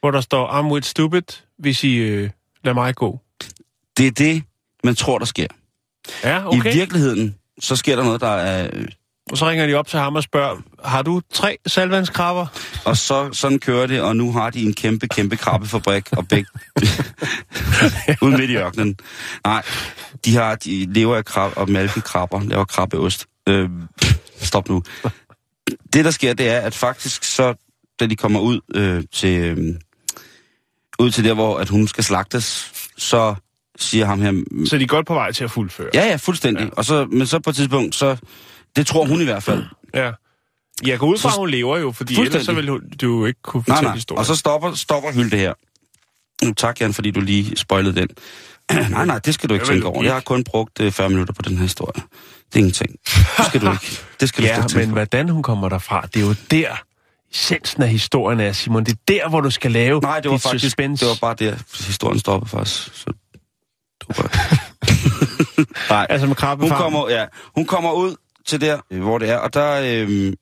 hvor 0.00 0.10
der 0.10 0.20
står 0.20 0.48
I'm 0.48 0.72
with 0.72 0.86
stupid, 0.86 1.22
hvis 1.56 1.84
I 1.84 1.94
øh, 1.94 2.30
lader 2.64 2.74
mig 2.74 2.94
gå. 2.94 3.20
Det 3.96 4.06
er 4.06 4.10
det, 4.10 4.44
man 4.84 4.94
tror, 4.94 5.18
der 5.18 5.26
sker. 5.26 5.46
Ja, 6.24 6.46
okay. 6.46 6.58
I 6.58 6.74
virkeligheden, 6.74 7.38
så 7.60 7.76
sker 7.76 7.96
der 7.96 8.04
noget, 8.04 8.20
der 8.20 8.28
er... 8.28 8.86
Og 9.30 9.38
så 9.38 9.48
ringer 9.50 9.66
de 9.66 9.74
op 9.74 9.86
til 9.86 9.98
ham 9.98 10.16
og 10.16 10.22
spørger, 10.22 10.56
har 10.84 11.02
du 11.02 11.20
tre 11.32 11.58
salvandskrabber? 11.66 12.46
Og 12.84 12.96
så 12.96 13.32
sådan 13.32 13.58
kører 13.58 13.86
det, 13.86 14.00
og 14.00 14.16
nu 14.16 14.32
har 14.32 14.50
de 14.50 14.62
en 14.62 14.74
kæmpe, 14.74 15.08
kæmpe 15.08 15.36
krabbefabrik, 15.36 16.12
og 16.12 16.28
begge... 16.28 16.50
ude 18.22 18.36
midt 18.38 18.50
i 18.50 18.56
ørkenen. 18.56 18.96
Nej, 19.44 19.62
de, 20.24 20.36
har, 20.36 20.54
de 20.54 20.92
lever 20.92 21.16
af 21.16 21.24
krab 21.24 21.52
og 21.56 21.70
malkekrabber, 21.70 22.42
laver 22.42 22.64
krabbeost. 22.64 23.26
Øh, 23.48 23.70
stop 24.36 24.68
nu. 24.68 24.82
Det, 25.92 26.04
der 26.04 26.10
sker, 26.10 26.34
det 26.34 26.48
er, 26.48 26.60
at 26.60 26.74
faktisk 26.74 27.24
så, 27.24 27.54
da 28.00 28.06
de 28.06 28.16
kommer 28.16 28.40
ud 28.40 28.60
øh, 28.74 29.04
til... 29.12 29.40
Øh, 29.40 29.74
ud 30.98 31.10
til 31.10 31.24
der, 31.24 31.34
hvor 31.34 31.58
at 31.58 31.68
hun 31.68 31.88
skal 31.88 32.04
slagtes, 32.04 32.72
så 32.96 33.34
siger 33.78 34.06
ham 34.06 34.20
her... 34.20 34.44
Så 34.66 34.78
de 34.78 34.82
er 34.82 34.86
godt 34.86 35.06
på 35.06 35.14
vej 35.14 35.32
til 35.32 35.44
at 35.44 35.50
fuldføre. 35.50 35.88
Ja, 35.94 36.06
ja, 36.06 36.16
fuldstændig. 36.16 36.64
Ja. 36.64 36.70
Og 36.72 36.84
så, 36.84 37.04
men 37.04 37.26
så 37.26 37.38
på 37.38 37.50
et 37.50 37.56
tidspunkt, 37.56 37.94
så... 37.94 38.16
Det 38.76 38.86
tror 38.86 39.04
hun 39.06 39.20
i 39.20 39.24
hvert 39.24 39.42
fald. 39.42 39.64
ja. 39.94 40.12
Jeg 40.86 40.98
går 40.98 41.06
ud 41.06 41.18
fra, 41.18 41.28
at 41.28 41.34
hun 41.36 41.50
lever 41.50 41.78
jo, 41.78 41.92
fordi 41.92 42.20
ellers 42.20 42.44
så 42.44 42.52
ville 42.52 42.70
hun- 42.70 42.88
du 43.02 43.18
jo 43.18 43.26
ikke 43.26 43.42
kunne 43.42 43.64
Nej, 43.68 43.74
fortælle 43.76 43.88
nej. 43.88 43.94
historien. 43.94 44.18
Og 44.18 44.26
så 44.26 44.36
stopper, 44.36 44.74
stopper 44.74 45.12
Hylde 45.12 45.36
her. 45.36 45.54
Nu 46.44 46.52
tak, 46.54 46.80
Jan, 46.80 46.94
fordi 46.94 47.10
du 47.10 47.20
lige 47.20 47.56
spoilede 47.56 47.94
den. 48.00 48.08
nej, 48.90 49.04
nej, 49.06 49.18
det 49.18 49.34
skal 49.34 49.48
du 49.48 49.54
ikke 49.54 49.66
vel 49.68 49.74
tænke 49.74 49.86
over. 49.86 49.94
logik. 49.96 50.06
Jeg 50.06 50.14
har 50.14 50.20
kun 50.20 50.44
brugt 50.44 50.80
øh, 50.80 50.92
40 50.92 51.08
minutter 51.08 51.34
på 51.34 51.42
den 51.42 51.56
her 51.56 51.62
historie. 51.62 52.02
Det 52.46 52.54
er 52.54 52.58
ingenting. 52.58 52.90
Det 53.36 53.46
skal 53.46 53.60
du 53.60 53.70
ikke. 53.72 53.98
Det 54.20 54.28
skal 54.28 54.42
du 54.44 54.48
Ja, 54.48 54.64
ikke 54.64 54.76
men 54.78 54.88
på. 54.88 54.92
hvordan 54.92 55.28
hun 55.28 55.42
kommer 55.42 55.68
derfra, 55.68 56.06
det 56.14 56.22
er 56.22 56.26
jo 56.26 56.34
der, 56.50 56.68
essensen 57.32 57.82
af 57.82 57.88
historien 57.88 58.40
er, 58.40 58.52
Simon. 58.52 58.84
Det 58.84 58.92
er 58.92 58.96
der, 59.08 59.28
hvor 59.28 59.40
du 59.40 59.50
skal 59.50 59.70
lave 59.72 60.00
Nej, 60.00 60.20
det 60.20 60.30
var 60.30 60.36
faktisk 60.38 60.64
suspense. 60.64 61.04
det 61.04 61.10
var 61.10 61.18
bare 61.20 61.34
der, 61.38 61.56
historien 61.86 62.18
stoppede 62.18 62.50
faktisk. 62.50 62.94
Så 62.94 63.12
det 64.00 64.18
var 64.18 64.24
Nej, 65.94 66.06
Altså 66.10 66.26
med 66.26 66.28
hun 66.28 66.34
krabbefarmen. 66.34 66.82
kommer, 66.82 67.08
ja, 67.10 67.26
hun 67.54 67.66
kommer 67.66 67.92
ud 67.92 68.16
til 68.46 68.60
der, 68.60 68.80
øh, 68.90 69.02
hvor 69.02 69.18
det 69.18 69.28
er, 69.28 69.36
og 69.36 69.54
der 69.54 69.80
øh, 69.84 70.32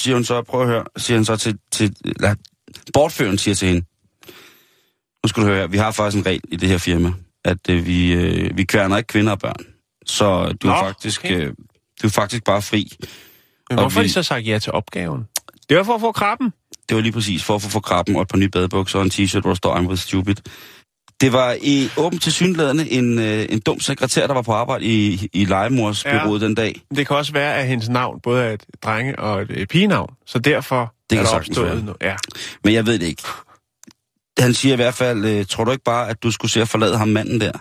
siger 0.00 0.14
hun 0.14 0.24
så, 0.24 0.42
prøv 0.42 0.62
at 0.62 0.68
høre, 0.68 0.84
siger 0.96 1.16
han 1.16 1.24
så 1.24 1.36
til, 1.36 1.58
til 1.70 1.96
eller, 2.04 2.34
bortføren 2.92 3.38
siger 3.38 3.54
til 3.54 3.68
hende, 3.68 3.86
nu 5.24 5.28
skal 5.28 5.42
du 5.42 5.48
høre 5.48 5.58
her, 5.58 5.66
vi 5.66 5.76
har 5.76 5.90
faktisk 5.90 6.20
en 6.20 6.26
regel 6.26 6.42
i 6.48 6.56
det 6.56 6.68
her 6.68 6.78
firma, 6.78 7.12
at 7.44 7.70
øh, 7.70 7.86
vi, 7.86 8.12
øh, 8.12 8.56
vi 8.56 8.64
kværner 8.64 8.96
ikke 8.96 9.06
kvinder 9.06 9.32
og 9.32 9.38
børn. 9.38 9.66
Så 10.06 10.52
du 10.62 10.66
Nå, 10.66 10.72
er 10.72 10.84
faktisk, 10.84 11.24
okay. 11.24 11.40
øh, 11.40 11.54
du 12.02 12.06
er 12.06 12.10
faktisk 12.10 12.44
bare 12.44 12.62
fri. 12.62 12.92
Men 13.70 13.78
hvorfor 13.78 14.00
har 14.00 14.02
de 14.02 14.12
så 14.12 14.22
sagt 14.22 14.46
ja 14.46 14.58
til 14.58 14.72
opgaven? 14.72 15.28
Det 15.68 15.76
var 15.76 15.82
for 15.82 15.94
at 15.94 16.00
få 16.00 16.12
krabben. 16.12 16.52
Det 16.88 16.96
var 16.96 17.00
lige 17.00 17.12
præcis 17.12 17.44
for 17.44 17.54
at 17.54 17.62
få 17.62 17.80
krabben 17.80 18.16
og 18.16 18.22
et 18.22 18.28
par 18.28 18.38
nye 18.38 18.48
badebukser 18.48 18.98
og 18.98 19.04
en 19.04 19.10
t-shirt, 19.10 19.40
hvor 19.40 19.50
der 19.50 19.54
står 19.54 19.76
I'm 19.76 19.86
with 19.88 20.02
stupid. 20.02 20.36
Det 21.22 21.32
var 21.32 21.56
i 21.62 21.88
åbent 21.96 22.22
til 22.22 22.32
synlædende 22.32 22.90
en, 22.90 23.18
øh, 23.18 23.46
en 23.50 23.60
dum 23.60 23.80
sekretær, 23.80 24.26
der 24.26 24.34
var 24.34 24.42
på 24.42 24.52
arbejde 24.52 24.84
i, 24.84 25.28
i 25.32 25.44
legemorsbyrået 25.44 26.40
ja. 26.40 26.46
den 26.46 26.54
dag. 26.54 26.80
Det 26.96 27.06
kan 27.06 27.16
også 27.16 27.32
være, 27.32 27.54
at 27.54 27.66
hendes 27.66 27.88
navn 27.88 28.20
både 28.22 28.44
er 28.44 28.50
et 28.50 28.64
drenge- 28.82 29.18
og 29.18 29.42
et 29.42 29.68
pigenavn. 29.68 30.14
Så 30.26 30.38
derfor 30.38 30.94
Det 31.10 31.18
er 31.18 31.22
kan 31.22 31.30
der 31.30 31.36
opstået 31.36 31.84
noget. 31.84 31.96
Ja. 32.02 32.14
Men 32.64 32.74
jeg 32.74 32.86
ved 32.86 32.98
det 32.98 33.06
ikke. 33.06 33.22
Han 34.38 34.54
siger 34.54 34.72
i 34.72 34.76
hvert 34.76 34.94
fald, 34.94 35.24
øh, 35.24 35.46
tror 35.46 35.64
du 35.64 35.70
ikke 35.70 35.84
bare, 35.84 36.08
at 36.08 36.22
du 36.22 36.30
skulle 36.30 36.50
se 36.50 36.60
at 36.60 36.68
forlade 36.68 36.98
ham 36.98 37.08
manden 37.08 37.40
der? 37.40 37.52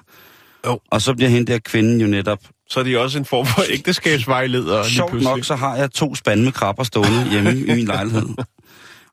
Jo. 0.65 0.79
Og 0.91 1.01
så 1.01 1.13
bliver 1.13 1.29
hende 1.29 1.51
der 1.51 1.59
kvinden 1.59 2.01
jo 2.01 2.07
netop. 2.07 2.39
Så 2.69 2.79
er 2.79 2.83
de 2.83 2.99
også 2.99 3.17
en 3.17 3.25
form 3.25 3.45
for 3.45 3.63
ægteskabsvejleder. 3.73 4.83
Sjovt 4.83 5.21
nok, 5.21 5.43
så 5.43 5.55
har 5.55 5.75
jeg 5.75 5.91
to 5.91 6.15
spande 6.15 6.43
med 6.43 6.51
krabber 6.51 6.83
stående 6.83 7.29
hjemme 7.31 7.51
i 7.51 7.75
min 7.75 7.85
lejlighed. 7.85 8.27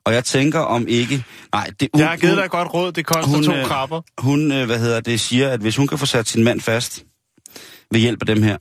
Og 0.09 0.15
jeg 0.15 0.25
tænker 0.25 0.59
om 0.59 0.87
ikke... 0.87 1.23
Nej, 1.53 1.71
det, 1.79 1.89
hun, 1.93 1.99
Jeg 2.01 2.09
har 2.09 2.17
givet 2.17 2.33
hun- 2.33 2.41
dig 2.41 2.49
godt 2.49 2.73
råd. 2.73 2.91
Det 2.91 3.05
koster 3.05 3.31
hun, 3.31 3.43
to 3.43 3.53
øh, 3.53 3.65
krabber. 3.65 4.01
Hun, 4.17 4.51
øh, 4.51 4.65
hvad 4.65 4.79
hedder 4.79 4.99
det, 4.99 5.19
siger, 5.19 5.49
at 5.49 5.59
hvis 5.59 5.75
hun 5.75 5.87
kan 5.87 5.97
få 5.97 6.05
sat 6.05 6.27
sin 6.27 6.43
mand 6.43 6.61
fast 6.61 7.03
ved 7.91 7.99
hjælp 7.99 8.21
af 8.21 8.25
dem 8.27 8.43
her, 8.43 8.57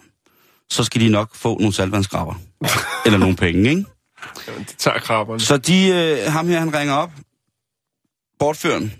så 0.70 0.84
skal 0.84 1.00
de 1.00 1.08
nok 1.08 1.34
få 1.34 1.58
nogle 1.58 1.72
salvandskrabber. 1.72 2.34
Eller 3.06 3.18
nogle 3.18 3.36
penge, 3.36 3.70
ikke? 3.70 3.84
Jamen, 4.48 4.62
de 4.62 4.74
tager 4.78 4.98
krabberne. 4.98 5.40
Så 5.40 5.56
de, 5.56 5.88
øh, 5.88 6.32
ham 6.32 6.48
her, 6.48 6.58
han 6.58 6.74
ringer 6.74 6.94
op. 6.94 7.10
Bortføren 8.38 8.92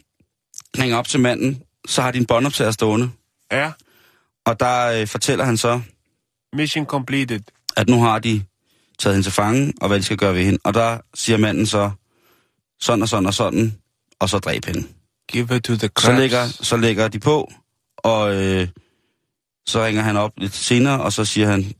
ringer 0.79 0.97
op 0.97 1.09
til 1.09 1.21
manden. 1.21 1.63
Så 1.89 2.03
har 2.03 2.11
de 2.11 2.19
en 2.19 2.27
båndoptager 2.27 2.71
stående. 2.71 3.11
Ja. 3.53 3.73
Og 4.47 4.61
der 4.61 5.01
øh, 5.01 5.07
fortæller 5.07 5.45
han 5.45 5.57
så, 5.57 5.81
Mission 6.53 6.85
completed. 6.87 7.41
at 7.77 7.89
nu 7.89 8.01
har 8.03 8.19
de 8.19 8.43
taget 8.99 9.15
hende 9.17 9.27
til 9.27 9.33
fange, 9.33 9.73
og 9.81 9.89
hvad 9.89 9.99
de 9.99 10.03
skal 10.05 10.17
gøre 10.17 10.35
ved 10.35 10.45
hende. 10.45 10.59
Og 10.65 10.75
der 10.75 10.99
siger 11.15 11.37
manden 11.39 11.67
så, 11.67 11.91
sådan 12.81 13.03
og 13.03 13.09
sådan 13.09 13.27
og 13.27 13.35
sådan, 13.35 13.75
og 14.21 14.29
så 14.29 14.39
dræb 14.39 14.65
hende. 14.65 14.87
Give 15.29 15.57
it 15.57 15.65
to 15.65 15.77
the 15.77 15.89
crabs. 15.89 16.03
Så 16.03 16.13
lægger, 16.13 16.47
så 16.47 16.77
lægger 16.77 17.09
de 17.09 17.19
på, 17.19 17.53
og 17.99 18.35
øh, 18.35 18.69
så 19.67 19.85
ringer 19.85 20.03
han 20.03 20.17
op 20.17 20.33
lidt 20.37 20.55
senere, 20.55 21.01
og 21.01 21.13
så 21.13 21.25
siger 21.25 21.47
han, 21.49 21.73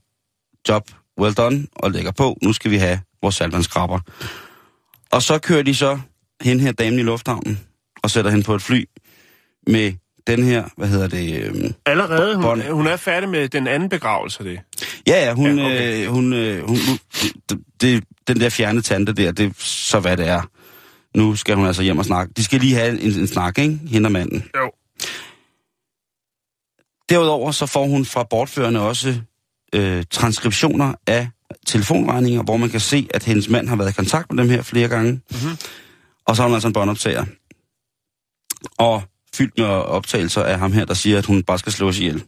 job 0.69 0.89
well 1.19 1.33
done, 1.33 1.67
og 1.75 1.91
lægger 1.91 2.11
på, 2.11 2.37
nu 2.41 2.53
skal 2.53 2.71
vi 2.71 2.77
have 2.77 2.99
vores 3.21 3.35
salvandskrabber. 3.35 3.99
Og 5.11 5.21
så 5.21 5.39
kører 5.39 5.63
de 5.63 5.75
så 5.75 5.99
hen 6.41 6.59
her 6.59 6.71
damen 6.71 6.99
i 6.99 7.03
lufthavnen, 7.03 7.59
og 8.03 8.11
sætter 8.11 8.31
hende 8.31 8.45
på 8.45 8.55
et 8.55 8.61
fly 8.61 8.85
med 9.67 9.93
den 10.27 10.43
her, 10.43 10.63
hvad 10.77 10.87
hedder 10.87 11.07
det, 11.07 11.43
øh, 11.43 11.71
Allerede, 11.85 12.35
hun, 12.35 12.61
hun 12.61 12.87
er 12.87 12.97
færdig 12.97 13.29
med 13.29 13.49
den 13.49 13.67
anden 13.67 13.89
begravelse, 13.89 14.43
det. 14.43 14.59
Ja, 15.07 15.25
ja, 15.25 15.33
hun, 15.33 15.59
Ja, 15.59 15.65
okay. 15.65 16.05
øh, 16.05 16.11
hun, 16.11 16.33
øh, 16.33 16.67
hun 16.67 16.77
nu, 16.77 16.97
det, 17.49 17.59
det, 17.81 18.03
den 18.27 18.39
der 18.39 18.49
fjerne 18.49 18.81
tante 18.81 19.13
der, 19.13 19.31
det 19.31 19.45
er 19.45 19.51
så 19.59 19.99
hvad 19.99 20.17
det 20.17 20.27
er. 20.27 20.41
Nu 21.15 21.35
skal 21.35 21.55
hun 21.55 21.65
altså 21.65 21.83
hjem 21.83 21.97
og 21.97 22.05
snakke. 22.05 22.33
De 22.37 22.43
skal 22.43 22.59
lige 22.59 22.75
have 22.75 23.01
en, 23.01 23.19
en 23.19 23.27
snak, 23.27 23.57
ikke? 23.57 23.79
Hende 23.87 24.07
og 24.07 24.11
manden. 24.11 24.43
Jo. 24.57 24.71
Derudover 27.09 27.51
så 27.51 27.65
får 27.65 27.85
hun 27.85 28.05
fra 28.05 28.23
bortførende 28.23 28.81
også 28.81 29.21
øh, 29.75 30.03
transkriptioner 30.11 30.93
af 31.07 31.29
telefonregninger, 31.67 32.43
hvor 32.43 32.57
man 32.57 32.69
kan 32.69 32.79
se, 32.79 33.07
at 33.13 33.23
hendes 33.23 33.49
mand 33.49 33.67
har 33.69 33.75
været 33.75 33.89
i 33.89 33.93
kontakt 33.93 34.31
med 34.31 34.43
dem 34.43 34.51
her 34.51 34.61
flere 34.61 34.87
gange. 34.87 35.11
Mm-hmm. 35.11 35.57
Og 36.25 36.35
så 36.35 36.41
har 36.41 36.47
hun 36.47 36.53
altså 36.53 36.67
en 36.67 36.73
båndoptager. 36.73 37.25
Og 38.77 39.03
fyldt 39.35 39.57
med 39.57 39.65
optagelser 39.65 40.43
af 40.43 40.59
ham 40.59 40.71
her, 40.71 40.85
der 40.85 40.93
siger, 40.93 41.17
at 41.17 41.25
hun 41.25 41.43
bare 41.43 41.59
skal 41.59 41.71
slås 41.71 41.99
ihjel. 41.99 42.23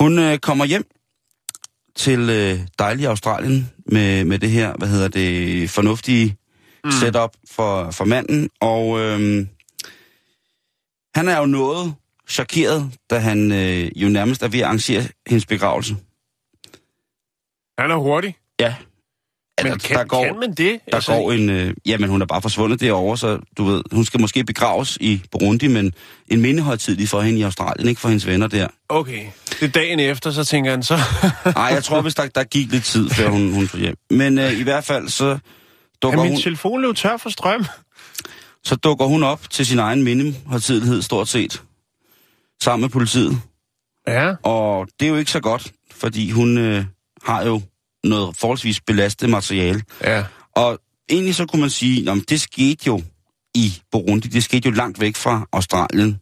Hun 0.00 0.18
øh, 0.18 0.38
kommer 0.38 0.64
hjem 0.64 0.84
til 1.96 2.30
øh, 2.30 2.60
dejlige 2.78 3.08
Australien 3.08 3.70
med, 3.86 4.24
med 4.24 4.38
det 4.38 4.50
her, 4.50 4.74
hvad 4.78 4.88
hedder 4.88 5.08
det, 5.08 5.70
fornuftige 5.70 6.36
mm. 6.84 6.90
setup 6.90 7.30
for, 7.50 7.90
for 7.90 8.04
manden. 8.04 8.50
Og 8.60 9.00
øh, 9.00 9.46
han 11.14 11.28
er 11.28 11.38
jo 11.38 11.46
noget 11.46 11.94
chokeret, 12.28 12.90
da 13.10 13.18
han 13.18 13.52
øh, 13.52 13.90
jo 13.96 14.08
nærmest 14.08 14.42
er 14.42 14.48
ved 14.48 14.58
at 14.60 14.64
arrangere 14.64 15.02
hendes 15.26 15.46
begravelse. 15.46 15.96
Han 17.78 17.90
er 17.90 17.96
hurtig. 17.96 18.36
Ja. 18.60 18.74
Men 19.62 19.72
der- 19.72 19.78
kan, 19.78 19.96
der 19.96 20.04
går- 20.04 20.24
kan 20.24 20.38
man 20.38 20.48
det? 20.54 20.80
Der 20.90 20.94
altså, 20.96 21.12
går 21.12 21.32
en... 21.32 21.48
Øh, 21.50 21.74
jamen, 21.86 22.10
hun 22.10 22.22
er 22.22 22.26
bare 22.26 22.42
forsvundet 22.42 22.80
derovre, 22.80 23.18
så 23.18 23.38
du 23.56 23.64
ved, 23.64 23.82
hun 23.92 24.04
skal 24.04 24.20
måske 24.20 24.44
begraves 24.44 24.98
i 25.00 25.22
Burundi, 25.32 25.66
men 25.66 25.92
en 26.28 26.40
mindehøjtidlig 26.40 27.08
for 27.08 27.20
hende 27.20 27.38
i 27.40 27.42
Australien, 27.42 27.88
ikke 27.88 28.00
for 28.00 28.08
hendes 28.08 28.26
venner 28.26 28.46
der. 28.46 28.68
Okay. 28.88 29.26
Det 29.60 29.62
er 29.62 29.68
dagen 29.68 30.00
efter, 30.00 30.30
så 30.30 30.44
tænker 30.44 30.70
han 30.70 30.82
så... 30.82 30.98
Nej, 31.54 31.64
jeg 31.64 31.84
tror, 31.84 32.00
hvis 32.00 32.14
der, 32.14 32.26
der 32.26 32.44
gik 32.44 32.70
lidt 32.72 32.84
tid, 32.84 33.10
før 33.10 33.28
hun, 33.28 33.52
hun 33.52 33.68
tog 33.68 33.80
hjem. 33.80 33.96
Men 34.10 34.38
øh, 34.38 34.52
i 34.58 34.62
hvert 34.62 34.84
fald, 34.84 35.08
så 35.08 35.38
er 36.08 36.10
dukker, 36.10 36.22
min 36.22 36.32
hun, 36.32 36.40
telefon 36.40 36.80
løb 36.80 36.96
tør 36.96 37.16
for 37.16 37.30
strøm? 37.30 37.64
så 38.64 38.76
dukker 38.76 39.06
hun 39.06 39.22
op 39.22 39.50
til 39.50 39.66
sin 39.66 39.78
egen 39.78 40.02
mindehøjtidlighed, 40.02 41.02
stort 41.02 41.28
set, 41.28 41.62
sammen 42.62 42.80
med 42.80 42.88
politiet. 42.88 43.40
Ja. 44.08 44.34
Og 44.42 44.88
det 45.00 45.06
er 45.06 45.10
jo 45.10 45.16
ikke 45.16 45.30
så 45.30 45.40
godt, 45.40 45.72
fordi 45.92 46.30
hun 46.30 46.58
øh, 46.58 46.84
har 47.24 47.44
jo 47.44 47.62
noget 48.04 48.36
forholdsvis 48.36 48.80
belastet 48.80 49.30
materiale. 49.30 49.82
Ja. 50.04 50.24
Og 50.56 50.78
egentlig 51.10 51.34
så 51.34 51.46
kunne 51.46 51.60
man 51.60 51.70
sige, 51.70 52.10
at 52.10 52.18
det 52.28 52.40
skete 52.40 52.86
jo 52.86 53.02
i 53.54 53.74
Burundi, 53.92 54.28
det 54.28 54.44
skete 54.44 54.68
jo 54.68 54.74
langt 54.74 55.00
væk 55.00 55.16
fra 55.16 55.46
Australien. 55.52 56.20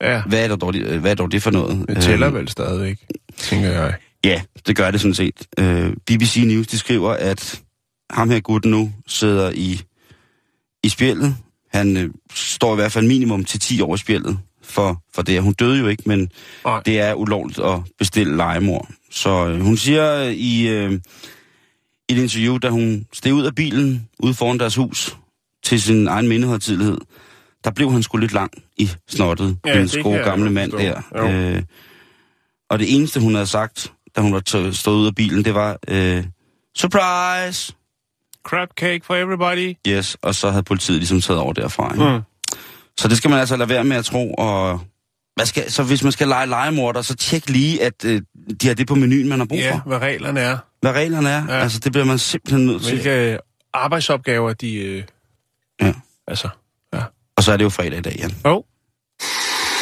Ja. 0.00 0.22
Hvad 0.22 0.44
er, 0.44 0.48
der 0.48 0.56
dog, 0.56 0.72
hvad 0.98 1.10
er 1.10 1.14
dog 1.14 1.32
det 1.32 1.42
for 1.42 1.50
noget? 1.50 1.88
Det 1.88 2.02
tæller 2.02 2.28
Øh, 2.28 2.34
vel 2.34 2.48
stadigvæk, 2.48 2.98
tænker 3.36 3.70
jeg. 3.70 3.94
Ja, 4.24 4.42
det 4.66 4.76
gør 4.76 4.90
det 4.90 5.00
sådan 5.00 5.14
set. 5.14 5.46
Øh, 5.58 5.92
BBC 6.06 6.42
News, 6.46 6.66
de 6.66 6.78
skriver, 6.78 7.10
at 7.10 7.62
ham 8.12 8.30
her 8.30 8.40
gutten 8.40 8.70
nu 8.70 8.92
sidder 9.06 9.50
i, 9.54 9.80
i 10.84 10.88
spjældet. 10.88 11.36
Han 11.72 11.96
øh, 11.96 12.10
står 12.34 12.72
i 12.72 12.76
hvert 12.76 12.92
fald 12.92 13.06
minimum 13.06 13.44
til 13.44 13.60
10 13.60 13.80
år 13.80 13.94
i 13.94 13.98
spjældet 13.98 14.38
for, 14.62 15.02
for 15.14 15.22
det. 15.22 15.42
Hun 15.42 15.52
døde 15.52 15.78
jo 15.78 15.86
ikke, 15.86 16.02
men 16.06 16.28
Nej. 16.64 16.82
det 16.86 17.00
er 17.00 17.14
ulovligt 17.14 17.58
at 17.58 17.80
bestille 17.98 18.36
legemord. 18.36 18.88
Så 19.10 19.46
øh, 19.46 19.60
hun 19.60 19.76
siger 19.76 20.22
i, 20.22 20.68
øh, 20.68 20.92
i 22.08 22.12
et 22.12 22.18
interview, 22.18 22.58
da 22.58 22.68
hun 22.68 23.06
steg 23.12 23.32
ud 23.34 23.44
af 23.44 23.54
bilen 23.54 24.08
ude 24.18 24.34
foran 24.34 24.58
deres 24.58 24.74
hus 24.74 25.16
til 25.62 25.82
sin 25.82 26.06
egen 26.06 26.28
mindehøjtidlighed, 26.28 26.98
der 27.64 27.70
blev 27.70 27.92
han 27.92 28.02
sgu 28.02 28.16
lidt 28.18 28.32
lang 28.32 28.50
i 28.76 28.90
snottet, 29.08 29.56
Ja, 29.66 29.78
den 29.80 30.02
gode 30.02 30.18
gamle 30.18 30.50
mand 30.50 30.72
der. 30.72 31.02
Jo. 31.18 31.28
Øh, 31.28 31.62
og 32.70 32.78
det 32.78 32.94
eneste, 32.94 33.20
hun 33.20 33.34
havde 33.34 33.46
sagt, 33.46 33.92
da 34.16 34.20
hun 34.20 34.32
var 34.32 34.72
stået 34.72 34.96
ud 34.96 35.06
af 35.06 35.14
bilen, 35.14 35.44
det 35.44 35.54
var, 35.54 35.78
øh, 35.88 36.24
surprise! 36.76 37.74
Crab 38.46 38.68
cake 38.80 39.00
for 39.04 39.14
everybody. 39.14 39.74
Yes, 39.88 40.16
og 40.22 40.34
så 40.34 40.50
havde 40.50 40.62
politiet 40.62 40.98
ligesom 40.98 41.20
taget 41.20 41.40
over 41.40 41.52
derfra. 41.52 41.92
Ikke? 41.94 42.10
Mm. 42.16 42.20
Så 42.98 43.08
det 43.08 43.16
skal 43.16 43.30
man 43.30 43.38
altså 43.40 43.56
lade 43.56 43.68
være 43.68 43.84
med 43.84 43.96
at 43.96 44.04
tro, 44.04 44.34
og 44.34 44.80
hvad 45.36 45.46
skal, 45.46 45.72
så 45.72 45.82
hvis 45.82 46.02
man 46.02 46.12
skal 46.12 46.28
lege 46.28 46.46
legemorder, 46.46 47.02
så 47.02 47.14
tjek 47.16 47.48
lige, 47.50 47.82
at 47.82 48.04
øh, 48.04 48.22
de 48.62 48.66
har 48.66 48.74
det 48.74 48.86
på 48.86 48.94
menuen, 48.94 49.28
man 49.28 49.38
har 49.38 49.46
brug 49.46 49.58
Ja, 49.58 49.72
for. 49.74 49.82
hvad 49.86 49.98
reglerne 49.98 50.40
er. 50.40 50.58
Hvad 50.80 50.92
reglerne 50.92 51.28
er. 51.28 51.44
Ja. 51.48 51.54
Ja. 51.54 51.62
Altså, 51.62 51.78
det 51.78 51.92
bliver 51.92 52.04
man 52.04 52.18
simpelthen 52.18 52.66
nødt 52.66 52.82
til. 52.82 52.92
Hvilke 53.02 53.38
arbejdsopgaver 53.74 54.52
de... 54.52 54.74
Øh, 54.74 55.02
Ja. 55.82 55.92
Altså, 56.28 56.48
ja. 56.94 57.02
Og 57.36 57.42
så 57.42 57.52
er 57.52 57.56
det 57.56 57.64
jo 57.64 57.70
fredag 57.70 57.98
i 57.98 58.02
dag, 58.02 58.16
Jan. 58.18 58.30
Oh. 58.44 58.62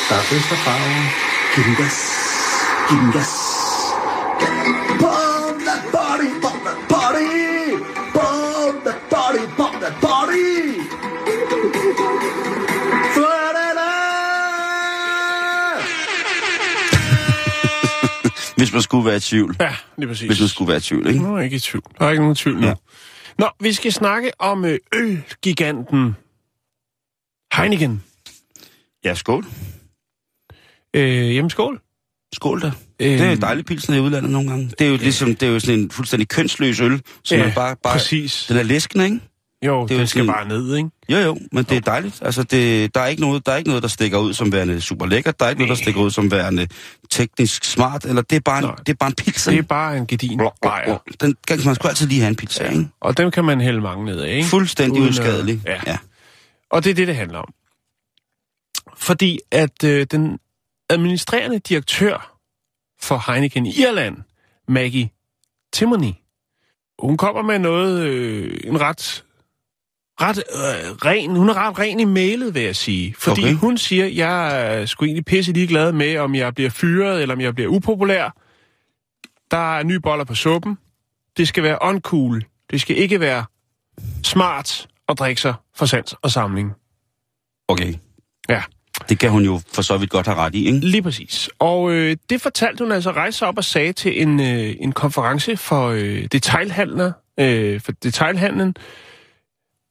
Der 0.09 0.16
er 0.16 0.23
fest 0.23 0.53
og 0.53 0.59
farve. 0.59 1.07
Giv 1.55 1.64
den 1.64 1.75
gas. 1.75 1.94
Giv 2.88 2.99
den 2.99 3.12
gas. 3.12 3.39
Hvis 18.61 18.73
man 18.73 18.83
skulle 18.83 19.07
være 19.07 19.16
i 19.16 19.20
tvivl. 19.20 19.57
Ja, 19.61 19.75
lige 19.99 20.09
præcis. 20.09 20.27
Hvis 20.27 20.40
man 20.40 20.49
skulle 20.49 20.68
være 20.68 20.77
i 20.77 20.81
tvivl, 20.81 21.07
ikke? 21.07 21.20
Nu 21.23 21.33
er 21.33 21.37
jeg 21.37 21.44
ikke 21.44 21.57
i 21.57 21.61
tvivl. 21.61 21.85
Der 21.99 22.07
er 22.07 22.11
ikke 22.11 22.23
nogen 22.23 22.37
tvivl 22.37 22.61
nu. 22.61 22.66
Ja. 22.66 22.75
Nå, 23.38 23.49
vi 23.61 23.73
skal 23.73 23.92
snakke 23.92 24.31
om 24.38 24.64
øh, 24.64 24.79
ølgiganten 24.94 26.16
Heineken. 27.55 28.03
Ja, 29.05 29.14
skål. 29.14 29.44
Øh, 30.94 31.35
jamen, 31.37 31.51
skål. 31.51 31.81
Skål 32.35 32.61
da. 32.62 32.66
Øh, 33.01 33.09
Det 33.18 33.20
er 33.20 33.35
dejligt 33.37 33.66
pilsen 33.66 33.94
i 33.94 33.99
udlandet 33.99 34.31
nogle 34.33 34.51
gange. 34.51 34.70
Det 34.79 34.87
er 34.87 34.90
jo 34.90 34.96
ligesom, 34.96 35.35
det 35.37 35.49
er 35.49 35.53
jo 35.53 35.61
sådan 35.61 35.81
en 35.81 35.90
fuldstændig 35.90 36.29
kønsløs 36.29 36.81
øl, 36.81 37.03
som 37.25 37.38
Ja, 37.38 37.44
man 37.44 37.55
bare, 37.55 37.77
bare 37.83 37.92
præcis. 37.92 38.46
Den 38.49 38.57
er 38.57 38.62
læskende, 38.62 39.05
ikke? 39.05 39.20
Jo, 39.66 39.83
det 39.83 39.99
det, 39.99 40.09
skal 40.09 40.20
sådan- 40.20 40.35
bare 40.35 40.49
ned, 40.49 40.77
ikke? 40.77 40.90
Jo, 41.09 41.18
jo, 41.18 41.38
men 41.53 41.64
det 41.64 41.77
er 41.77 41.81
dejligt. 41.81 42.23
Altså, 42.23 42.42
det, 42.42 42.94
der, 42.94 43.01
er 43.01 43.07
ikke 43.07 43.23
noget, 43.23 43.46
der 43.46 43.53
er 43.53 43.57
ikke 43.57 43.68
noget, 43.70 43.83
der 43.83 43.88
stikker 43.88 44.18
ud 44.18 44.35
som 44.35 44.53
værende 44.53 44.81
super 44.81 45.07
lækkert. 45.07 45.40
Der 45.40 45.46
er 45.46 45.51
ikke 45.51 45.61
noget, 45.62 45.77
der 45.77 45.83
stikker 45.83 46.01
ud 46.01 46.11
som 46.11 46.31
værende 46.31 46.66
teknisk 47.11 47.64
smart. 47.64 48.05
Eller 48.05 48.23
det 48.23 48.37
er 48.37 48.40
bare 48.40 48.59
en, 48.59 48.64
Nej. 48.64 48.75
det 48.77 48.88
er 48.88 48.94
bare 48.96 49.09
en 49.09 49.14
pizza. 49.14 49.51
Det 49.51 49.59
er 49.59 49.62
bare 49.62 49.96
en 49.96 50.07
gedin 50.07 50.40
bajer. 50.62 50.99
Den 51.20 51.37
kan 51.49 51.59
man 51.64 51.75
sgu 51.75 51.88
altid 51.88 52.07
lige 52.07 52.20
have 52.20 52.29
en 52.29 52.37
pizza, 52.37 52.68
ikke? 52.68 52.88
Og 53.01 53.16
dem 53.16 53.31
kan 53.31 53.44
man 53.44 53.61
hælde 53.61 53.81
mange 53.81 54.05
ned 54.05 54.20
af, 54.20 54.35
ikke? 54.37 54.49
Fuldstændig 54.49 55.03
uskadelig. 55.03 55.61
Ja. 55.66 55.81
ja. 55.87 55.99
Og 56.70 56.85
det 56.85 56.90
er 56.90 56.94
det, 56.94 57.09
det 57.09 57.16
handler 57.16 57.38
om. 57.38 57.53
Fordi 58.96 59.38
at 59.51 59.85
øh, 59.85 60.07
den 60.11 60.38
administrerende 60.90 61.59
direktør 61.59 62.37
for 63.01 63.33
Heineken 63.33 63.66
i 63.66 63.81
Irland, 63.81 64.16
Maggie 64.68 65.11
Timoney, 65.73 66.12
hun 66.99 67.16
kommer 67.16 67.42
med 67.42 67.59
noget, 67.59 68.01
øh, 68.03 68.61
en 68.64 68.81
ret, 68.81 69.25
ret 70.23 70.39
øh, 70.39 70.91
ren, 71.05 71.37
hun 71.37 71.49
er 71.49 71.55
ret 71.69 71.79
ren 71.79 72.01
i 72.01 72.05
mailet, 72.05 72.55
vil 72.55 72.63
jeg 72.63 72.77
sige. 72.77 73.15
Fordi 73.19 73.41
Okay. 73.43 73.55
hun 73.55 73.79
siger, 73.79 74.07
jeg 74.07 74.67
er 74.81 74.87
sgu 74.87 75.05
egentlig 75.05 75.25
pisse 75.25 75.53
ligeglad 75.53 75.93
med, 75.93 76.17
om 76.17 76.35
jeg 76.35 76.55
bliver 76.55 76.71
fyret, 76.71 77.23
eller 77.23 77.35
om 77.35 77.41
jeg 77.41 77.55
bliver 77.55 77.71
upopulær. 77.71 78.37
Der 79.51 79.77
er 79.79 79.83
nye 79.83 80.01
boller 80.01 80.25
på 80.25 80.35
suppen. 80.35 80.79
Det 81.37 81.49
skal 81.49 81.63
være 81.63 81.79
uncool. 81.83 82.45
Det 82.71 82.81
skal 82.81 82.97
ikke 82.97 83.21
være 83.21 83.45
smart 84.25 84.89
at 85.09 85.19
drikke 85.19 85.41
sig 85.41 85.55
for 85.77 85.87
sans 85.87 86.15
og 86.23 86.31
samling. 86.31 86.73
Okay. 87.69 87.95
Ja. 88.49 88.63
Det 89.09 89.19
kan 89.19 89.31
hun 89.31 89.45
jo 89.45 89.61
for 89.73 89.83
så 89.83 89.97
vidt 89.97 90.11
godt 90.11 90.27
have 90.27 90.37
ret 90.39 90.55
i, 90.55 90.67
ikke? 90.67 90.79
Lige 90.79 91.03
præcis. 91.03 91.51
Og 91.59 91.91
øh, 91.93 92.17
det 92.31 92.41
fortalte 92.41 92.85
hun 92.85 92.93
altså 92.93 93.11
rejse 93.11 93.47
op 93.47 93.57
og 93.59 93.65
sagde 93.65 93.93
til 93.93 94.23
en, 94.23 94.41
øh, 94.41 94.77
en 94.81 94.93
konference 94.93 95.57
for 95.57 95.89
øh, 95.89 96.25
detailhandler, 96.33 97.13
øh, 97.41 97.81
for 97.81 97.93
detailhandlen 97.93 98.75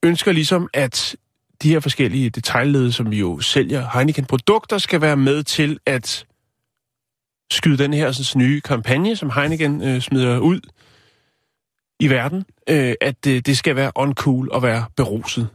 ønsker 0.02 0.32
ligesom, 0.32 0.68
at 0.74 1.16
de 1.62 1.68
her 1.68 1.80
forskellige 1.80 2.30
detaillede, 2.30 2.92
som 2.92 3.10
vi 3.10 3.18
jo 3.18 3.40
sælger 3.40 3.88
Heineken-produkter, 3.94 4.78
skal 4.78 5.00
være 5.00 5.16
med 5.16 5.42
til 5.42 5.78
at 5.86 6.26
skyde 7.52 7.78
den 7.78 7.92
her 7.92 8.12
sådan, 8.12 8.42
nye 8.42 8.60
kampagne, 8.60 9.16
som 9.16 9.30
Heineken 9.30 9.82
øh, 9.82 10.00
smider 10.00 10.38
ud 10.38 10.60
i 12.00 12.10
verden, 12.10 12.44
øh, 12.68 12.94
at 13.00 13.26
øh, 13.26 13.40
det 13.40 13.58
skal 13.58 13.76
være 13.76 13.92
uncool 13.96 14.50
at 14.54 14.62
være 14.62 14.84
beruset. 14.96 15.48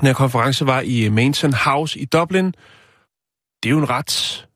Den 0.00 0.06
her 0.06 0.14
konference 0.14 0.66
var 0.66 0.80
i 0.80 1.08
Mansion 1.08 1.52
House 1.52 1.98
i 1.98 2.04
Dublin. 2.04 2.46
Det 3.62 3.68
er 3.68 3.70
jo 3.70 3.78
en 3.78 3.90
ret... 3.90 4.46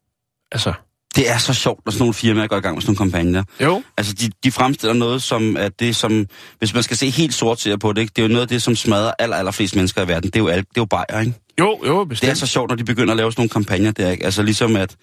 Altså, 0.53 0.73
det 1.17 1.31
er 1.31 1.39
så 1.39 1.55
sjovt, 1.55 1.81
når 1.87 1.91
sådan 1.91 2.01
nogle 2.01 2.15
firmaer 2.15 2.47
går 2.47 2.57
i 2.57 2.61
gang 2.61 2.75
med 2.77 2.83
sådan 2.83 2.97
nogle 2.99 3.11
kampagner. 3.13 3.45
jo, 3.61 3.83
Altså, 3.97 4.13
de, 4.15 4.31
de 4.45 4.51
fremstiller 4.53 4.95
noget, 4.95 5.23
som 5.23 5.57
er 5.59 5.69
det, 5.69 5.97
som... 5.97 6.27
Hvis 6.59 6.75
man 6.75 6.83
skal 6.83 6.97
se 6.97 7.11
helt 7.11 7.35
sort 7.35 7.67
på 7.81 7.93
det, 7.93 8.01
ikke? 8.01 8.13
det 8.17 8.23
er 8.23 8.27
jo 8.27 8.33
noget 8.33 8.43
af 8.43 8.49
det, 8.49 8.63
som 8.63 8.77
smadrer 8.77 9.13
aller, 9.19 9.37
aller 9.37 9.53
flest 9.53 9.77
mennesker 9.77 10.03
i 10.05 10.09
verden. 10.09 10.31
Det 10.31 10.37
er 10.37 10.41
jo, 10.41 10.49
al- 10.49 10.59
det 10.59 10.65
er 10.67 10.69
jo 10.77 10.85
bajer, 10.85 11.21
ikke? 11.21 11.33
jo, 11.61 11.81
jo, 11.87 12.01
Det 12.01 12.09
bestemt. 12.09 12.31
er 12.31 12.35
så 12.35 12.47
sjovt, 12.47 12.69
når 12.71 12.77
de 12.77 12.85
begynder 12.85 13.11
at 13.13 13.17
lave 13.17 13.33
sådan 13.33 13.41
nogle 13.41 13.51
kampagner 13.51 13.91
der, 13.93 14.11
ikke? 14.11 14.25
Altså 14.25 14.43
ligesom 14.43 14.77
at, 14.77 14.97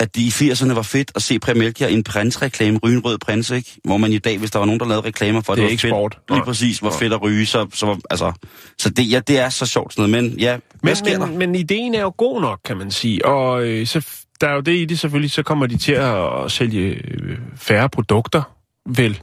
at 0.00 0.16
de 0.16 0.22
i 0.22 0.28
80'erne 0.28 0.72
var 0.72 0.82
fedt 0.82 1.12
at 1.14 1.22
se 1.22 1.38
Premelkia 1.38 1.86
i 1.86 1.94
en 1.94 2.02
prinsreklame, 2.02 2.78
ryge 2.84 2.96
en 2.96 3.04
rød 3.04 3.18
prins, 3.18 3.50
ikke? 3.50 3.70
Hvor 3.84 3.96
man 3.96 4.12
i 4.12 4.18
dag, 4.18 4.38
hvis 4.38 4.50
der 4.50 4.58
var 4.58 4.66
nogen, 4.66 4.80
der 4.80 4.86
lavede 4.86 5.06
reklamer 5.06 5.40
for, 5.40 5.54
Det 5.54 5.60
er 5.60 5.64
var 5.64 5.70
ikke 5.70 5.80
fedt, 5.80 5.90
sport. 5.90 6.18
lige 6.30 6.42
præcis, 6.44 6.78
hvor 6.78 6.90
Nej. 6.90 6.98
fedt 6.98 7.12
at 7.12 7.22
ryge, 7.22 7.46
så, 7.46 7.66
så 7.74 7.86
var, 7.86 7.98
altså, 8.10 8.32
så 8.78 8.90
det, 8.90 9.10
ja, 9.10 9.18
det 9.18 9.38
er 9.38 9.48
så 9.48 9.66
sjovt 9.66 9.94
sådan 9.94 10.10
noget, 10.10 10.24
men 10.30 10.38
ja, 10.40 10.56
men, 10.82 10.96
men, 11.20 11.38
men 11.38 11.54
ideen 11.54 11.94
er 11.94 12.00
jo 12.00 12.12
god 12.16 12.40
nok, 12.40 12.60
kan 12.64 12.76
man 12.76 12.90
sige. 12.90 13.26
Og 13.26 13.64
øh, 13.64 13.86
så, 13.86 14.06
der 14.40 14.48
er 14.48 14.54
jo 14.54 14.60
det 14.60 14.76
i 14.76 14.84
det 14.84 14.98
selvfølgelig, 14.98 15.30
så 15.30 15.42
kommer 15.42 15.66
de 15.66 15.76
til 15.76 15.92
at, 15.92 16.50
sælge 16.52 16.88
øh, 16.88 17.38
færre 17.56 17.88
produkter, 17.88 18.42
vel? 18.86 19.20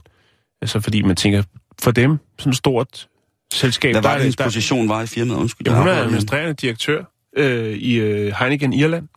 Altså 0.62 0.80
fordi 0.80 1.02
man 1.02 1.16
tænker, 1.16 1.42
for 1.82 1.90
dem, 1.90 2.18
sådan 2.38 2.50
et 2.50 2.56
stort 2.56 3.08
selskab... 3.52 3.94
Hvad 3.94 4.02
var 4.02 4.12
det, 4.12 4.22
hendes 4.22 4.36
position 4.36 4.88
var 4.88 5.02
i 5.02 5.06
firmaet? 5.06 5.38
Undskyld, 5.38 5.68
Ja, 5.68 5.78
hun 5.78 5.88
er 5.88 5.92
administrerende 5.92 6.54
direktør 6.54 7.04
øh, 7.36 7.74
i 7.76 7.94
øh, 7.94 8.32
Heineken 8.38 8.72
Irland. 8.72 9.08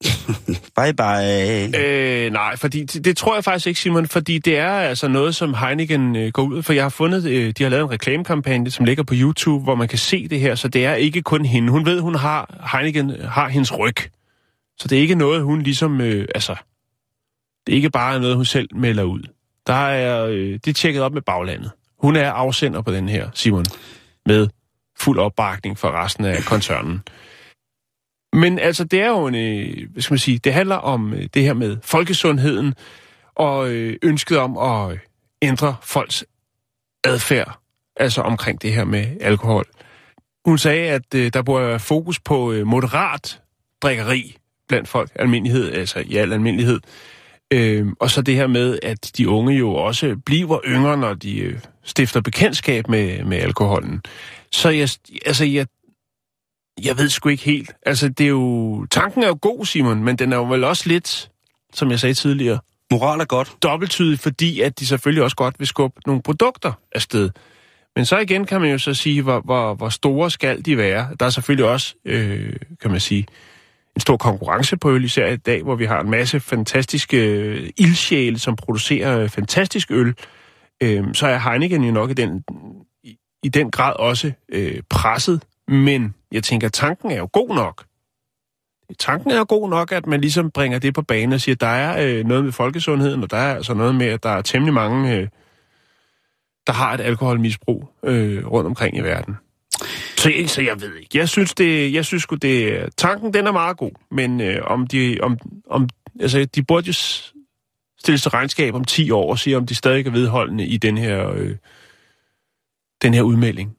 Bye 0.76 0.92
bye. 0.92 1.78
Øh, 1.78 2.32
nej, 2.32 2.56
fordi 2.56 2.84
det, 2.84 3.04
det 3.04 3.16
tror 3.16 3.34
jeg 3.34 3.44
faktisk 3.44 3.66
ikke, 3.66 3.80
Simon, 3.80 4.06
fordi 4.06 4.38
det 4.38 4.58
er 4.58 4.70
altså 4.70 5.08
noget, 5.08 5.34
som 5.34 5.54
Heineken 5.54 6.16
øh, 6.16 6.32
går 6.32 6.42
ud 6.42 6.62
for. 6.62 6.72
Jeg 6.72 6.84
har 6.84 6.88
fundet, 6.88 7.24
øh, 7.24 7.52
de 7.58 7.62
har 7.62 7.70
lavet 7.70 7.84
en 7.84 7.90
reklamekampagne, 7.90 8.70
som 8.70 8.84
ligger 8.84 9.02
på 9.04 9.14
YouTube, 9.16 9.64
hvor 9.64 9.74
man 9.74 9.88
kan 9.88 9.98
se 9.98 10.28
det 10.28 10.40
her, 10.40 10.54
så 10.54 10.68
det 10.68 10.86
er 10.86 10.94
ikke 10.94 11.22
kun 11.22 11.44
hende. 11.44 11.72
Hun 11.72 11.86
ved, 11.86 12.00
hun 12.00 12.14
har, 12.14 12.68
Heineken 12.72 13.22
har 13.24 13.48
hendes 13.48 13.78
ryg. 13.78 13.96
Så 14.78 14.88
det 14.88 14.98
er 14.98 15.02
ikke 15.02 15.14
noget, 15.14 15.42
hun 15.42 15.62
ligesom, 15.62 16.00
øh, 16.00 16.28
altså, 16.34 16.56
det 17.66 17.72
er 17.72 17.76
ikke 17.76 17.90
bare 17.90 18.20
noget, 18.20 18.36
hun 18.36 18.44
selv 18.44 18.68
melder 18.76 19.02
ud. 19.02 19.22
Der 19.66 19.74
er, 19.74 20.26
øh, 20.26 20.52
det 20.52 20.68
er 20.68 20.72
tjekket 20.72 21.02
op 21.02 21.12
med 21.12 21.22
baglandet. 21.22 21.70
Hun 21.98 22.16
er 22.16 22.30
afsender 22.30 22.82
på 22.82 22.92
den 22.92 23.08
her, 23.08 23.28
Simon, 23.34 23.64
med 24.26 24.48
fuld 24.98 25.18
opbakning 25.18 25.78
for 25.78 25.90
resten 25.90 26.24
af 26.24 26.42
koncernen. 26.42 27.02
Men 28.32 28.58
altså, 28.58 28.84
det 28.84 29.00
er 29.00 29.08
jo 29.08 29.26
en, 29.26 29.34
øh, 29.34 29.90
hvad 29.92 30.02
skal 30.02 30.12
man 30.12 30.18
sige, 30.18 30.38
det 30.38 30.52
handler 30.52 30.76
om 30.76 31.14
øh, 31.14 31.28
det 31.34 31.42
her 31.42 31.54
med 31.54 31.76
folkesundheden, 31.82 32.74
og 33.34 33.70
øh, 33.70 33.96
ønsket 34.02 34.38
om 34.38 34.58
at 34.58 34.92
øh, 34.92 34.98
ændre 35.42 35.76
folks 35.82 36.24
adfærd, 37.04 37.58
altså 37.96 38.20
omkring 38.20 38.62
det 38.62 38.72
her 38.72 38.84
med 38.84 39.06
alkohol. 39.20 39.66
Hun 40.44 40.58
sagde, 40.58 40.90
at 40.90 41.14
øh, 41.14 41.32
der 41.32 41.42
burde 41.42 41.66
være 41.66 41.80
fokus 41.80 42.20
på 42.20 42.52
øh, 42.52 42.66
moderat 42.66 43.40
drikkeri 43.82 44.36
blandt 44.68 44.88
folk, 44.88 45.10
almindelighed, 45.14 45.72
altså 45.72 46.02
i 46.06 46.16
al 46.16 46.32
almindelighed. 46.32 46.80
Øh, 47.52 47.86
og 48.00 48.10
så 48.10 48.22
det 48.22 48.36
her 48.36 48.46
med, 48.46 48.78
at 48.82 49.10
de 49.16 49.28
unge 49.28 49.54
jo 49.54 49.74
også 49.74 50.16
bliver 50.26 50.60
yngre, 50.64 50.96
når 50.96 51.14
de 51.14 51.38
øh, 51.38 51.58
stifter 51.84 52.20
bekendtskab 52.20 52.88
med, 52.88 53.24
med 53.24 53.38
alkoholen. 53.38 54.02
Så 54.52 54.68
jeg, 54.68 54.88
altså, 55.26 55.44
jeg, 55.44 55.66
jeg 56.84 56.98
ved 56.98 57.08
sgu 57.08 57.28
ikke 57.28 57.44
helt. 57.44 57.72
Altså, 57.86 58.08
det 58.08 58.24
er 58.24 58.28
jo... 58.28 58.86
Tanken 58.90 59.22
er 59.22 59.28
jo 59.28 59.38
god, 59.42 59.64
Simon, 59.64 60.04
men 60.04 60.16
den 60.16 60.32
er 60.32 60.36
jo 60.36 60.44
vel 60.44 60.64
også 60.64 60.88
lidt, 60.88 61.30
som 61.74 61.90
jeg 61.90 62.00
sagde 62.00 62.14
tidligere, 62.14 62.58
Moral 62.90 63.20
er 63.20 63.24
godt. 63.24 63.56
dobbelttydig, 63.62 64.18
fordi 64.18 64.60
at 64.60 64.80
de 64.80 64.86
selvfølgelig 64.86 65.22
også 65.24 65.36
godt 65.36 65.54
vil 65.58 65.66
skubbe 65.66 66.00
nogle 66.06 66.22
produkter 66.22 66.72
afsted. 66.92 67.30
Men 67.96 68.04
så 68.04 68.18
igen 68.18 68.44
kan 68.44 68.60
man 68.60 68.70
jo 68.70 68.78
så 68.78 68.94
sige, 68.94 69.22
hvor, 69.22 69.40
hvor, 69.40 69.74
hvor 69.74 69.88
store 69.88 70.30
skal 70.30 70.64
de 70.64 70.76
være. 70.76 71.08
Der 71.20 71.26
er 71.26 71.30
selvfølgelig 71.30 71.64
også, 71.64 71.94
øh, 72.04 72.56
kan 72.82 72.90
man 72.90 73.00
sige, 73.00 73.26
en 73.96 74.00
stor 74.00 74.16
konkurrence 74.16 74.76
på 74.76 74.90
øl, 74.90 75.04
især 75.04 75.26
i 75.26 75.36
dag, 75.36 75.62
hvor 75.62 75.74
vi 75.74 75.84
har 75.84 76.00
en 76.00 76.10
masse 76.10 76.40
fantastiske 76.40 77.16
øh, 77.16 77.70
ildsjæle, 77.76 78.38
som 78.38 78.56
producerer 78.56 79.18
øh, 79.18 79.28
fantastisk 79.28 79.90
øl. 79.90 80.14
Øh, 80.82 81.04
så 81.14 81.26
er 81.26 81.38
Heineken 81.38 81.84
jo 81.84 81.92
nok 81.92 82.10
i 82.10 82.14
den, 82.14 82.44
i, 83.04 83.16
i 83.42 83.48
den 83.48 83.70
grad 83.70 83.92
også 83.96 84.32
øh, 84.48 84.82
presset. 84.90 85.42
Men 85.68 86.14
jeg 86.32 86.44
tænker, 86.44 86.68
tanken 86.68 87.10
er 87.10 87.16
jo 87.16 87.28
god 87.32 87.54
nok. 87.54 87.84
Tanken 88.98 89.30
er 89.30 89.38
jo 89.38 89.46
god 89.48 89.70
nok, 89.70 89.92
at 89.92 90.06
man 90.06 90.20
ligesom 90.20 90.50
bringer 90.50 90.78
det 90.78 90.94
på 90.94 91.02
banen 91.02 91.32
og 91.32 91.40
siger, 91.40 91.54
at 91.54 91.60
der 91.60 91.66
er 91.66 92.06
øh, 92.06 92.24
noget 92.26 92.44
med 92.44 92.52
folkesundheden, 92.52 93.22
og 93.22 93.30
der 93.30 93.36
er 93.36 93.54
altså 93.54 93.74
noget 93.74 93.94
med, 93.94 94.06
at 94.06 94.22
der 94.22 94.30
er 94.30 94.42
temmelig 94.42 94.74
mange, 94.74 95.16
øh, 95.16 95.28
der 96.66 96.72
har 96.72 96.94
et 96.94 97.00
alkoholmisbrug 97.00 97.88
øh, 98.04 98.46
rundt 98.46 98.66
omkring 98.66 98.96
i 98.96 99.00
verden. 99.00 99.36
Så, 100.16 100.32
så 100.46 100.62
jeg 100.62 100.80
ved 100.80 100.96
ikke. 100.96 101.18
Jeg 101.18 101.28
synes, 101.28 101.54
det, 101.54 101.92
jeg 101.92 102.04
synes 102.04 102.22
sgu, 102.22 102.36
det, 102.36 102.88
tanken 102.96 103.34
den 103.34 103.46
er 103.46 103.52
meget 103.52 103.76
god, 103.76 103.90
men 104.10 104.40
øh, 104.40 104.62
om 104.64 104.86
de, 104.86 105.18
om, 105.22 105.38
om, 105.70 105.88
altså, 106.20 106.44
de 106.44 106.62
burde 106.62 106.86
jo 106.86 106.92
stilles 106.92 107.34
stille 107.98 108.18
sig 108.18 108.34
regnskab 108.34 108.74
om 108.74 108.84
10 108.84 109.10
år 109.10 109.30
og 109.30 109.38
sige, 109.38 109.56
om 109.56 109.66
de 109.66 109.74
stadig 109.74 110.06
er 110.06 110.10
vedholdende 110.10 110.66
i 110.66 110.76
den 110.76 110.98
her, 110.98 111.30
øh, 111.30 111.56
den 113.02 113.14
her 113.14 113.22
udmelding. 113.22 113.76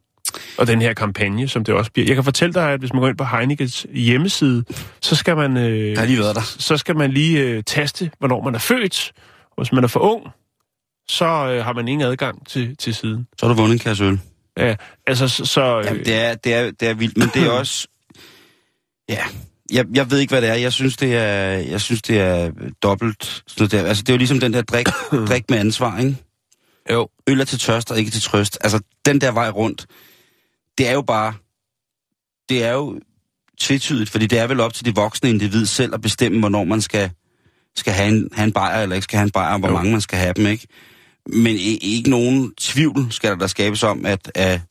Og 0.57 0.67
den 0.67 0.81
her 0.81 0.93
kampagne, 0.93 1.47
som 1.47 1.63
det 1.63 1.75
også 1.75 1.91
bliver. 1.91 2.07
Jeg 2.07 2.15
kan 2.15 2.23
fortælle 2.23 2.53
dig, 2.53 2.71
at 2.71 2.79
hvis 2.79 2.93
man 2.93 3.01
går 3.01 3.07
ind 3.07 3.17
på 3.17 3.25
Heinekens 3.25 3.87
hjemmeside, 3.93 4.63
så 5.01 5.15
skal 5.15 5.35
man, 5.35 5.57
øh, 5.57 5.97
har 5.97 6.05
lige 6.05 6.19
været 6.19 6.35
der. 6.35 6.41
så 6.41 6.77
skal 6.77 6.95
man 6.97 7.11
lige 7.11 7.39
øh, 7.39 7.63
taste, 7.63 8.11
hvornår 8.19 8.43
man 8.43 8.55
er 8.55 8.59
født. 8.59 9.11
Hvis 9.57 9.71
man 9.71 9.83
er 9.83 9.87
for 9.87 9.99
ung, 9.99 10.23
så 11.07 11.25
øh, 11.25 11.65
har 11.65 11.73
man 11.73 11.87
ingen 11.87 12.07
adgang 12.07 12.47
til, 12.47 12.77
til 12.77 12.95
siden. 12.95 13.27
Så 13.37 13.45
har 13.45 13.53
du 13.53 13.61
vundet 13.61 13.73
en 13.73 13.79
kasse 13.79 14.03
øl. 14.03 14.19
Ja, 14.57 14.75
altså, 15.07 15.27
så... 15.27 15.45
så 15.45 15.79
øh, 15.79 15.85
Jamen, 15.85 16.05
det 16.05 16.15
er, 16.15 16.35
det, 16.35 16.53
er, 16.53 16.71
det 16.71 16.87
er 16.87 16.93
vildt, 16.93 17.17
men 17.17 17.29
det 17.33 17.43
er 17.43 17.49
også... 17.59 17.87
Ja, 19.09 19.23
jeg, 19.71 19.85
jeg 19.93 20.11
ved 20.11 20.19
ikke, 20.19 20.31
hvad 20.31 20.41
det 20.41 20.49
er. 20.49 20.53
Jeg 20.53 20.73
synes, 20.73 20.97
det 20.97 21.15
er, 21.15 21.47
jeg 21.47 21.81
synes, 21.81 22.01
det 22.01 22.19
er 22.19 22.51
dobbelt. 22.83 23.43
Sådan 23.47 23.67
der. 23.79 23.87
Altså, 23.87 24.03
det 24.03 24.09
er 24.09 24.13
jo 24.13 24.17
ligesom 24.17 24.39
den 24.39 24.53
der 24.53 24.61
drik, 24.61 24.87
drik 25.29 25.49
med 25.49 25.59
ansvar, 25.59 25.99
ikke? 25.99 26.17
Jo. 26.91 27.09
Øl 27.27 27.39
er 27.39 27.45
til 27.45 27.59
tørst 27.59 27.91
og 27.91 27.99
ikke 27.99 28.11
til 28.11 28.21
trøst. 28.21 28.57
Altså, 28.61 28.79
den 29.05 29.21
der 29.21 29.31
vej 29.31 29.49
rundt, 29.49 29.85
det 30.77 30.87
er 30.87 30.91
jo 30.93 31.01
bare... 31.01 31.33
Det 32.49 32.63
er 32.63 32.71
jo 32.73 32.99
tvetydigt, 33.59 34.09
fordi 34.09 34.25
det 34.27 34.39
er 34.39 34.47
vel 34.47 34.59
op 34.59 34.73
til 34.73 34.85
de 34.85 34.95
voksne 34.95 35.29
individ 35.29 35.65
selv 35.65 35.93
at 35.93 36.01
bestemme, 36.01 36.39
hvornår 36.39 36.63
man 36.63 36.81
skal, 36.81 37.11
skal 37.75 37.93
have, 37.93 38.09
en, 38.09 38.29
have 38.33 38.45
en 38.45 38.51
bajer, 38.53 38.81
eller 38.83 38.95
ikke 38.95 39.03
skal 39.03 39.17
have 39.17 39.25
en 39.25 39.31
bajer, 39.31 39.53
og 39.53 39.59
hvor 39.59 39.67
Jo. 39.67 39.73
mange 39.73 39.91
man 39.91 40.01
skal 40.01 40.19
have 40.19 40.33
dem, 40.33 40.45
ikke? 40.47 40.67
Men 41.33 41.55
ikke 41.81 42.09
nogen 42.09 42.53
tvivl 42.55 43.07
skal 43.11 43.29
der, 43.31 43.35
der 43.37 43.47
skabes 43.47 43.83
om, 43.83 44.05
at 44.05 44.31
af, 44.35 44.61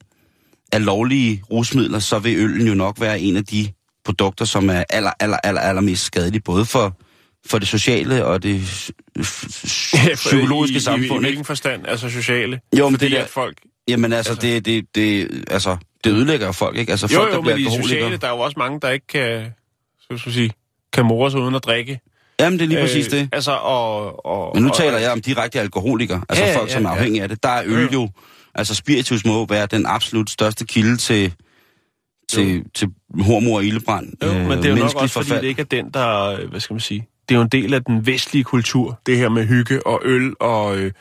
af 0.71 0.85
lovlige 0.85 1.43
rusmidler, 1.51 1.99
så 1.99 2.19
vil 2.19 2.37
øllen 2.37 2.67
jo 2.67 2.73
nok 2.73 3.01
være 3.01 3.19
en 3.19 3.37
af 3.37 3.45
de 3.45 3.71
produkter, 4.05 4.45
som 4.45 4.69
er 4.69 4.83
aller, 4.89 5.11
aller, 5.19 5.37
aller, 5.43 5.61
aller 5.61 5.81
mest 5.81 6.03
skadelige, 6.05 6.41
både 6.41 6.65
for, 6.65 6.97
for 7.45 7.59
det 7.59 7.67
sociale 7.67 8.25
og 8.25 8.43
det 8.43 8.61
psykologiske 10.15 10.73
I, 10.73 10.77
I, 10.77 10.79
samfund. 10.79 11.01
I, 11.03 11.05
i 11.05 11.13
ikke? 11.13 11.19
hvilken 11.19 11.45
forstand? 11.45 11.87
Altså 11.87 12.09
sociale? 12.09 12.59
Jo, 12.77 12.89
men 12.89 12.99
Fordi 12.99 13.11
det 13.11 13.19
der- 13.19 13.27
folk... 13.27 13.57
Jamen 13.87 14.13
altså, 14.13 14.31
Altså- 14.31 14.47
det, 14.47 14.65
det, 14.65 14.85
det, 14.95 15.43
altså, 15.47 15.77
det 16.03 16.11
ødelægger 16.11 16.45
jo 16.45 16.51
folk, 16.51 16.77
ikke? 16.77 16.91
Altså 16.91 17.07
Jo, 17.11 17.15
folk, 17.19 17.29
jo, 17.31 17.35
der 17.35 17.41
bliver 17.41 17.55
men 17.55 17.63
alkoholikere. 17.65 17.87
sociale, 17.99 18.17
der 18.17 18.27
er 18.27 18.31
jo 18.31 18.39
også 18.39 18.55
mange, 18.59 18.79
der 18.79 18.89
ikke 18.89 19.07
kan, 19.07 19.45
så 20.09 20.17
skal 20.17 20.33
sige, 20.33 20.51
kan 20.93 21.05
more 21.05 21.31
sig 21.31 21.39
uden 21.39 21.55
at 21.55 21.63
drikke. 21.63 21.99
Jamen, 22.39 22.59
det 22.59 22.65
er 22.65 22.69
lige 22.69 22.81
præcis 22.81 23.07
det. 23.07 23.29
Altså, 23.33 23.51
og... 23.51 24.25
og 24.25 24.51
Men 24.55 24.63
nu 24.63 24.69
og, 24.69 24.75
taler 24.75 24.97
jeg 24.97 25.11
om 25.11 25.21
direkte 25.21 25.59
alkoholikere, 25.59 26.21
altså 26.29 26.45
Ja, 26.45 26.57
folk, 26.57 26.69
ja, 26.69 26.73
som 26.73 26.85
er 26.85 26.89
ja. 26.89 26.95
afhængige 26.95 27.23
af 27.23 27.29
det. 27.29 27.43
Der 27.43 27.49
er 27.49 27.63
øl 27.65 27.89
jo, 27.93 28.09
altså 28.55 28.75
spiritus 28.75 29.25
må 29.25 29.45
være 29.45 29.65
den 29.65 29.85
absolut 29.85 30.29
største 30.29 30.65
kilde 30.65 30.97
til, 30.97 31.33
til, 32.29 32.63
til 32.73 32.87
hormor 33.21 33.55
og 33.57 33.65
ildebrand. 33.65 34.13
Jo, 34.23 34.27
øh, 34.29 34.47
men 34.47 34.57
det 34.57 34.65
er 34.65 34.69
jo 34.69 34.75
nok 34.75 34.83
også, 34.83 34.97
fordi 34.97 35.09
forfald. 35.09 35.41
det 35.41 35.47
ikke 35.47 35.61
er 35.61 35.65
den, 35.65 35.89
der... 35.93 36.25
øh, 36.25 36.49
Hvad 36.49 36.59
skal 36.59 36.73
man 36.73 36.79
sige? 36.81 37.07
Det 37.29 37.35
er 37.35 37.39
jo 37.39 37.43
en 37.43 37.49
del 37.49 37.73
af 37.73 37.83
den 37.83 38.05
vestlige 38.05 38.43
kultur, 38.43 38.99
det 39.05 39.17
her 39.17 39.29
med 39.29 39.45
hygge 39.45 39.87
og 39.87 40.01
øl 40.03 40.33
og 40.39 40.77
øh, 40.77 40.91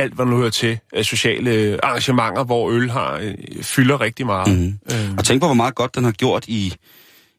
alt, 0.00 0.14
hvad 0.14 0.26
nu 0.26 0.36
hører 0.36 0.50
til 0.50 0.78
af 0.92 1.04
sociale 1.04 1.78
arrangementer, 1.84 2.44
hvor 2.44 2.70
øl 2.70 2.90
har 2.90 3.18
øh, 3.22 3.34
fylder 3.62 4.00
rigtig 4.00 4.26
meget. 4.26 4.58
Mhm. 4.58 4.78
Øh, 4.92 5.14
Og 5.18 5.24
tænk 5.24 5.40
på, 5.40 5.46
hvor 5.46 5.54
meget 5.54 5.74
godt 5.74 5.94
den 5.94 6.04
har 6.04 6.12
gjort 6.12 6.44
i, 6.48 6.74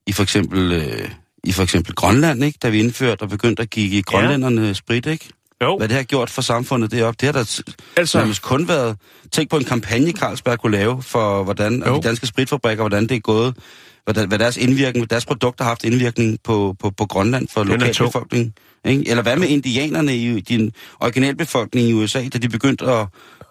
i 0.08 0.12
for 0.12 0.24
eksempel... 0.24 0.72
Øh, 0.72 1.10
i 1.44 1.52
for 1.52 1.64
eksempel 1.64 1.96
Grønland, 1.96 2.44
ikke? 2.44 2.60
da 2.64 2.70
vi 2.70 2.80
indførte 2.80 3.22
og 3.22 3.30
begyndte 3.30 3.62
at 3.62 3.70
give 3.70 3.98
i 3.98 4.02
grønlænderne 4.02 4.74
sprit, 4.76 5.06
ikke? 5.06 5.30
jo, 5.64 5.78
Hvad 5.78 5.88
det 5.88 5.96
har 5.98 6.04
gjort 6.04 6.30
for 6.30 6.42
samfundet 6.42 6.92
deroppe, 6.92 7.18
det 7.22 7.26
har 7.26 7.34
der 7.44 7.62
altså... 7.98 8.18
nærmest 8.18 8.42
kun 8.42 8.68
været... 8.68 8.98
Tænk 9.32 9.50
på 9.50 9.58
en 9.58 9.64
kampagne, 9.64 10.12
Carlsberg 10.12 10.60
kunne 10.60 10.72
lave 10.78 11.02
for 11.04 11.44
hvordan, 11.44 11.84
Jo. 11.88 11.96
de 11.96 12.02
danske 12.02 12.28
spritfabrikker, 12.28 12.84
hvordan 12.84 13.04
det 13.08 13.16
er 13.16 13.20
gået, 13.20 13.56
hvordan, 14.04 14.28
hvad 14.28 14.40
deres 14.40 14.58
indvirkning, 14.58 15.02
hvad 15.02 15.08
deres 15.08 15.26
produkter 15.26 15.64
har 15.64 15.70
haft 15.72 15.84
indvirkning 15.84 16.38
på, 16.44 16.76
på, 16.80 16.92
på 16.98 17.06
Grønland 17.06 17.48
for 17.48 17.64
lokalbefolkningen. 17.64 18.54
Ikke? 18.86 19.10
Eller 19.10 19.24
hvad 19.24 19.36
med 19.38 19.48
indianerne 19.48 20.16
i 20.18 20.40
din 20.40 20.74
originalbefolkning 21.00 21.88
i 21.88 21.94
USA, 21.94 22.28
da 22.34 22.38
de 22.38 22.50
begyndte 22.50 22.86
at... 22.86 23.08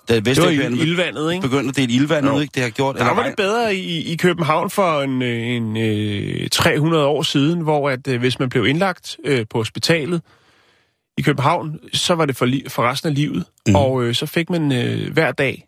Da 0.08 0.20
Det 0.20 0.42
var 0.42 0.48
ildvandet, 0.50 1.32
ikke? 1.32 1.42
begyndte 1.48 1.68
at 1.68 1.76
dele 1.76 1.92
ildvand 1.92 2.30
ud, 2.30 2.42
ikke? 2.42 2.52
Det 2.54 2.62
har 2.62 2.70
gjort... 2.70 2.96
Der 2.96 3.14
var 3.14 3.26
det 3.26 3.36
bedre 3.36 3.74
i, 3.76 4.12
i 4.12 4.16
København 4.16 4.70
for 4.70 5.02
en, 5.02 5.22
øh, 5.22 5.46
en 5.46 5.76
øh, 5.76 6.48
300 6.48 7.06
år 7.06 7.22
siden, 7.22 7.60
hvor 7.60 7.90
at 7.90 8.08
øh, 8.08 8.20
hvis 8.20 8.38
man 8.38 8.48
blev 8.48 8.66
indlagt 8.66 9.16
øh, 9.24 9.46
på 9.50 9.58
hospitalet 9.58 10.22
i 11.18 11.22
København, 11.22 11.78
så 11.92 12.14
var 12.14 12.26
det 12.26 12.36
for, 12.36 12.46
li- 12.46 12.68
for 12.68 12.82
resten 12.90 13.08
af 13.08 13.14
livet. 13.14 13.44
Mm. 13.68 13.74
Og 13.74 14.02
øh, 14.04 14.14
så 14.14 14.26
fik 14.26 14.50
man 14.50 14.72
øh, 14.72 15.12
hver 15.12 15.32
dag 15.32 15.66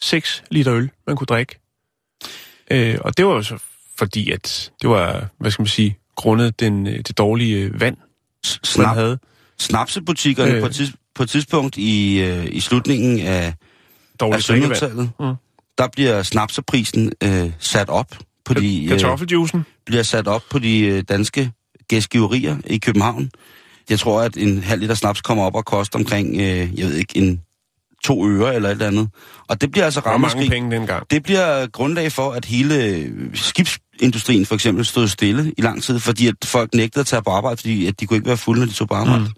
6 0.00 0.44
liter 0.50 0.74
øl, 0.74 0.90
man 1.06 1.16
kunne 1.16 1.26
drikke. 1.26 1.58
Øh, 2.70 2.98
og 3.00 3.16
det 3.16 3.26
var 3.26 3.32
jo 3.34 3.42
så 3.42 3.58
fordi, 3.98 4.30
at 4.30 4.72
det 4.82 4.90
var, 4.90 5.28
hvad 5.38 5.50
skal 5.50 5.62
man 5.62 5.66
sige, 5.68 5.96
grundet 6.16 6.60
den, 6.60 6.86
det 6.86 7.18
dårlige 7.18 7.56
øh, 7.56 7.80
vand, 8.44 8.78
man 8.78 8.86
Snap, 8.86 8.96
havde. 8.96 9.18
snapsebutikkerne 9.58 10.52
Øh. 10.52 10.62
på, 10.62 10.68
tids, 10.68 10.92
på 11.14 11.22
et 11.22 11.28
tidspunkt 11.30 11.76
i, 11.76 12.20
øh, 12.20 12.46
i 12.50 12.60
slutningen 12.60 13.20
af, 13.20 13.26
af 13.46 13.54
Dårligt 14.20 14.48
drikkevand. 14.48 14.72
1700-tallet, 14.76 15.10
Mm. 15.20 15.34
der 15.78 15.88
bliver 15.92 16.22
snapseprisen 16.22 17.12
øh, 17.24 17.50
sat 17.58 17.88
op 17.88 18.06
på 18.44 18.54
de... 18.54 18.82
Øh, 18.84 18.88
Kartoffeljuicen. 18.88 19.64
bliver 19.86 20.02
sat 20.02 20.28
op 20.28 20.42
på 20.50 20.58
de 20.58 20.78
øh, 20.80 21.02
danske 21.08 21.52
gæstgiverier 21.88 22.56
i 22.66 22.78
København. 22.78 23.30
Jeg 23.90 23.98
tror, 23.98 24.22
at 24.22 24.36
en 24.36 24.62
halv 24.62 24.80
liter 24.80 24.94
snaps 24.94 25.20
kommer 25.22 25.44
op 25.44 25.54
og 25.54 25.64
koster 25.64 25.98
omkring, 25.98 26.34
øh, 26.36 26.78
jeg 26.78 26.86
ved 26.86 26.94
ikke, 26.94 27.16
en 27.18 27.40
to 28.04 28.28
øre 28.28 28.54
eller 28.54 28.68
et 28.68 28.72
eller 28.72 28.86
andet. 28.86 29.08
Og 29.48 29.60
det 29.60 29.70
bliver 29.70 29.84
altså 29.84 30.00
var 30.04 30.16
mange 30.16 30.48
penge 30.48 30.76
dengang. 30.76 31.10
Det 31.10 31.22
bliver 31.22 31.66
grundlag 31.66 32.12
for, 32.12 32.30
at 32.32 32.44
hele 32.44 32.84
øh, 32.84 33.10
skibsindustrien 33.94 34.46
for 34.46 34.54
eksempel 34.54 34.84
stod 34.84 35.08
stille 35.08 35.52
i 35.58 35.62
lang 35.62 35.82
tid, 35.82 35.98
fordi 36.00 36.26
at 36.26 36.34
folk 36.44 36.74
nægtede 36.74 37.00
at 37.00 37.06
tage 37.06 37.22
på 37.22 37.30
arbejde, 37.30 37.56
fordi 37.56 37.86
at 37.86 38.00
de 38.00 38.06
kunne 38.06 38.16
ikke 38.16 38.26
være 38.26 38.36
fulde, 38.36 38.60
når 38.60 38.66
de 38.66 38.72
tog 38.72 38.88
på 38.88 38.94
arbejde. 38.94 39.20
Mm. 39.20 39.30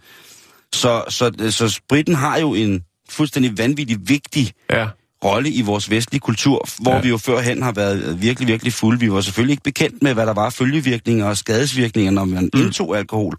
Så, 0.75 1.05
så, 1.09 1.51
så 1.51 1.69
spritten 1.69 2.15
har 2.15 2.39
jo 2.39 2.55
en 2.55 2.83
fuldstændig 3.09 3.59
vanvittig 3.59 3.97
vigtig 4.09 4.53
Ja. 4.73 4.89
rolle 5.25 5.51
i 5.51 5.63
vores 5.63 5.91
vestlige 5.91 6.21
kultur, 6.21 6.69
hvor 6.83 6.95
ja. 6.95 7.01
Vi 7.01 7.09
jo 7.09 7.17
førhen 7.17 7.63
har 7.63 7.73
været 7.73 8.23
virkelig, 8.23 8.49
virkelig 8.49 8.73
fulde. 8.73 9.01
Vi 9.01 9.13
var 9.13 9.21
selvfølgelig 9.21 9.53
ikke 9.53 9.63
bekendt 9.63 10.03
med, 10.03 10.15
hvad 10.15 10.27
der 10.27 10.35
var 10.35 10.51
følgevirkninger 10.51 11.27
og 11.27 11.37
skadesvirkninger, 11.37 12.11
når 12.13 12.25
man 12.25 12.51
mm. 12.55 12.61
indtog 12.61 12.99
alkohol. 12.99 13.37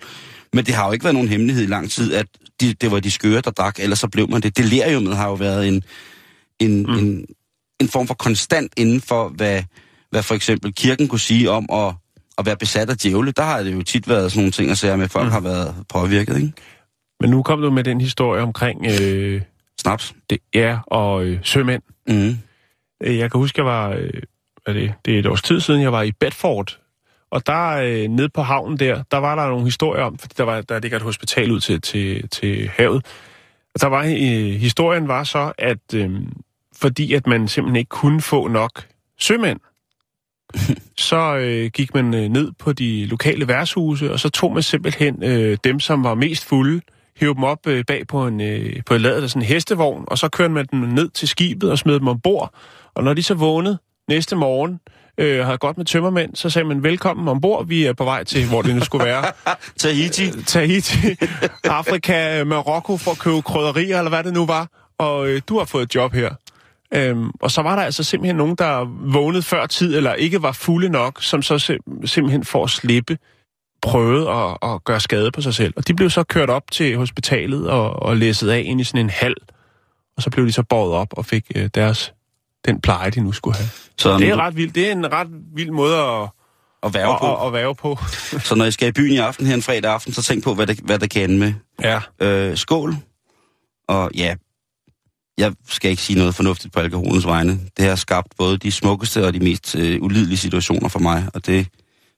Men 0.54 0.66
det 0.66 0.74
har 0.74 0.86
jo 0.86 0.92
ikke 0.92 1.04
været 1.04 1.16
nogen 1.16 1.30
hemmelighed 1.30 1.64
i 1.64 1.68
lang 1.68 1.92
tid, 1.92 2.14
at 2.14 2.26
de, 2.62 2.74
det 2.74 2.92
var 2.92 3.00
de 3.00 3.12
skøre, 3.12 3.42
der 3.42 3.52
drak, 3.52 3.80
ellers 3.80 4.00
så 4.00 4.08
blev 4.08 4.30
man 4.30 4.42
det. 4.42 4.58
Deliriumet 4.58 5.16
har 5.16 5.28
jo 5.28 5.34
været 5.34 5.68
en, 5.68 5.84
en, 6.60 6.84
mm. 6.84 6.98
en, 6.98 7.26
en 7.80 7.90
form 7.90 8.08
for 8.08 8.14
konstant 8.14 8.72
inden 8.78 9.02
for, 9.02 9.30
hvad, 9.30 9.64
hvad 10.10 10.24
for 10.24 10.36
eksempel 10.36 10.74
kirken 10.74 11.08
kunne 11.08 11.20
sige 11.20 11.52
om 11.52 11.66
at, 11.72 11.94
at 12.38 12.46
være 12.46 12.58
besat 12.58 12.90
af 12.90 12.98
djævle. 12.98 13.32
Der 13.32 13.44
har 13.44 13.64
det 13.64 13.74
jo 13.74 13.84
tit 13.84 14.10
været 14.10 14.32
sådan 14.32 14.42
nogle 14.42 14.52
ting 14.52 14.72
at 14.72 14.78
sige 14.78 14.98
med, 14.98 15.06
at 15.06 15.12
folk 15.12 15.26
mm. 15.26 15.32
har 15.32 15.40
været 15.40 15.76
påvirket, 15.90 16.36
ikke? 16.36 16.54
Men 17.20 17.30
nu 17.30 17.44
kom 17.44 17.62
du 17.62 17.72
med 17.72 17.84
den 17.84 18.02
historie 18.02 18.42
omkring 18.42 18.86
øh, 19.02 19.42
Snaps. 19.82 20.16
det, 20.30 20.40
ja, 20.54 20.80
og 20.88 21.26
øh, 21.26 21.40
sømænd. 21.44 21.82
Mm. 22.08 22.38
Jeg 23.02 23.32
kan 23.32 23.40
huske, 23.40 23.60
jeg 23.60 23.66
var, 23.66 23.90
øh, 23.90 24.10
er 24.66 24.74
det, 24.74 24.94
det 25.06 25.16
er 25.16 25.20
et 25.20 25.26
års 25.26 25.42
tid 25.42 25.60
siden, 25.60 25.82
jeg 25.82 25.92
var 25.92 26.02
i 26.02 26.12
Bedford. 26.12 26.80
Og 27.32 27.48
der 27.48 27.70
øh, 27.70 28.08
nede 28.08 28.30
på 28.30 28.42
havnen 28.42 28.80
der, 28.80 29.04
der 29.12 29.18
var 29.18 29.36
der 29.36 29.50
nogle 29.50 29.64
historier 29.66 30.04
om, 30.04 30.18
fordi 30.18 30.34
der, 30.38 30.44
var, 30.44 30.62
der 30.62 30.80
ligger 30.80 30.98
et 30.98 31.04
hospital 31.04 31.52
ud 31.52 31.60
til, 31.60 31.82
til, 31.82 32.30
til 32.30 32.70
havet. 32.70 33.06
Der 33.82 33.88
var, 33.88 34.04
øh, 34.04 34.60
historien 34.60 35.08
var 35.08 35.24
så, 35.24 35.52
at 35.58 35.94
øh, 35.94 36.12
fordi 36.76 37.14
at 37.14 37.28
man 37.28 37.48
simpelthen 37.48 37.76
ikke 37.76 37.90
kunne 37.90 38.22
få 38.22 38.48
nok 38.48 38.88
sømænd, 39.20 39.60
så 41.10 41.36
øh, 41.36 41.72
gik 41.72 41.94
man 41.94 42.14
øh, 42.14 42.30
ned 42.30 42.52
på 42.60 42.74
de 42.74 43.06
lokale 43.06 43.48
værtshuse, 43.48 44.12
og 44.12 44.20
så 44.20 44.30
tog 44.30 44.54
man 44.54 44.64
simpelthen 44.64 45.24
øh, 45.24 45.58
dem, 45.64 45.80
som 45.80 46.04
var 46.04 46.16
mest 46.16 46.46
fulde, 46.46 46.82
hævde 47.18 47.36
dem 47.36 47.44
op 47.44 47.68
øh, 47.68 47.86
bag 47.86 48.08
på 48.08 48.28
en, 48.28 48.42
øh, 48.42 48.84
på 48.86 48.96
en 48.96 49.02
ladet 49.02 49.24
af 49.24 49.30
sådan 49.30 49.42
en 49.42 49.48
hestevogn, 49.48 50.04
og 50.08 50.18
så 50.18 50.30
kørte 50.30 50.54
man 50.54 50.68
dem 50.72 50.80
ned 50.80 51.10
til 51.10 51.28
skibet 51.28 51.72
og 51.72 51.78
smed 51.78 52.00
dem 52.00 52.08
ombord. 52.08 52.54
Og 52.96 53.04
når 53.04 53.14
de 53.14 53.24
så 53.24 53.34
vågnede 53.34 53.78
næste 54.08 54.36
morgen, 54.36 54.80
øh, 55.18 55.46
havde 55.46 55.58
godt 55.58 55.78
med 55.78 55.86
tømmermænd, 55.86 56.36
så 56.36 56.50
sagde 56.50 56.68
man, 56.68 56.84
velkommen 56.84 57.28
ombord, 57.28 57.68
vi 57.68 57.86
er 57.86 57.94
på 57.94 58.04
vej 58.04 58.24
til, 58.24 58.48
hvor 58.48 58.62
det 58.62 58.76
nu 58.76 58.82
skulle 58.82 59.06
være. 59.06 59.24
Tahiti. 59.80 60.44
Tahiti, 60.44 60.98
Afrika, 61.64 62.44
Marokko 62.44 62.98
for 62.98 63.12
at 63.12 63.20
købe 63.20 63.42
krydderier, 63.42 63.98
eller 63.98 64.10
hvad 64.10 64.24
det 64.24 64.34
nu 64.34 64.46
var, 64.46 64.68
og 64.98 65.28
øh, 65.28 65.42
du 65.50 65.58
har 65.58 65.66
fået 65.66 65.84
et 65.84 65.96
job 65.96 66.14
her. 66.14 66.30
Øhm, 66.94 67.30
og 67.42 67.52
så 67.52 67.62
var 67.62 67.76
der 67.76 67.84
altså 67.84 68.04
simpelthen 68.04 68.36
nogen, 68.36 68.56
der 68.56 68.86
vågnede 69.14 69.44
før 69.44 69.66
tid, 69.66 69.98
eller 69.98 70.14
ikke 70.14 70.42
var 70.42 70.52
fulde 70.52 70.90
nok, 70.90 71.24
som 71.24 71.42
så 71.42 71.56
sim- 71.56 72.06
simpelthen 72.08 72.44
for 72.44 72.64
at 72.64 72.70
slippe 72.70 73.18
prøvede 73.82 74.30
at, 74.30 74.58
at 74.64 74.84
gøre 74.84 75.00
skade 75.00 75.32
på 75.32 75.42
sig 75.42 75.54
selv. 75.54 75.74
Og 75.78 75.88
de 75.88 75.94
blev 75.94 76.10
så 76.10 76.24
kørt 76.24 76.50
op 76.50 76.72
til 76.72 76.98
hospitalet 76.98 77.70
og, 77.70 77.94
og 78.04 78.18
læsset 78.18 78.50
af 78.50 78.64
ind 78.66 78.82
i 78.82 78.84
sådan 78.84 79.02
en 79.02 79.10
hal. 79.10 79.36
Og 80.18 80.24
så 80.24 80.30
blev 80.30 80.46
de 80.46 80.52
så 80.52 80.64
båret 80.64 80.94
op 80.94 81.08
og 81.12 81.26
fik 81.26 81.46
øh, 81.56 81.70
deres 81.76 82.14
den 82.66 82.82
pleje, 82.82 83.10
de 83.10 83.22
nu 83.22 83.32
skulle 83.32 83.58
have. 83.58 83.70
Så, 83.98 84.18
Det 84.18 84.30
er 84.30 84.36
ret 84.36 84.56
vildt. 84.56 84.76
Det 84.76 84.88
er 84.88 84.92
en 84.92 85.12
ret 85.12 85.28
vild 85.56 85.72
måde 85.72 85.96
at, 85.98 86.30
at 86.84 86.94
være 86.94 87.18
på. 87.20 87.36
at, 87.36 87.42
at, 87.42 87.48
at 87.48 87.54
være 87.54 87.76
på. 87.76 87.98
Så 88.40 88.56
når 88.56 88.66
I 88.66 88.72
skal 88.72 88.88
i 88.88 88.92
byen 88.92 89.12
i 89.12 89.18
aften 89.18 89.46
her 89.46 89.54
en 89.54 89.62
fredag 89.62 89.92
aften, 89.92 90.14
så 90.14 90.24
tænk 90.24 90.44
på, 90.44 90.54
hvad 90.54 90.68
det, 90.68 90.80
hvad 90.80 91.00
det 91.00 91.10
kan 91.10 91.38
med. 91.38 91.54
ja. 91.84 92.02
Øh, 92.22 92.58
skål. 92.58 92.96
Og 93.88 94.12
ja, 94.16 94.36
jeg 95.38 95.54
skal 95.68 95.92
ikke 95.92 96.04
sige 96.04 96.20
noget 96.20 96.36
fornuftigt 96.36 96.74
på 96.74 96.80
alkoholens 96.80 97.26
vegne. 97.26 97.60
Det 97.78 97.86
har 97.86 97.96
skabt 97.96 98.28
både 98.38 98.58
de 98.58 98.72
smukkeste 98.72 99.26
og 99.26 99.34
de 99.34 99.40
mest 99.40 99.76
øh, 99.76 100.02
ulidelige 100.02 100.38
situationer 100.38 100.90
for 100.90 101.00
mig, 101.00 101.28
og 101.34 101.46
det, 101.46 101.68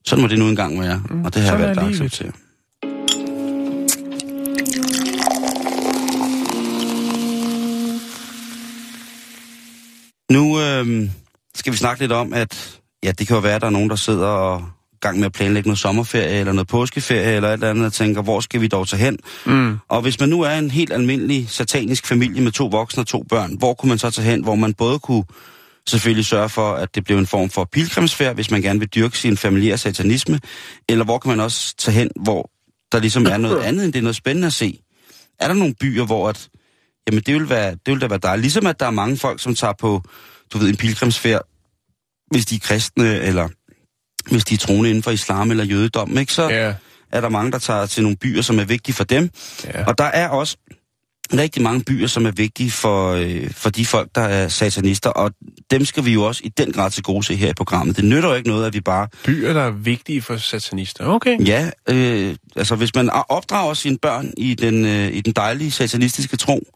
sådan 0.05 0.21
må 0.21 0.27
det 0.27 0.39
nu 0.39 0.47
engang 0.47 0.79
være, 0.79 1.03
mm, 1.09 1.25
og 1.25 1.33
det 1.33 1.41
har 1.41 1.57
jeg 1.57 1.59
valgt 1.59 1.79
at 1.79 1.87
acceptere. 1.87 2.31
Nu 10.31 10.59
øh, 10.61 11.09
skal 11.55 11.73
vi 11.73 11.77
snakke 11.77 12.03
lidt 12.03 12.11
om, 12.11 12.33
at 12.33 12.79
ja, 13.03 13.11
det 13.11 13.27
kan 13.27 13.35
jo 13.35 13.41
være, 13.41 13.55
at 13.55 13.61
der 13.61 13.67
er 13.67 13.71
nogen, 13.71 13.89
der 13.89 13.95
sidder 13.95 14.27
og 14.27 14.69
gang 15.01 15.17
med 15.17 15.25
at 15.25 15.31
planlægge 15.31 15.67
noget 15.69 15.79
sommerferie 15.79 16.39
eller 16.39 16.53
noget 16.53 16.67
påskeferie 16.67 17.35
eller 17.35 17.49
et 17.49 17.53
eller 17.53 17.69
andet, 17.69 17.85
og 17.85 17.93
tænker, 17.93 18.21
hvor 18.21 18.39
skal 18.39 18.61
vi 18.61 18.67
dog 18.67 18.87
tage 18.87 19.03
hen? 19.03 19.17
Mm. 19.45 19.77
Og 19.89 20.01
hvis 20.01 20.19
man 20.19 20.29
nu 20.29 20.41
er 20.41 20.49
en 20.49 20.71
helt 20.71 20.93
almindelig 20.93 21.49
satanisk 21.49 22.07
familie 22.07 22.43
med 22.43 22.51
to 22.51 22.65
voksne 22.65 23.03
og 23.03 23.07
to 23.07 23.23
børn, 23.29 23.55
hvor 23.57 23.73
kunne 23.73 23.89
man 23.89 23.97
så 23.97 24.11
tage 24.11 24.27
hen, 24.31 24.43
hvor 24.43 24.55
man 24.55 24.73
både 24.73 24.99
kunne 24.99 25.23
selvfølgelig 25.87 26.25
sørge 26.25 26.49
for, 26.49 26.73
at 26.73 26.95
det 26.95 27.03
blev 27.03 27.17
en 27.17 27.27
form 27.27 27.49
for 27.49 27.63
pilgrimsfærd, 27.71 28.35
hvis 28.35 28.51
man 28.51 28.61
gerne 28.61 28.79
vil 28.79 28.87
dyrke 28.87 29.17
sin 29.17 29.37
familiære 29.37 29.77
satanisme, 29.77 30.39
eller 30.89 31.05
hvor 31.05 31.17
kan 31.17 31.29
man 31.29 31.39
også 31.39 31.75
tage 31.77 31.95
hen, 31.95 32.09
hvor 32.15 32.51
der 32.91 32.99
ligesom 32.99 33.25
er 33.25 33.37
noget 33.37 33.59
andet, 33.59 33.85
end 33.85 33.93
det 33.93 33.99
er 33.99 34.03
noget 34.03 34.15
spændende 34.15 34.47
at 34.47 34.53
se. 34.53 34.79
Er 35.39 35.47
der 35.47 35.55
nogle 35.55 35.73
byer, 35.73 36.05
hvor 36.05 36.29
at, 36.29 36.49
jamen 37.07 37.23
det 37.25 37.33
vil, 37.33 37.49
være, 37.49 37.71
det 37.71 37.93
vil 37.93 38.01
da 38.01 38.07
være 38.07 38.19
dejligt. 38.23 38.41
Ligesom 38.41 38.67
at 38.67 38.79
der 38.79 38.85
er 38.85 38.91
mange 38.91 39.17
folk, 39.17 39.41
som 39.41 39.55
tager 39.55 39.73
på, 39.79 40.01
du 40.53 40.57
ved, 40.57 40.69
en 40.69 40.77
pilgrimsfærd, 40.77 41.41
hvis 42.31 42.45
de 42.45 42.55
er 42.55 42.59
kristne, 42.59 43.19
eller 43.19 43.49
hvis 44.31 44.45
de 44.45 44.53
er 44.53 44.57
troende 44.57 44.89
inden 44.89 45.03
for 45.03 45.11
islam 45.11 45.51
eller 45.51 45.63
jødedom, 45.63 46.17
ikke? 46.17 46.33
så 46.33 46.49
Ja. 46.49 46.73
er 47.11 47.21
der 47.21 47.29
mange, 47.29 47.51
der 47.51 47.59
tager 47.59 47.85
til 47.85 48.03
nogle 48.03 48.17
byer, 48.17 48.41
som 48.41 48.59
er 48.59 48.63
vigtige 48.65 48.95
for 48.95 49.03
dem. 49.03 49.29
Ja. 49.73 49.85
Og 49.85 49.97
der 49.97 50.03
er 50.03 50.27
også 50.27 50.57
rigtig 51.33 51.61
mange 51.61 51.83
byer, 51.83 52.07
som 52.07 52.25
er 52.25 52.31
vigtige 52.31 52.71
for, 52.71 53.11
øh, 53.11 53.51
for 53.51 53.69
de 53.69 53.85
folk, 53.85 54.09
der 54.15 54.21
er 54.21 54.47
satanister, 54.47 55.09
og 55.09 55.31
dem 55.71 55.85
skal 55.85 56.05
vi 56.05 56.13
jo 56.13 56.23
også 56.23 56.41
i 56.43 56.49
den 56.57 56.71
grad 56.71 56.91
til 56.91 57.03
gode 57.03 57.23
se 57.23 57.35
her 57.35 57.49
i 57.49 57.53
programmet. 57.53 57.95
Det 57.95 58.05
nytter 58.05 58.29
jo 58.29 58.35
ikke 58.35 58.49
noget, 58.49 58.65
at 58.65 58.73
vi 58.73 58.81
bare... 58.81 59.07
Byer, 59.25 59.53
der 59.53 59.61
er 59.61 59.71
vigtige 59.71 60.21
for 60.21 60.37
satanister. 60.37 61.05
Okay. 61.05 61.47
Ja, 61.47 61.69
øh, 61.89 62.35
altså 62.55 62.75
hvis 62.75 62.95
man 62.95 63.09
opdrager 63.29 63.73
sine 63.73 63.97
børn 63.97 64.33
i 64.37 64.53
den, 64.53 64.85
øh, 64.85 65.13
i 65.13 65.21
den 65.21 65.33
dejlige 65.33 65.71
satanistiske 65.71 66.37
tro, 66.37 66.67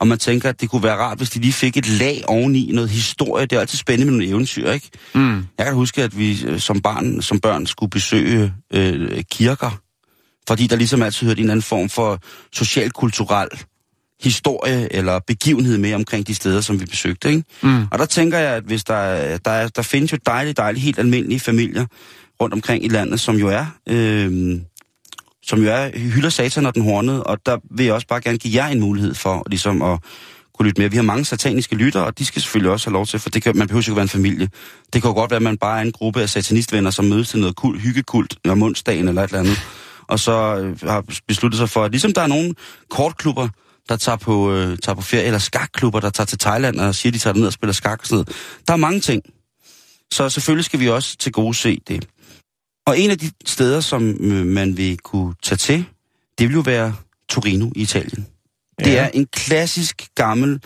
og 0.00 0.06
man 0.08 0.18
tænker, 0.18 0.48
at 0.48 0.60
det 0.60 0.70
kunne 0.70 0.82
være 0.82 0.96
rart, 0.96 1.18
hvis 1.18 1.30
de 1.30 1.40
lige 1.40 1.52
fik 1.52 1.76
et 1.76 1.88
lag 1.88 2.22
oveni, 2.26 2.70
noget 2.72 2.90
historie. 2.90 3.46
Det 3.46 3.56
er 3.56 3.60
altid 3.60 3.78
spændende 3.78 4.12
med 4.12 4.18
nogle 4.18 4.30
eventyr, 4.30 4.70
ikke? 4.70 4.90
Mm. 5.14 5.46
Jeg 5.58 5.66
kan 5.66 5.74
huske, 5.74 6.02
at 6.02 6.18
vi 6.18 6.44
øh, 6.46 6.60
som, 6.60 6.80
barn, 6.80 7.22
som 7.22 7.40
børn 7.40 7.66
skulle 7.66 7.90
besøge 7.90 8.52
øh, 8.72 9.22
kirker, 9.30 9.80
fordi 10.48 10.66
der 10.66 10.76
ligesom 10.76 11.02
altid 11.02 11.26
hørte 11.26 11.38
en 11.38 11.44
eller 11.44 11.52
anden 11.52 11.62
form 11.62 11.88
for 11.88 12.20
social-kulturel 12.52 13.48
historie 14.22 14.92
eller 14.92 15.18
begivenhed 15.26 15.78
med 15.78 15.94
omkring 15.94 16.26
de 16.26 16.34
steder, 16.34 16.60
som 16.60 16.80
vi 16.80 16.84
besøgte. 16.84 17.28
Ikke? 17.30 17.42
Mm. 17.62 17.86
Og 17.90 17.98
der 17.98 18.04
tænker 18.04 18.38
jeg, 18.38 18.54
at 18.54 18.62
hvis 18.62 18.84
der, 18.84 18.94
er- 18.94 19.38
der, 19.38 19.50
er, 19.50 19.68
der 19.68 19.82
findes 19.82 20.12
jo 20.12 20.18
dejlige, 20.26 20.52
dejlige, 20.52 20.82
helt 20.82 20.98
almindelige 20.98 21.40
familier 21.40 21.86
rundt 22.40 22.54
omkring 22.54 22.84
i 22.84 22.88
landet, 22.88 23.20
som 23.20 23.36
jo 23.36 23.48
er, 23.48 23.66
øh, 23.88 24.60
som 25.48 25.62
jo 25.62 25.70
er 25.70 25.98
hylder 25.98 26.28
satan 26.28 26.66
og 26.66 26.74
den 26.74 26.82
hornede, 26.82 27.24
og 27.24 27.38
der 27.46 27.58
vil 27.70 27.86
jeg 27.86 27.94
også 27.94 28.06
bare 28.06 28.20
gerne 28.20 28.38
give 28.38 28.62
jer 28.62 28.68
en 28.68 28.80
mulighed 28.80 29.14
for 29.14 29.42
ligesom 29.46 29.82
at 29.82 29.98
kunne 30.54 30.68
lytte 30.68 30.80
mere. 30.80 30.90
Vi 30.90 30.96
har 30.96 31.02
mange 31.02 31.24
sataniske 31.24 31.74
lyttere, 31.74 32.04
og 32.04 32.18
de 32.18 32.24
skal 32.24 32.42
selvfølgelig 32.42 32.72
også 32.72 32.90
have 32.90 32.92
lov 32.92 33.06
til, 33.06 33.18
for 33.18 33.30
det 33.30 33.42
kan, 33.42 33.56
man 33.56 33.68
behøver 33.68 33.82
ikke 33.82 33.96
være 33.96 34.02
en 34.02 34.08
familie. 34.08 34.48
Det 34.92 35.02
kan 35.02 35.08
jo 35.10 35.14
godt 35.14 35.30
være, 35.30 35.36
at 35.36 35.42
man 35.42 35.56
bare 35.56 35.78
er 35.78 35.82
en 35.82 35.92
gruppe 35.92 36.22
af 36.22 36.28
satanistvenner, 36.28 36.90
som 36.90 37.04
mødes 37.04 37.28
til 37.28 37.40
noget 37.40 37.56
kul, 37.56 37.78
hyggekult 37.78 38.36
om 38.48 38.62
onsdagen 38.62 39.08
eller 39.08 39.22
et 39.22 39.28
eller 39.28 39.40
andet, 39.40 39.60
og 40.06 40.20
så 40.20 40.56
øh, 40.56 40.80
har 40.80 41.04
besluttet 41.28 41.58
sig 41.58 41.68
for, 41.68 41.84
at 41.84 41.90
ligesom 41.90 42.12
der 42.12 42.22
er 42.22 42.26
nogle 42.26 42.54
kortklubber, 42.90 43.48
der 43.88 43.96
tager 43.96 44.16
på, 44.16 44.52
øh, 44.52 44.78
tager 44.78 44.96
på 44.96 45.02
ferie, 45.02 45.24
eller 45.24 45.38
skakklubber, 45.38 46.00
der 46.00 46.10
tager 46.10 46.26
til 46.26 46.38
Thailand 46.38 46.80
og 46.80 46.94
siger, 46.94 47.12
de 47.12 47.18
tager 47.18 47.34
ned 47.34 47.46
og 47.46 47.52
spiller 47.52 47.72
skak 47.72 48.00
og 48.00 48.06
sådan 48.06 48.14
noget. 48.14 48.28
Der 48.66 48.72
er 48.72 48.76
mange 48.76 49.00
ting. 49.00 49.22
Så 50.10 50.28
selvfølgelig 50.28 50.64
skal 50.64 50.80
vi 50.80 50.88
også 50.88 51.16
til 51.16 51.32
gode 51.32 51.54
se 51.54 51.80
det. 51.88 52.08
Og 52.88 52.98
en 52.98 53.10
af 53.10 53.18
de 53.18 53.30
steder, 53.44 53.80
som 53.80 54.10
øh, 54.10 54.46
man 54.46 54.76
vil 54.76 54.98
kunne 54.98 55.34
tage 55.42 55.56
til, 55.56 55.84
det 56.38 56.48
vil 56.48 56.54
jo 56.54 56.60
være 56.60 56.94
Torino 57.28 57.70
i 57.76 57.82
Italien. 57.82 58.26
Ja. 58.80 58.84
Det 58.84 58.98
er 58.98 59.08
en 59.08 59.26
klassisk 59.26 60.08
gammel, 60.14 60.62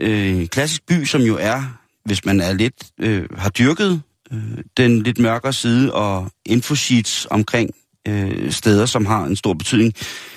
øh, 0.00 0.46
klassisk 0.46 0.86
by, 0.86 1.04
som 1.04 1.20
jo 1.20 1.36
er, 1.40 1.62
hvis 2.04 2.24
man 2.24 2.40
er 2.40 2.52
lidt, 2.52 2.74
øh, 3.00 3.28
har 3.36 3.50
dyrket 3.50 4.02
øh, 4.32 4.58
den 4.76 5.02
lidt 5.02 5.18
mørkere 5.18 5.52
side 5.52 5.94
og 5.94 6.30
infosheets 6.46 7.26
omkring 7.30 7.70
øh, 8.08 8.52
steder, 8.52 8.86
som 8.86 9.06
har 9.06 9.24
en 9.24 9.36
stor 9.36 9.54
betydning, 9.54 9.94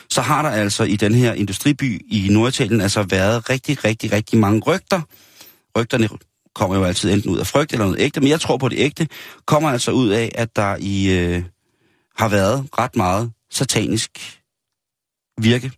så 0.10 0.22
har 0.22 0.42
der 0.42 0.50
altså 0.50 0.84
i 0.84 0.96
den 0.96 1.16
her 1.16 1.34
industriby 1.34 2.06
i 2.12 2.28
Norditalien 2.32 2.82
altså 2.82 3.04
været 3.04 3.50
rigtig, 3.50 3.84
rigtig, 3.84 4.12
rigtig 4.12 4.40
mange 4.40 4.62
rygter. 4.68 5.02
Rygterne 5.78 6.10
kommer 6.56 6.76
jo 6.76 6.84
altid 6.84 7.14
enten 7.14 7.32
ud 7.32 7.38
af 7.38 7.48
frygt 7.48 7.74
eller 7.74 7.86
noget 7.86 8.00
ægte, 8.00 8.20
men 8.20 8.30
jeg 8.30 8.42
tror 8.42 8.58
på 8.58 8.70
det 8.70 8.80
ægte, 8.80 9.08
kommer 9.46 9.70
altså 9.70 9.92
ud 9.92 10.10
af, 10.10 10.32
at 10.36 10.56
der 10.56 10.78
i 10.80 11.20
øh, 11.20 11.44
har 12.18 12.30
været 12.30 12.68
ret 12.80 12.96
meget 12.96 13.32
satanisk 13.52 14.42
virke. 15.42 15.72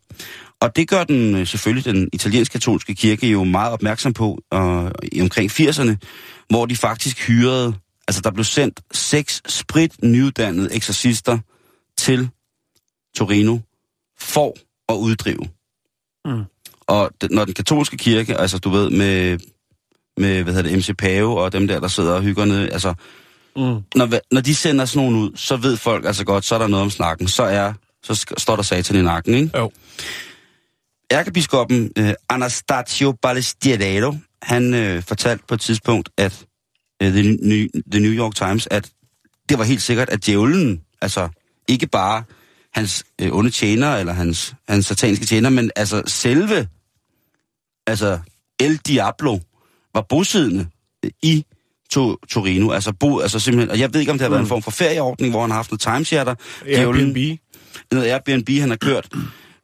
Og 0.62 0.76
det 0.76 0.88
gør 0.88 1.04
den 1.04 1.36
øh, 1.36 1.48
selvfølgelig 1.48 1.86
den 1.86 2.10
italienske 2.14 2.54
katolske 2.54 2.96
kirke 2.96 3.28
jo 3.28 3.44
meget 3.44 3.74
opmærksom 3.74 4.14
på 4.14 4.42
øh, 4.54 4.92
i 5.12 5.22
omkring 5.22 5.52
80'erne, 5.52 5.96
hvor 6.50 6.66
de 6.66 6.76
faktisk 6.76 7.28
hyrede, 7.28 7.74
altså 8.08 8.22
der 8.22 8.32
blev 8.32 8.44
sendt 8.44 8.82
seks 8.92 9.42
sprit 9.48 10.04
nyuddannede 10.04 10.76
eksorcister 10.76 11.38
til 11.98 12.30
Torino 13.16 13.58
for 14.20 14.54
at 14.90 14.96
uddrive. 14.96 15.48
Mm. 16.26 16.44
Og 16.88 17.12
den, 17.22 17.30
når 17.32 17.46
den 17.46 17.54
katolske 17.54 17.98
kirke, 17.98 18.38
altså 18.38 18.60
du 18.60 18.70
ved, 18.70 18.90
med, 18.90 19.40
med 20.18 20.44
hvad 20.44 20.54
hedder 20.54 20.70
det, 20.70 20.78
MC 20.78 20.98
Pave 20.98 21.42
og 21.42 21.54
dem 21.54 21.68
der, 21.68 21.80
der 21.80 21.88
sidder 21.88 22.14
og 22.14 22.22
hygger 22.22 22.46
ned, 22.46 22.72
altså 22.72 22.94
Mm. 23.58 23.64
når, 23.96 24.34
når 24.34 24.42
de 24.42 24.56
sender 24.56 24.86
sådan 24.86 25.04
nogen 25.10 25.16
ud, 25.16 25.32
så 25.36 25.58
ved 25.58 25.78
folk 25.78 26.06
altså 26.06 26.26
godt, 26.26 26.46
så 26.46 26.56
er 26.56 26.60
der 26.60 26.68
noget 26.68 26.84
om 26.84 26.90
snakken. 26.90 27.28
Så 27.28 27.44
er 27.44 27.74
så 28.04 28.26
står 28.38 28.56
der 28.56 28.64
satan 28.64 28.96
i 28.96 29.02
nakken, 29.02 29.34
ikke? 29.34 29.58
Jo. 29.58 29.72
Ærkebiskoppen 31.12 31.92
øh, 31.98 32.14
Anastasio 32.30 33.12
Ballestiero, 33.12 34.16
han 34.42 34.74
øh, 34.74 35.04
fortalte 35.04 35.44
på 35.48 35.54
et 35.54 35.62
tidspunkt, 35.62 36.10
at 36.18 36.46
øh, 37.04 37.12
The, 37.12 37.38
New, 37.42 37.68
The 37.92 38.02
New 38.02 38.12
York 38.12 38.36
Times, 38.36 38.68
at 38.72 38.90
det 39.50 39.58
var 39.58 39.64
helt 39.64 39.82
sikkert, 39.82 40.10
at 40.10 40.26
djævlen, 40.26 40.82
altså 41.02 41.30
ikke 41.68 41.88
bare 41.88 42.24
hans 42.74 43.06
øh, 43.22 43.36
onde 43.36 43.50
tjener, 43.50 43.96
eller 43.96 44.14
hans, 44.14 44.56
hans 44.70 44.86
sataniske 44.86 45.26
tjener, 45.26 45.50
men 45.50 45.72
altså 45.76 46.04
selve, 46.08 46.68
altså 47.88 48.20
El 48.60 48.78
Diablo, 48.78 49.40
var 49.98 50.06
bosiddende 50.10 50.68
øh, 51.06 51.12
i 51.24 51.46
to, 51.90 52.16
Torino, 52.30 52.72
altså 52.72 52.94
bo, 52.94 53.20
altså 53.20 53.40
simpelthen, 53.40 53.72
og 53.72 53.80
jeg 53.80 53.94
ved 53.94 54.00
ikke, 54.00 54.12
om 54.12 54.18
det 54.18 54.26
har 54.26 54.30
været 54.30 54.42
en 54.42 54.48
form 54.48 54.62
for 54.62 54.72
ferieordning, 54.72 55.34
hvor 55.34 55.42
han 55.42 55.50
har 55.50 55.58
haft 55.58 55.72
noget 55.72 55.82
timeshare 55.82 56.36
Airbnb. 56.66 57.40
noget 57.92 58.12
Airbnb, 58.12 58.50
han 58.50 58.70
har 58.70 58.78
kørt. 58.78 59.10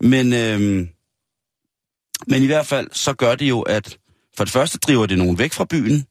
Men, 0.01 0.33
øhm, 0.33 0.89
men 2.27 2.43
i 2.43 2.45
hvert 2.45 2.65
fald, 2.65 2.87
så 2.91 3.13
gør 3.13 3.35
det 3.35 3.49
jo, 3.49 3.61
at 3.61 3.97
for 4.37 4.43
det 4.43 4.53
første 4.53 4.77
driver 4.77 5.05
det 5.05 5.17
nogen 5.17 5.39
væk 5.39 5.53
fra 5.53 5.65
byen, 5.65 6.05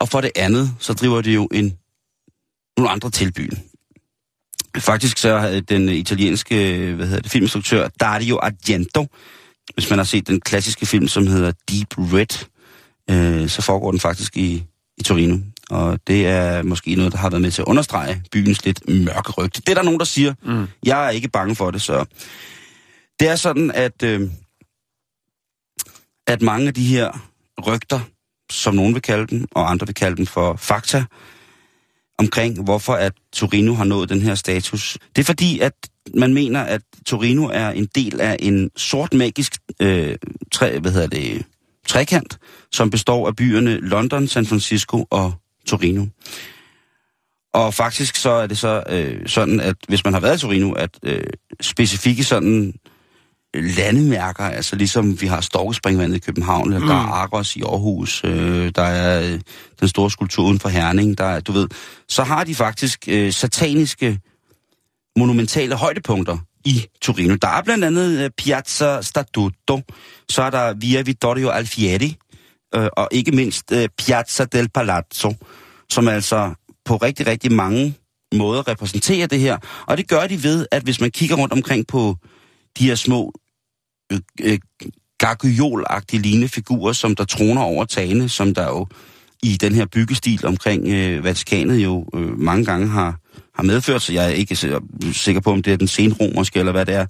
og 0.00 0.08
for 0.08 0.20
det 0.20 0.30
andet, 0.36 0.74
så 0.78 0.92
driver 0.92 1.20
det 1.20 1.34
jo 1.34 1.48
en, 1.52 1.78
nogle 2.76 2.90
andre 2.90 3.10
til 3.10 3.32
byen. 3.32 3.58
Faktisk 4.78 5.18
så 5.18 5.38
havde 5.38 5.60
den 5.60 5.88
italienske 5.88 6.54
hvad 6.94 7.06
hedder 7.06 7.22
det, 7.22 7.30
filminstruktør 7.30 7.88
Dario 8.00 8.38
Argento, 8.42 9.06
hvis 9.74 9.90
man 9.90 9.98
har 9.98 10.04
set 10.04 10.26
den 10.26 10.40
klassiske 10.40 10.86
film, 10.86 11.08
som 11.08 11.26
hedder 11.26 11.52
Deep 11.70 11.98
Red, 11.98 12.46
øh, 13.10 13.48
så 13.48 13.62
foregår 13.62 13.90
den 13.90 14.00
faktisk 14.00 14.36
i, 14.36 14.64
i 14.98 15.02
Torino. 15.02 15.38
Og 15.70 15.98
det 16.06 16.26
er 16.26 16.62
måske 16.62 16.94
noget, 16.94 17.12
der 17.12 17.18
har 17.18 17.30
været 17.30 17.42
med 17.42 17.50
til 17.50 17.62
at 17.62 17.68
understrege 17.68 18.22
byens 18.32 18.64
lidt 18.64 18.88
mørke 18.88 19.30
rygte. 19.30 19.60
Det 19.60 19.68
er 19.68 19.74
der 19.74 19.82
nogen, 19.82 19.98
der 19.98 20.04
siger. 20.04 20.34
Mm. 20.42 20.66
Jeg 20.84 21.06
er 21.06 21.10
ikke 21.10 21.28
bange 21.28 21.56
for 21.56 21.70
det, 21.70 21.82
så... 21.82 22.04
Det 23.20 23.28
er 23.28 23.36
sådan, 23.36 23.70
at, 23.70 24.02
øh, 24.02 24.30
at 26.26 26.42
mange 26.42 26.68
af 26.68 26.74
de 26.74 26.84
her 26.84 27.30
rygter, 27.66 28.00
som 28.50 28.74
nogen 28.74 28.94
vil 28.94 29.02
kalde 29.02 29.26
dem, 29.26 29.46
og 29.50 29.70
andre 29.70 29.86
vil 29.86 29.94
kalde 29.94 30.16
dem 30.16 30.26
for 30.26 30.56
fakta, 30.56 31.04
omkring 32.18 32.62
hvorfor 32.64 32.92
at 32.92 33.12
Torino 33.32 33.74
har 33.74 33.84
nået 33.84 34.08
den 34.08 34.22
her 34.22 34.34
status. 34.34 34.98
Det 35.16 35.22
er 35.22 35.26
fordi, 35.26 35.60
at 35.60 35.72
man 36.14 36.34
mener, 36.34 36.60
at 36.60 36.82
Torino 37.06 37.44
er 37.44 37.70
en 37.70 37.88
del 37.94 38.20
af 38.20 38.36
en 38.40 38.70
sort 38.76 39.14
magisk 39.14 39.56
øh, 39.80 40.16
træ, 40.52 40.78
hvad 40.78 40.92
hedder 40.92 41.06
det, 41.06 41.44
trekant, 41.90 42.38
som 42.72 42.90
består 42.90 43.26
af 43.26 43.36
byerne 43.36 43.80
London, 43.80 44.28
San 44.28 44.46
Francisco 44.46 45.06
og 45.10 45.32
Torino. 45.66 46.06
Og 47.54 47.74
faktisk 47.74 48.16
så 48.16 48.30
er 48.30 48.46
det 48.46 48.58
så 48.58 48.82
øh, 48.88 49.28
sådan, 49.28 49.60
at 49.60 49.76
hvis 49.88 50.04
man 50.04 50.12
har 50.12 50.20
været 50.20 50.36
i 50.36 50.40
Torino, 50.40 50.72
at 50.72 50.90
øh, 51.02 51.22
specifikke 51.60 52.24
sådan 52.24 52.74
landemærker, 53.54 54.44
altså 54.44 54.76
ligesom 54.76 55.20
vi 55.20 55.26
har 55.26 55.40
Storkespringvandet 55.40 56.16
i 56.16 56.20
København, 56.20 56.66
eller 56.72 56.80
mm. 56.80 56.86
der 56.86 56.94
er 56.94 57.12
Argos 57.22 57.56
i 57.56 57.62
Aarhus, 57.62 58.22
øh, 58.24 58.72
der 58.74 58.82
er 58.82 59.32
øh, 59.32 59.40
den 59.80 59.88
store 59.88 60.10
skulptur 60.10 60.44
uden 60.44 60.60
for 60.60 60.68
Herning, 60.68 61.18
der 61.18 61.24
er, 61.24 61.40
du 61.40 61.52
ved, 61.52 61.68
så 62.08 62.22
har 62.22 62.44
de 62.44 62.54
faktisk 62.54 63.04
øh, 63.08 63.32
sataniske 63.32 64.20
monumentale 65.16 65.74
højdepunkter 65.74 66.38
i 66.64 66.86
Torino. 67.02 67.34
Der 67.34 67.48
er 67.48 67.62
blandt 67.62 67.84
andet 67.84 68.24
øh, 68.24 68.30
Piazza 68.38 69.02
Statuto, 69.02 69.80
så 70.28 70.42
er 70.42 70.50
der 70.50 70.74
Via 70.74 71.02
Vittorio 71.02 71.48
Alfieri, 71.48 72.16
øh, 72.74 72.88
og 72.96 73.08
ikke 73.10 73.32
mindst 73.32 73.72
øh, 73.72 73.88
Piazza 73.98 74.44
del 74.44 74.68
Palazzo, 74.68 75.34
som 75.90 76.08
altså 76.08 76.54
på 76.84 76.96
rigtig, 76.96 77.26
rigtig 77.26 77.52
mange 77.52 77.94
måder 78.34 78.68
repræsenterer 78.68 79.26
det 79.26 79.40
her. 79.40 79.58
Og 79.86 79.96
det 79.96 80.08
gør 80.08 80.26
de 80.26 80.42
ved, 80.42 80.66
at 80.70 80.82
hvis 80.82 81.00
man 81.00 81.10
kigger 81.10 81.36
rundt 81.36 81.52
omkring 81.52 81.86
på 81.86 82.16
de 82.78 82.84
her 82.84 82.94
små 82.94 83.32
øh, 84.12 84.18
øh, 84.40 84.58
lignende 86.12 86.48
figurer, 86.48 86.92
som 86.92 87.16
der 87.16 87.24
troner 87.24 87.62
over 87.62 87.84
tagene, 87.84 88.28
som 88.28 88.54
der 88.54 88.66
jo 88.66 88.86
i 89.42 89.56
den 89.56 89.74
her 89.74 89.86
byggestil 89.86 90.46
omkring 90.46 90.88
øh, 90.88 91.24
Vatikanet 91.24 91.84
jo 91.84 92.06
øh, 92.14 92.38
mange 92.38 92.64
gange 92.64 92.88
har, 92.88 93.18
har 93.54 93.62
medført, 93.62 94.02
så 94.02 94.12
jeg 94.12 94.24
er 94.24 94.28
ikke 94.28 94.56
sikker 95.12 95.40
på, 95.40 95.50
om 95.50 95.62
det 95.62 95.72
er 95.72 95.76
den 95.76 95.88
senromerske 95.88 96.58
eller 96.58 96.72
hvad 96.72 96.86
det 96.86 96.94
er. 96.94 97.06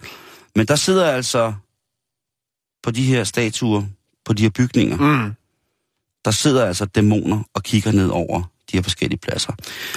Men 0.57 0.67
der 0.67 0.77
sidder 0.77 1.11
altså 1.11 1.53
på 2.83 2.91
de 2.91 3.03
her 3.03 3.25
statuer, 3.25 3.83
på 4.25 4.33
de 4.33 4.43
her 4.43 4.51
bygninger, 4.51 4.97
mm. 4.97 5.33
der 6.25 6.31
sidder 6.31 6.67
altså 6.67 6.85
dæmoner 6.85 7.43
og 7.55 7.63
kigger 7.63 7.93
ned 7.93 8.09
over 8.09 8.43
de 8.73 8.77
her 8.77 8.83
forskellige 8.83 9.19
pladser. 9.19 9.53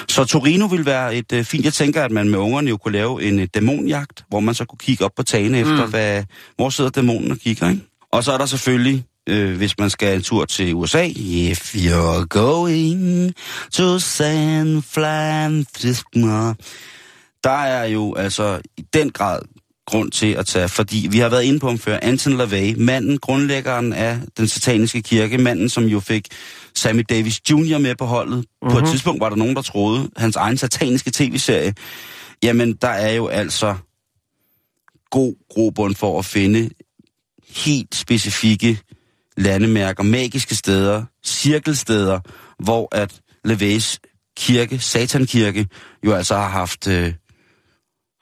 Så 0.09 0.25
Torino 0.25 0.65
vil 0.65 0.85
være 0.85 1.15
et 1.15 1.33
øh, 1.33 1.43
fint. 1.43 1.65
Jeg 1.65 1.73
tænker, 1.73 2.03
at 2.03 2.11
man 2.11 2.29
med 2.29 2.39
ungerne 2.39 2.69
jo 2.69 2.77
kunne 2.77 2.91
lave 2.91 3.23
en 3.23 3.39
øh, 3.39 3.47
dæmonjagt, 3.53 4.25
hvor 4.29 4.39
man 4.39 4.55
så 4.55 4.65
kunne 4.65 4.79
kigge 4.79 5.05
op 5.05 5.11
på 5.15 5.23
tagene 5.23 5.59
efter, 5.59 5.85
mm. 5.85 5.89
hvad, 5.89 6.23
hvor 6.55 6.69
sidder 6.69 6.89
dæmonen 6.89 7.31
og 7.31 7.37
kigger, 7.37 7.69
ikke? 7.69 7.81
Og 8.11 8.23
så 8.23 8.31
er 8.31 8.37
der 8.37 8.45
selvfølgelig, 8.45 9.05
øh, 9.29 9.57
hvis 9.57 9.77
man 9.79 9.89
skal 9.89 10.15
en 10.15 10.21
tur 10.21 10.45
til 10.45 10.73
USA, 10.73 11.09
if 11.15 11.75
you're 11.75 12.25
going 12.25 13.33
to 13.73 13.99
San 13.99 14.81
Francisco, 14.81 16.53
der 17.43 17.49
er 17.49 17.85
jo 17.85 18.13
altså 18.13 18.61
i 18.77 18.85
den 18.93 19.09
grad 19.09 19.39
grund 19.85 20.11
til 20.11 20.31
at 20.31 20.45
tage, 20.45 20.69
fordi 20.69 21.07
vi 21.11 21.19
har 21.19 21.29
været 21.29 21.43
inde 21.43 21.59
på 21.59 21.67
ham 21.67 21.77
før, 21.77 21.99
Anton 22.01 22.37
LaVey, 22.37 22.75
manden, 22.77 23.17
grundlæggeren 23.17 23.93
af 23.93 24.19
den 24.37 24.47
sataniske 24.47 25.01
kirke, 25.01 25.37
manden, 25.37 25.69
som 25.69 25.83
jo 25.83 25.99
fik 25.99 26.27
Sammy 26.75 27.05
Davis 27.09 27.41
Jr. 27.49 27.77
med 27.77 27.95
på 27.95 28.05
holdet. 28.05 28.37
Uh-huh. 28.37 28.69
På 28.69 28.77
et 28.77 28.83
mhm. 28.83 28.91
tidspunkt 28.91 29.21
var 29.21 29.29
der 29.29 29.35
nogen, 29.35 29.55
der 29.55 29.61
troede, 29.61 30.09
hans 30.17 30.35
egen 30.35 30.57
sataniske 30.57 31.11
tv-serie, 31.11 31.73
jamen 32.43 32.73
der 32.73 32.87
er 32.87 33.13
jo 33.13 33.27
altså 33.27 33.75
god 35.11 35.33
grobund 35.49 35.95
for 35.95 36.19
at 36.19 36.25
finde 36.25 36.69
helt 37.49 37.95
specifikke 37.95 38.79
landemærker, 39.37 40.03
magiske 40.03 40.55
steder, 40.55 41.03
cirkelsteder, 41.25 42.19
hvor 42.63 42.87
at 42.91 43.21
LaVeys 43.45 43.99
kirke, 44.37 44.79
Satankirke, 44.79 45.67
jo 46.05 46.13
altså 46.13 46.35
har 46.35 46.49
haft... 46.49 46.87
Øh, 46.87 47.13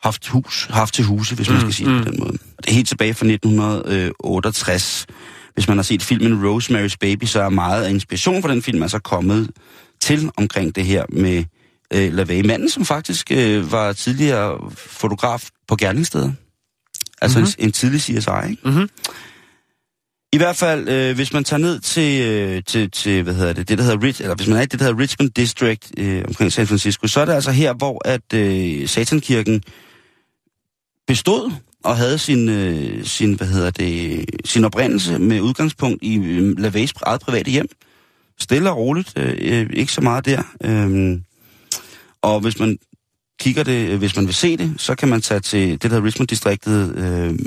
haft 0.04 0.28
hus, 0.28 0.68
haft 0.70 0.94
til 0.94 1.06
huse, 1.06 1.36
hvis 1.36 1.50
man 1.50 1.58
mm, 1.58 1.62
skal 1.62 1.74
sige 1.74 1.90
det 1.90 1.98
mm. 1.98 2.04
på 2.04 2.12
den 2.12 2.20
måde. 2.20 2.32
Det 2.32 2.68
er 2.68 2.74
helt 2.74 2.88
tilbage 2.88 3.14
fra 3.14 3.26
1968. 3.26 5.06
Hvis 5.54 5.68
man 5.68 5.78
har 5.78 5.84
set 5.84 6.04
filmen 6.04 6.46
Rosemary's 6.46 6.96
Baby, 7.00 7.24
så 7.24 7.42
er 7.42 7.50
meget 7.50 7.84
af 7.84 7.90
inspiration 7.90 8.42
for 8.42 8.50
den 8.50 8.62
film 8.62 8.82
altså 8.82 9.00
kommet 9.00 9.50
til 10.02 10.32
omkring 10.38 10.76
det 10.76 10.86
her 10.86 11.06
med 11.10 11.44
øh, 11.94 12.14
LaVey. 12.14 12.46
Manden, 12.46 12.70
som 12.70 12.86
faktisk 12.86 13.32
øh, 13.32 13.72
var 13.72 13.94
tidligere 13.94 14.72
fotograf 14.76 15.50
på 15.68 15.76
gerningsstedet. 15.76 16.36
Altså 17.22 17.40
mm-hmm. 17.40 17.54
en, 17.58 17.66
en 17.66 17.72
tidlig 17.72 18.02
CSI, 18.02 18.12
ikke? 18.50 18.58
Mm-hmm. 18.66 18.90
I 20.34 20.38
hvert 20.38 20.56
fald, 20.56 20.90
øh, 20.90 21.16
hvis 21.16 21.34
man 21.34 21.44
tager 21.44 21.60
ned 21.60 21.80
til, 21.80 22.22
øh, 22.22 22.64
til, 22.64 22.92
til, 22.92 23.24
hvad 23.24 23.34
hedder 23.34 23.54
det, 23.54 23.70
det 23.70 23.78
der 23.78 23.84
hedder 23.84 24.04
Rich, 24.04 24.22
eller 24.22 24.36
hvis 24.36 24.48
man 24.48 24.58
er 24.58 24.62
i 24.62 24.66
det 24.66 24.80
der 24.80 24.86
hedder 24.86 25.00
Richmond 25.00 25.30
District 25.30 25.92
øh, 25.98 26.24
omkring 26.28 26.52
San 26.52 26.68
Francisco, 26.68 27.08
så 27.08 27.20
er 27.22 27.26
det 27.26 27.34
altså 27.34 27.52
her, 27.52 27.74
hvor 27.74 28.08
at 28.08 28.34
øh, 28.34 28.88
Satankirken 28.88 29.64
bestod 31.08 31.52
og 31.84 31.98
havde 31.98 32.18
sin, 32.18 32.50
øh, 32.50 33.06
sin, 33.06 33.34
hvad 33.34 33.48
hedder 33.48 33.72
det, 33.72 34.26
sin 34.46 34.66
oprindelse 34.66 35.20
med 35.20 35.42
udgangspunkt 35.42 36.04
i 36.04 36.18
øh, 36.18 36.60
Laveys 36.60 36.94
eget 37.02 37.22
private 37.22 37.52
hjem. 37.52 37.68
Stille 38.40 38.70
og 38.72 38.78
roligt, 38.78 39.14
øh, 39.18 39.38
øh, 39.40 39.70
ikke 39.74 39.94
så 39.94 40.02
meget 40.02 40.26
der. 40.26 40.44
Øh, 40.64 41.20
og 42.22 42.40
hvis 42.40 42.60
man 42.60 42.78
kigger 43.42 43.64
det, 43.64 43.90
øh, 43.90 44.00
hvis 44.00 44.16
man 44.16 44.26
vil 44.26 44.36
se 44.36 44.58
det, 44.58 44.74
så 44.78 44.96
kan 44.96 45.10
man 45.10 45.22
tage 45.22 45.40
til 45.40 45.72
det, 45.72 45.82
der 45.82 45.88
hedder 45.90 46.06
Richmond-distriktet, 46.06 46.96
øh, 46.98 47.40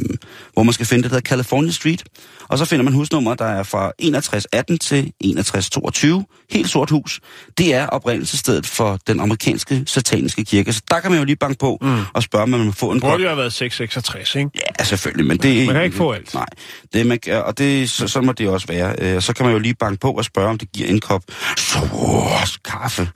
hvor 0.52 0.62
man 0.62 0.72
skal 0.72 0.86
finde 0.86 1.02
det, 1.02 1.10
der 1.10 1.16
hedder 1.16 1.28
California 1.28 1.72
Street. 1.72 2.04
Og 2.48 2.58
så 2.58 2.64
finder 2.64 2.84
man 2.84 2.92
husnummer, 2.92 3.34
der 3.34 3.44
er 3.44 3.62
fra 3.62 3.92
6118 4.00 4.78
til 4.78 5.12
6122. 5.20 6.24
Helt 6.50 6.68
sort 6.68 6.90
hus. 6.90 7.20
Det 7.58 7.74
er 7.74 7.86
oprindelsestedet 7.86 8.66
for 8.66 8.98
den 9.06 9.20
amerikanske 9.20 9.82
sataniske 9.86 10.44
kirke. 10.44 10.72
Så 10.72 10.82
der 10.90 11.00
kan 11.00 11.10
man 11.10 11.18
jo 11.18 11.24
lige 11.24 11.36
banke 11.36 11.58
på 11.58 11.78
mm. 11.82 11.98
og 12.14 12.22
spørge, 12.22 12.42
om 12.42 12.48
man 12.48 12.60
må 12.60 12.72
få 12.72 12.90
en... 12.90 12.94
Det 12.94 13.02
burde 13.02 13.22
jo 13.22 13.28
have 13.28 13.38
været 13.38 13.52
666, 13.52 14.34
ikke? 14.34 14.50
Ja, 14.78 14.84
selvfølgelig, 14.84 15.26
men 15.26 15.38
det... 15.38 15.66
Man 15.66 15.74
kan 15.74 15.84
ikke 15.84 15.96
få 15.96 16.12
alt. 16.12 16.34
Nej, 16.34 16.46
det, 16.92 17.06
man, 17.06 17.18
og 17.44 17.58
det, 17.58 17.90
så, 17.90 18.08
sådan 18.08 18.26
må 18.26 18.32
det 18.32 18.48
også 18.48 18.66
være. 18.66 18.94
Øh, 18.98 19.22
så 19.22 19.32
kan 19.32 19.46
man 19.46 19.52
jo 19.52 19.58
lige 19.58 19.74
banke 19.74 20.00
på 20.00 20.10
og 20.10 20.24
spørge, 20.24 20.48
om 20.48 20.58
det 20.58 20.72
giver 20.72 20.88
en 20.88 21.00
kop 21.00 21.22
sort 21.56 22.58
kaffe. 22.64 23.08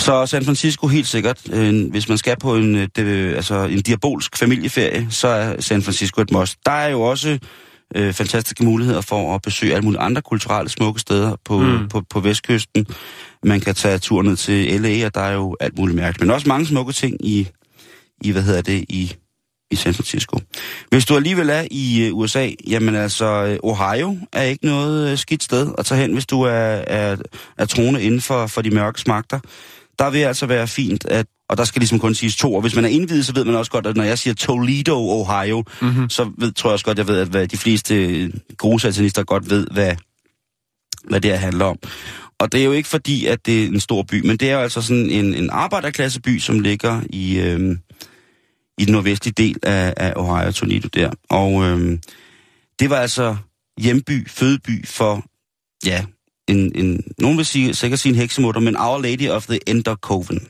Så 0.00 0.26
San 0.26 0.44
Francisco 0.44 0.86
helt 0.86 1.06
sikkert. 1.06 1.40
Øh, 1.52 1.90
hvis 1.90 2.08
man 2.08 2.18
skal 2.18 2.36
på 2.40 2.56
en, 2.56 2.76
øh, 2.76 2.88
det, 2.96 3.34
altså 3.34 3.64
en 3.64 3.82
diabolsk 3.82 4.36
familieferie, 4.36 5.06
så 5.10 5.28
er 5.28 5.60
San 5.60 5.82
Francisco 5.82 6.20
et 6.20 6.32
must. 6.32 6.58
Der 6.66 6.72
er 6.72 6.88
jo 6.88 7.02
også 7.02 7.38
øh, 7.96 8.12
fantastiske 8.12 8.64
muligheder 8.64 9.00
for 9.00 9.34
at 9.34 9.42
besøge 9.42 9.74
alle 9.74 9.84
mulige 9.84 10.00
andre 10.00 10.22
kulturelle 10.22 10.68
smukke 10.68 11.00
steder 11.00 11.36
på, 11.44 11.58
mm. 11.58 11.88
på, 11.88 12.02
på 12.10 12.20
vestkysten. 12.20 12.86
Man 13.42 13.60
kan 13.60 13.74
tage 13.74 13.98
tur 13.98 14.22
ned 14.22 14.36
til 14.36 14.80
LA, 14.80 15.06
og 15.06 15.14
der 15.14 15.20
er 15.20 15.32
jo 15.32 15.56
alt 15.60 15.78
muligt 15.78 15.96
mærkeligt. 15.96 16.26
Men 16.26 16.34
også 16.34 16.48
mange 16.48 16.66
smukke 16.66 16.92
ting 16.92 17.16
i, 17.26 17.48
i 18.20 18.30
hvad 18.30 18.42
hedder 18.42 18.62
det, 18.62 18.84
i, 18.88 19.16
i 19.70 19.76
San 19.76 19.94
Francisco. 19.94 20.38
Hvis 20.88 21.04
du 21.04 21.16
alligevel 21.16 21.48
er 21.48 21.64
i 21.70 22.10
uh, 22.10 22.18
USA, 22.18 22.48
jamen 22.66 22.94
altså, 22.94 23.58
Ohio 23.62 24.18
er 24.32 24.42
ikke 24.42 24.66
noget 24.66 25.12
uh, 25.12 25.18
skidt 25.18 25.42
sted 25.42 25.72
at 25.78 25.86
tage 25.86 26.00
hen, 26.00 26.12
hvis 26.12 26.26
du 26.26 26.42
er, 26.42 26.50
er, 26.50 27.16
er 27.58 27.64
troende 27.64 28.02
inden 28.02 28.20
for, 28.20 28.46
for 28.46 28.62
de 28.62 28.70
mørke 28.70 29.00
smagter 29.00 29.40
der 29.98 30.10
vil 30.10 30.18
altså 30.18 30.46
være 30.46 30.68
fint, 30.68 31.04
at, 31.04 31.26
og 31.48 31.56
der 31.56 31.64
skal 31.64 31.80
ligesom 31.80 31.98
kun 31.98 32.14
siges 32.14 32.36
to, 32.36 32.54
og 32.54 32.60
hvis 32.60 32.74
man 32.74 32.84
er 32.84 32.88
indvidet, 32.88 33.26
så 33.26 33.34
ved 33.34 33.44
man 33.44 33.54
også 33.54 33.70
godt, 33.70 33.86
at 33.86 33.96
når 33.96 34.04
jeg 34.04 34.18
siger 34.18 34.34
Toledo, 34.34 34.96
Ohio, 34.96 35.64
mm-hmm. 35.82 36.10
så 36.10 36.30
ved, 36.38 36.52
tror 36.52 36.70
jeg 36.70 36.72
også 36.72 36.84
godt, 36.84 36.98
at 36.98 37.06
jeg 37.06 37.14
ved, 37.14 37.20
at 37.20 37.28
hvad 37.28 37.48
de 37.48 37.56
fleste 37.56 38.32
gode 38.56 38.80
satanister 38.80 39.24
godt 39.24 39.50
ved, 39.50 39.66
hvad, 39.70 39.96
hvad 41.04 41.20
det 41.20 41.30
her 41.30 41.38
handler 41.38 41.64
om. 41.64 41.78
Og 42.38 42.52
det 42.52 42.60
er 42.60 42.64
jo 42.64 42.72
ikke 42.72 42.88
fordi, 42.88 43.26
at 43.26 43.46
det 43.46 43.62
er 43.62 43.66
en 43.66 43.80
stor 43.80 44.02
by, 44.02 44.26
men 44.26 44.36
det 44.36 44.50
er 44.50 44.54
jo 44.54 44.60
altså 44.60 44.82
sådan 44.82 45.10
en, 45.10 45.34
en 45.34 45.50
arbejderklasseby, 45.50 46.38
som 46.38 46.60
ligger 46.60 47.00
i, 47.10 47.38
øhm, 47.38 47.78
i 48.78 48.84
den 48.84 48.92
nordvestlige 48.92 49.34
del 49.36 49.56
af, 49.62 49.94
af 49.96 50.12
Ohio, 50.16 50.52
Toledo 50.52 50.88
der. 50.94 51.10
Og 51.30 51.64
øhm, 51.64 52.00
det 52.78 52.90
var 52.90 52.96
altså 52.96 53.36
hjemby, 53.80 54.28
fødeby 54.28 54.86
for, 54.86 55.24
ja, 55.86 56.04
en, 56.48 56.72
en, 56.74 57.02
nogen 57.18 57.36
vil 57.36 57.46
sige, 57.46 57.74
sikkert 57.74 58.00
sige 58.00 58.10
en 58.10 58.18
heksemutter, 58.18 58.60
men 58.60 58.76
Our 58.76 58.98
Lady 58.98 59.28
of 59.28 59.46
the 59.46 59.68
Ender 59.68 59.94
Coven. 59.94 60.48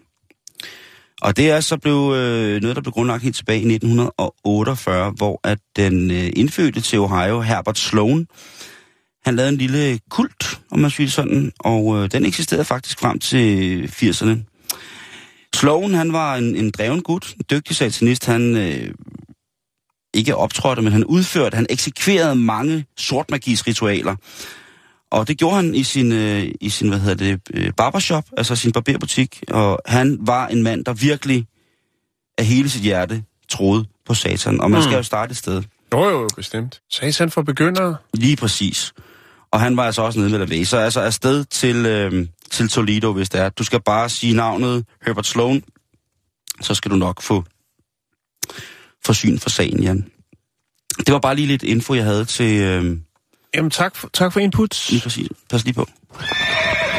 Og 1.22 1.36
det 1.36 1.50
er 1.50 1.60
så 1.60 1.76
blev, 1.76 2.12
øh, 2.16 2.62
noget, 2.62 2.76
der 2.76 2.82
blev 2.82 2.92
grundlagt 2.92 3.22
helt 3.22 3.36
tilbage 3.36 3.60
i 3.60 3.74
1948, 3.74 5.10
hvor 5.10 5.40
at 5.44 5.58
den 5.76 6.10
øh, 6.10 6.30
indfødte 6.36 6.80
til 6.80 6.98
Ohio, 6.98 7.40
Herbert 7.40 7.78
Sloan, 7.78 8.26
han 9.24 9.36
lavede 9.36 9.52
en 9.52 9.58
lille 9.58 9.98
kult, 10.10 10.60
om 10.70 10.78
man 10.78 10.90
siger 10.90 11.08
sådan, 11.08 11.52
og 11.58 11.96
øh, 11.96 12.10
den 12.10 12.26
eksisterede 12.26 12.64
faktisk 12.64 13.00
frem 13.00 13.18
til 13.18 13.84
80'erne. 13.86 14.52
Sloan, 15.54 15.94
han 15.94 16.12
var 16.12 16.36
en, 16.36 16.56
en 16.56 16.70
dreven 16.70 17.02
gut, 17.02 17.34
en 17.34 17.44
dygtig 17.50 17.76
satanist. 17.76 18.26
Han 18.26 18.56
øh, 18.56 18.94
ikke 20.14 20.36
optrådte, 20.36 20.82
men 20.82 20.92
han 20.92 21.04
udførte, 21.04 21.54
han 21.54 21.66
eksekverede 21.70 22.34
mange 22.34 22.84
sortmagisritualer, 22.96 23.96
ritualer. 23.96 24.16
Og 25.12 25.28
det 25.28 25.38
gjorde 25.38 25.56
han 25.56 25.74
i 25.74 25.82
sin, 25.82 26.12
øh, 26.12 26.48
i 26.60 26.68
sin 26.70 26.88
hvad 26.88 26.98
hedder 26.98 27.14
det, 27.14 27.40
øh, 27.54 27.72
barbershop, 27.76 28.24
altså 28.36 28.56
sin 28.56 28.72
barberbutik. 28.72 29.42
Og 29.50 29.78
han 29.86 30.18
var 30.20 30.46
en 30.48 30.62
mand, 30.62 30.84
der 30.84 30.92
virkelig 30.92 31.46
af 32.38 32.44
hele 32.44 32.70
sit 32.70 32.82
hjerte 32.82 33.24
troede 33.48 33.84
på 34.06 34.14
satan. 34.14 34.60
Og 34.60 34.70
man 34.70 34.78
Mm. 34.80 34.82
skal 34.82 34.96
jo 34.96 35.02
starte 35.02 35.30
et 35.30 35.36
sted. 35.36 35.62
Jo, 35.92 36.08
jo, 36.08 36.28
bestemt. 36.36 36.80
Satan 36.90 37.30
for 37.30 37.42
begyndere. 37.42 37.96
Lige 38.14 38.36
præcis. 38.36 38.92
Og 39.50 39.60
han 39.60 39.76
var 39.76 39.82
altså 39.86 40.02
også 40.02 40.18
nede 40.18 40.30
med 40.30 40.40
at 40.40 40.48
læse. 40.48 40.70
Så 40.70 40.76
altså 40.76 41.00
afsted 41.00 41.44
til, 41.44 41.86
øh, 41.86 42.26
til 42.50 42.68
Toledo, 42.68 43.12
hvis 43.12 43.28
det 43.28 43.40
er. 43.40 43.48
Du 43.48 43.64
skal 43.64 43.82
bare 43.82 44.08
sige 44.08 44.34
navnet 44.34 44.84
Herbert 45.06 45.26
Sloan, 45.26 45.62
så 46.60 46.74
skal 46.74 46.90
du 46.90 46.96
nok 46.96 47.22
få, 47.22 47.44
få 49.04 49.12
syn 49.12 49.38
for 49.38 49.50
sagen, 49.50 49.82
Jan. 49.82 50.06
Det 50.98 51.12
var 51.12 51.18
bare 51.18 51.34
lige 51.36 51.46
lidt 51.46 51.62
info, 51.62 51.94
jeg 51.94 52.04
havde 52.04 52.24
til... 52.24 52.60
Øh, 52.62 52.98
Jamen, 53.54 53.70
tak 53.70 53.96
for, 53.96 54.08
tak 54.12 54.32
for 54.32 54.40
input. 54.40 54.90
lige 54.90 55.02
præcis. 55.02 55.28
Pas 55.50 55.64
lige 55.64 55.74
på. 55.74 55.86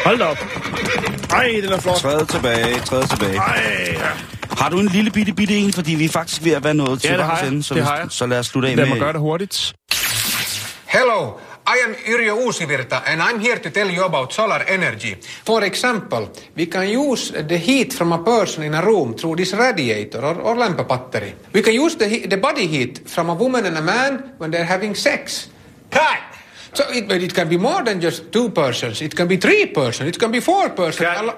Hold 0.05 0.17
da 0.19 0.23
op. 0.25 0.37
Ej, 1.31 1.59
den 1.63 1.71
er 1.73 1.79
flot. 1.79 1.95
Træde 1.95 2.25
tilbage, 2.25 2.79
træde 2.79 3.07
tilbage. 3.07 3.37
Ej, 3.37 3.87
ja. 3.93 4.07
Har 4.57 4.69
du 4.69 4.79
en 4.79 4.87
lille 4.87 5.11
bitte 5.11 5.33
bitte 5.33 5.55
en, 5.55 5.73
fordi 5.73 5.95
vi 5.95 6.05
er 6.05 6.09
faktisk 6.09 6.43
ved 6.43 6.51
at 6.51 6.63
være 6.63 6.73
nået 6.73 7.01
til 7.01 7.09
Ja, 7.09 7.17
det 7.17 7.25
har 7.25 7.37
jeg. 7.39 7.47
ende, 7.47 7.63
så, 7.63 7.73
Det 7.73 7.83
har 7.83 7.97
jeg. 7.97 8.05
så 8.09 8.25
lad 8.25 8.39
os 8.39 8.45
slutte 8.45 8.69
af 8.69 8.75
Lad 8.75 8.85
med... 8.85 8.91
mig 8.91 8.99
gøre 9.01 9.13
det 9.13 9.19
hurtigt. 9.21 9.73
Hello, 10.87 11.29
I 11.67 11.77
am 11.87 11.93
Yrjö 12.07 12.31
Uusivirta 12.45 12.95
and 13.05 13.21
I'm 13.21 13.39
here 13.39 13.57
to 13.63 13.69
tell 13.69 13.97
you 13.97 14.03
about 14.05 14.33
solar 14.33 14.59
energy. 14.75 15.13
For 15.47 15.61
example, 15.61 16.27
we 16.57 16.65
can 16.65 16.97
use 16.99 17.33
the 17.49 17.57
heat 17.57 17.93
from 17.93 18.11
a 18.13 18.17
person 18.23 18.63
in 18.63 18.73
a 18.73 18.81
room 18.81 19.17
through 19.17 19.37
this 19.37 19.53
radiator 19.53 20.21
or, 20.21 20.35
or 20.41 20.55
lamp 20.55 20.87
battery. 20.87 21.33
We 21.53 21.61
can 21.61 21.73
use 21.85 21.95
the, 21.97 22.07
he- 22.09 22.27
the 22.27 22.37
body 22.37 22.67
heat 22.67 23.01
from 23.09 23.29
a 23.29 23.33
woman 23.33 23.65
and 23.65 23.77
a 23.77 23.81
man 23.81 24.23
when 24.39 24.51
they're 24.51 24.71
having 24.75 24.95
sex. 24.95 25.49
Cut! 25.91 26.19
So 26.73 26.83
it, 26.89 27.07
but 27.07 27.21
it 27.21 27.33
can 27.33 27.49
be 27.49 27.57
more 27.57 27.83
than 27.85 28.01
just 28.01 28.31
two 28.31 28.49
persons. 28.49 29.01
It 29.01 29.15
can 29.15 29.27
be 29.27 29.37
three 29.37 29.65
persons. 29.75 30.09
It 30.09 30.19
can 30.19 30.31
be 30.31 30.41
four 30.41 30.69
persons. 30.75 31.07
Cut. 31.07 31.35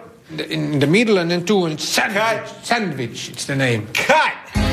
In 0.50 0.80
the 0.80 0.88
middle 0.88 1.18
and 1.20 1.30
then 1.30 1.46
two 1.46 1.66
and 1.66 1.80
sandwich. 1.80 2.50
Sandwich, 2.64 3.30
it's 3.30 3.46
the 3.46 3.56
name. 3.56 3.82
Cut! 3.94 4.66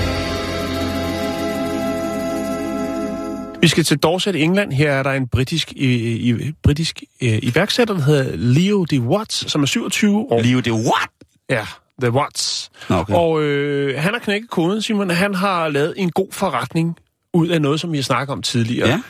Vi 3.60 3.68
skal 3.68 3.84
til 3.84 3.98
Dorset, 3.98 4.36
England. 4.36 4.72
Her 4.72 4.92
er 4.92 5.02
der 5.02 5.10
en 5.10 5.28
britisk, 5.28 5.72
i, 5.72 6.30
i, 6.30 6.52
britisk 6.62 7.02
øh, 7.22 7.38
iværksætter, 7.42 7.94
der 7.94 8.02
hedder 8.02 8.36
Leo 8.36 8.84
de 8.84 9.00
Watts, 9.00 9.50
som 9.50 9.62
er 9.62 9.66
27 9.66 10.18
år. 10.18 10.42
Leo, 10.42 10.60
det 10.60 10.66
er 10.66 10.74
what? 10.74 11.10
Ja, 11.50 11.66
The 12.00 12.10
Watts. 12.10 12.70
Okay. 12.88 13.14
Og 13.14 13.42
øh, 13.42 14.00
han 14.00 14.12
har 14.12 14.20
knækket 14.20 14.50
koden, 14.50 14.82
Simon. 14.82 15.10
Han 15.10 15.34
har 15.34 15.68
lavet 15.68 15.94
en 15.96 16.10
god 16.10 16.28
forretning 16.30 16.96
ud 17.34 17.48
af 17.48 17.62
noget, 17.62 17.80
som 17.80 17.92
vi 17.92 17.96
har 17.96 18.02
snakket 18.02 18.32
om 18.32 18.42
tidligere. 18.42 18.88
Ja. 18.88 19.00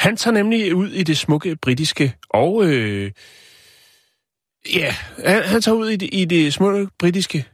Han 0.00 0.16
tager 0.16 0.34
nemlig 0.34 0.74
ud 0.74 0.90
i 0.90 1.02
det 1.02 1.18
smukke 1.18 1.56
britiske 1.56 2.14
og... 2.30 2.64
Øh, 2.66 3.10
ja, 4.74 4.94
han, 5.24 5.42
han 5.42 5.62
tager 5.62 5.76
ud 5.76 5.88
i 5.90 5.96
det, 5.96 6.08
i 6.12 6.24
det 6.24 6.52
smukke 6.54 6.88
britiske 6.98 7.44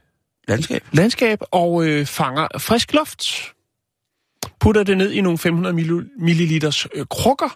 Landskab. 0.47 0.83
landskab 0.93 1.39
og 1.51 1.85
øh, 1.87 2.05
fanger 2.05 2.47
frisk 2.59 2.93
luft. 2.93 3.53
Putter 4.59 4.83
det 4.83 4.97
ned 4.97 5.11
i 5.11 5.21
nogle 5.21 5.37
500 5.37 5.75
mil- 5.75 6.09
milliliters 6.19 6.87
øh, 6.93 7.05
krukker, 7.09 7.55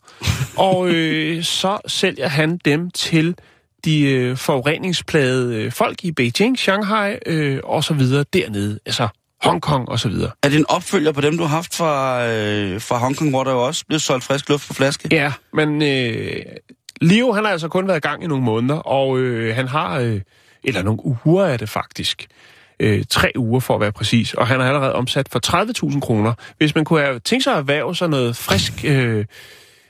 og 0.58 0.90
øh, 0.90 1.44
så 1.60 1.80
sælger 1.88 2.28
han 2.28 2.58
dem 2.66 2.92
til 2.92 3.36
de 3.86 4.02
øh, 4.02 4.38
forureningsplagede 4.38 5.56
øh, 5.56 5.72
folk 5.72 6.04
i 6.06 6.12
Beijing, 6.12 6.60
Shanghai 6.60 7.18
øh, 7.26 7.60
og 7.64 7.84
så 7.84 7.94
videre 7.94 8.26
dernede, 8.34 8.80
altså 8.86 9.08
Hongkong 9.44 9.90
og 9.90 10.00
så 10.00 10.10
videre. 10.10 10.32
Er 10.44 10.50
det 10.50 10.58
en 10.60 10.66
opfølger 10.70 11.12
på 11.12 11.22
dem, 11.22 11.38
du 11.38 11.44
har 11.44 11.56
haft 11.56 11.76
fra, 11.76 12.26
øh, 12.28 12.82
fra 12.82 12.98
Hongkong, 12.98 13.30
hvor 13.30 13.44
der 13.44 13.52
jo 13.52 13.66
også 13.66 13.86
blev 13.88 14.00
solgt 14.00 14.24
frisk 14.24 14.50
luft 14.50 14.68
på 14.68 14.74
flaske? 14.74 15.08
Ja, 15.12 15.34
men 15.54 15.82
øh, 15.82 16.42
Leo, 17.02 17.32
han 17.32 17.44
har 17.44 17.52
altså 17.52 17.68
kun 17.68 17.88
været 17.88 17.98
i 17.98 18.08
gang 18.08 18.24
i 18.24 18.28
nogle 18.28 18.44
måneder, 18.44 18.76
og 18.76 19.20
øh, 19.20 19.56
han 19.56 19.68
har, 19.68 20.00
øh, 20.00 20.22
eller 20.64 20.84
nogle 20.84 21.00
uger 21.26 21.46
er 21.46 21.58
det 21.58 21.70
faktisk, 21.70 22.28
øh, 22.80 23.06
tre 23.10 23.32
uger 23.36 23.60
for 23.60 23.76
at 23.76 23.82
være 23.82 23.92
præcis, 23.92 24.34
og 24.34 24.48
han 24.48 24.60
har 24.60 24.68
allerede 24.68 24.94
omsat 24.94 25.30
for 25.32 25.40
30.000 25.92 26.00
kroner. 26.00 26.34
Hvis 26.58 26.76
man 26.76 26.86
kunne 26.86 27.02
have 27.02 27.20
tænkt 27.20 27.44
sig 27.44 27.54
at 27.54 27.60
erhverve 27.60 27.96
sig 27.96 28.10
noget 28.10 28.36
frisk 28.36 28.74
øh, 28.86 29.26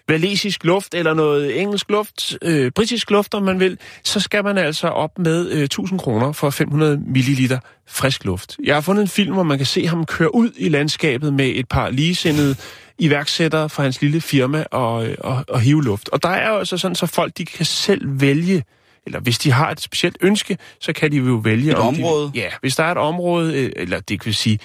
valesisk 0.10 0.64
luft, 0.64 0.94
eller 0.94 1.14
noget 1.14 1.62
engelsk 1.62 1.90
luft, 1.90 2.38
øh, 2.42 2.72
britisk 2.72 3.12
luft, 3.12 3.34
om 3.34 3.44
man 3.44 3.60
vil, 3.60 3.78
så 4.04 4.20
skal 4.20 4.44
man 4.44 4.58
altså 4.58 4.88
op 4.88 5.20
med 5.20 5.50
øh, 5.52 5.64
1000 5.64 6.00
kroner 6.00 6.32
for 6.32 6.50
500 6.50 7.02
milliliter 7.08 7.60
frisk 7.88 8.26
luft. 8.26 8.58
Jeg 8.64 8.76
har 8.76 8.82
fundet 8.82 9.02
en 9.02 9.08
film, 9.08 9.34
hvor 9.34 9.44
man 9.44 9.58
kan 9.58 9.66
se 9.68 9.88
ham 9.88 10.06
køre 10.06 10.36
ud 10.36 10.50
i 10.58 10.70
landskabet 10.70 11.34
med 11.34 11.52
et 11.56 11.68
par 11.68 11.90
ligesindede 11.90 12.56
iværksættere 13.00 13.70
fra 13.70 13.84
hans 13.84 14.02
lille 14.02 14.22
firma 14.22 14.64
og, 14.72 15.08
øh, 15.08 15.16
og, 15.20 15.46
og 15.50 15.62
hive 15.62 15.84
luft. 15.84 16.10
Og 16.10 16.24
der 16.24 16.30
er 16.30 16.50
jo 16.50 16.58
altså 16.58 16.78
sådan, 16.78 16.96
så 16.96 17.06
folk 17.06 17.38
de 17.38 17.46
kan 17.46 17.66
selv 17.66 18.02
vælge, 18.22 18.64
eller 19.06 19.20
hvis 19.20 19.38
de 19.38 19.52
har 19.52 19.72
et 19.72 19.82
specielt 19.82 20.18
ønske, 20.22 20.58
så 20.82 20.94
kan 20.94 21.12
de 21.12 21.18
jo 21.18 21.34
vælge... 21.44 21.72
Et 21.72 21.78
om 21.78 21.96
de- 21.96 22.04
område? 22.04 22.32
Ja, 22.36 22.50
hvis 22.62 22.76
der 22.76 22.84
er 22.84 22.92
et 22.92 22.98
område, 22.98 23.54
øh, 23.60 23.72
eller 23.76 24.00
det 24.00 24.22
kan 24.22 24.34
sige 24.34 24.60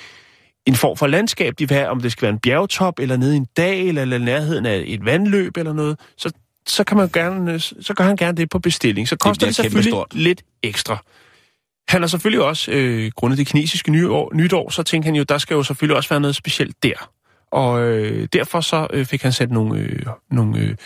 en 0.67 0.75
form 0.75 0.97
for 0.97 1.07
landskab, 1.07 1.55
de 1.59 1.69
vil 1.69 1.77
have, 1.77 1.89
om 1.89 2.01
det 2.01 2.13
skal 2.13 2.23
være 2.23 2.33
en 2.33 2.39
bjergtop, 2.39 2.99
eller 2.99 3.17
nede 3.17 3.35
i 3.35 3.37
en 3.37 3.47
dal, 3.57 3.99
eller 3.99 4.17
i 4.17 4.23
nærheden 4.23 4.67
af 4.67 4.83
et 4.87 5.05
vandløb, 5.05 5.57
eller 5.57 5.73
noget, 5.73 6.01
så, 6.17 6.33
så 6.67 6.85
kan 6.85 6.97
man 6.97 7.09
gerne, 7.13 7.61
så 7.61 7.95
gør 7.97 8.05
han 8.05 8.17
gerne 8.17 8.37
det 8.37 8.51
på 8.51 8.59
bestilling. 8.59 9.09
Så 9.09 9.17
koster 9.17 9.41
bliver 9.41 9.49
det, 9.49 9.57
selvfølgelig 9.57 9.93
kæmpestort. 9.93 10.15
lidt 10.15 10.43
ekstra. 10.63 11.05
Han 11.89 12.03
har 12.03 12.09
selvfølgelig 12.09 12.45
også, 12.45 12.71
øh, 12.71 13.11
grundet 13.17 13.39
det 13.39 13.47
kinesiske 13.47 13.91
nyår, 13.91 14.31
nytår, 14.35 14.71
så 14.71 14.83
tænkte 14.83 15.07
han 15.07 15.15
jo, 15.15 15.23
der 15.23 15.39
skal 15.39 15.55
jo 15.55 15.63
selvfølgelig 15.63 15.97
også 15.97 16.09
være 16.09 16.21
noget 16.21 16.37
specielt 16.37 16.83
der. 16.83 17.11
Og 17.51 17.83
øh, 17.83 18.29
derfor 18.33 18.61
så 18.61 18.87
øh, 18.93 19.07
fik 19.07 19.23
han 19.23 19.33
sat 19.33 19.51
nogle, 19.51 19.81
øh, 19.81 20.07
nogle, 20.31 20.59
øh, 20.59 20.77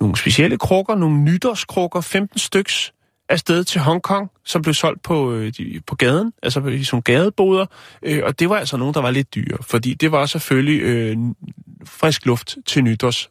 nogle 0.00 0.16
specielle 0.16 0.58
krukker, 0.58 0.94
nogle 0.94 1.18
nytårskrukker, 1.18 2.00
15 2.00 2.38
styks, 2.38 2.91
afsted 3.28 3.64
til 3.64 3.80
Hongkong, 3.80 4.30
som 4.44 4.62
blev 4.62 4.74
solgt 4.74 5.02
på, 5.02 5.32
øh, 5.32 5.52
de, 5.58 5.80
på 5.86 5.94
gaden, 5.94 6.32
altså 6.42 6.66
i 6.66 6.84
sådan 6.84 7.02
gadeboder. 7.02 7.66
Øh, 8.02 8.20
og 8.24 8.38
det 8.38 8.50
var 8.50 8.56
altså 8.56 8.76
nogen, 8.76 8.94
der 8.94 9.00
var 9.00 9.10
lidt 9.10 9.34
dyre, 9.34 9.58
fordi 9.60 9.94
det 9.94 10.12
var 10.12 10.26
selvfølgelig 10.26 10.82
øh, 10.82 11.16
frisk 11.84 12.26
luft 12.26 12.56
til 12.66 12.84
nytårs 12.84 13.30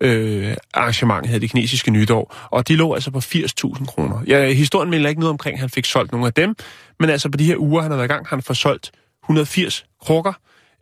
øh, 0.00 0.56
arrangement, 0.74 1.26
hedder 1.26 1.40
det 1.40 1.50
kinesiske 1.50 1.90
nytår, 1.90 2.36
og 2.50 2.68
de 2.68 2.76
lå 2.76 2.94
altså 2.94 3.10
på 3.10 3.18
80.000 3.18 3.84
kroner. 3.86 4.22
Ja, 4.26 4.52
historien 4.52 4.90
melder 4.90 5.08
ikke 5.08 5.20
noget 5.20 5.30
omkring, 5.30 5.54
at 5.54 5.60
han 5.60 5.70
fik 5.70 5.84
solgt 5.84 6.12
nogle 6.12 6.26
af 6.26 6.32
dem, 6.34 6.56
men 7.00 7.10
altså 7.10 7.28
på 7.30 7.36
de 7.36 7.44
her 7.44 7.56
uger, 7.56 7.82
han 7.82 7.90
har 7.90 7.96
været 7.96 8.08
i 8.08 8.12
gang, 8.12 8.26
har 8.26 8.36
han 8.36 8.42
fået 8.42 8.56
solgt 8.56 8.92
180 9.24 9.86
krukker. 10.02 10.32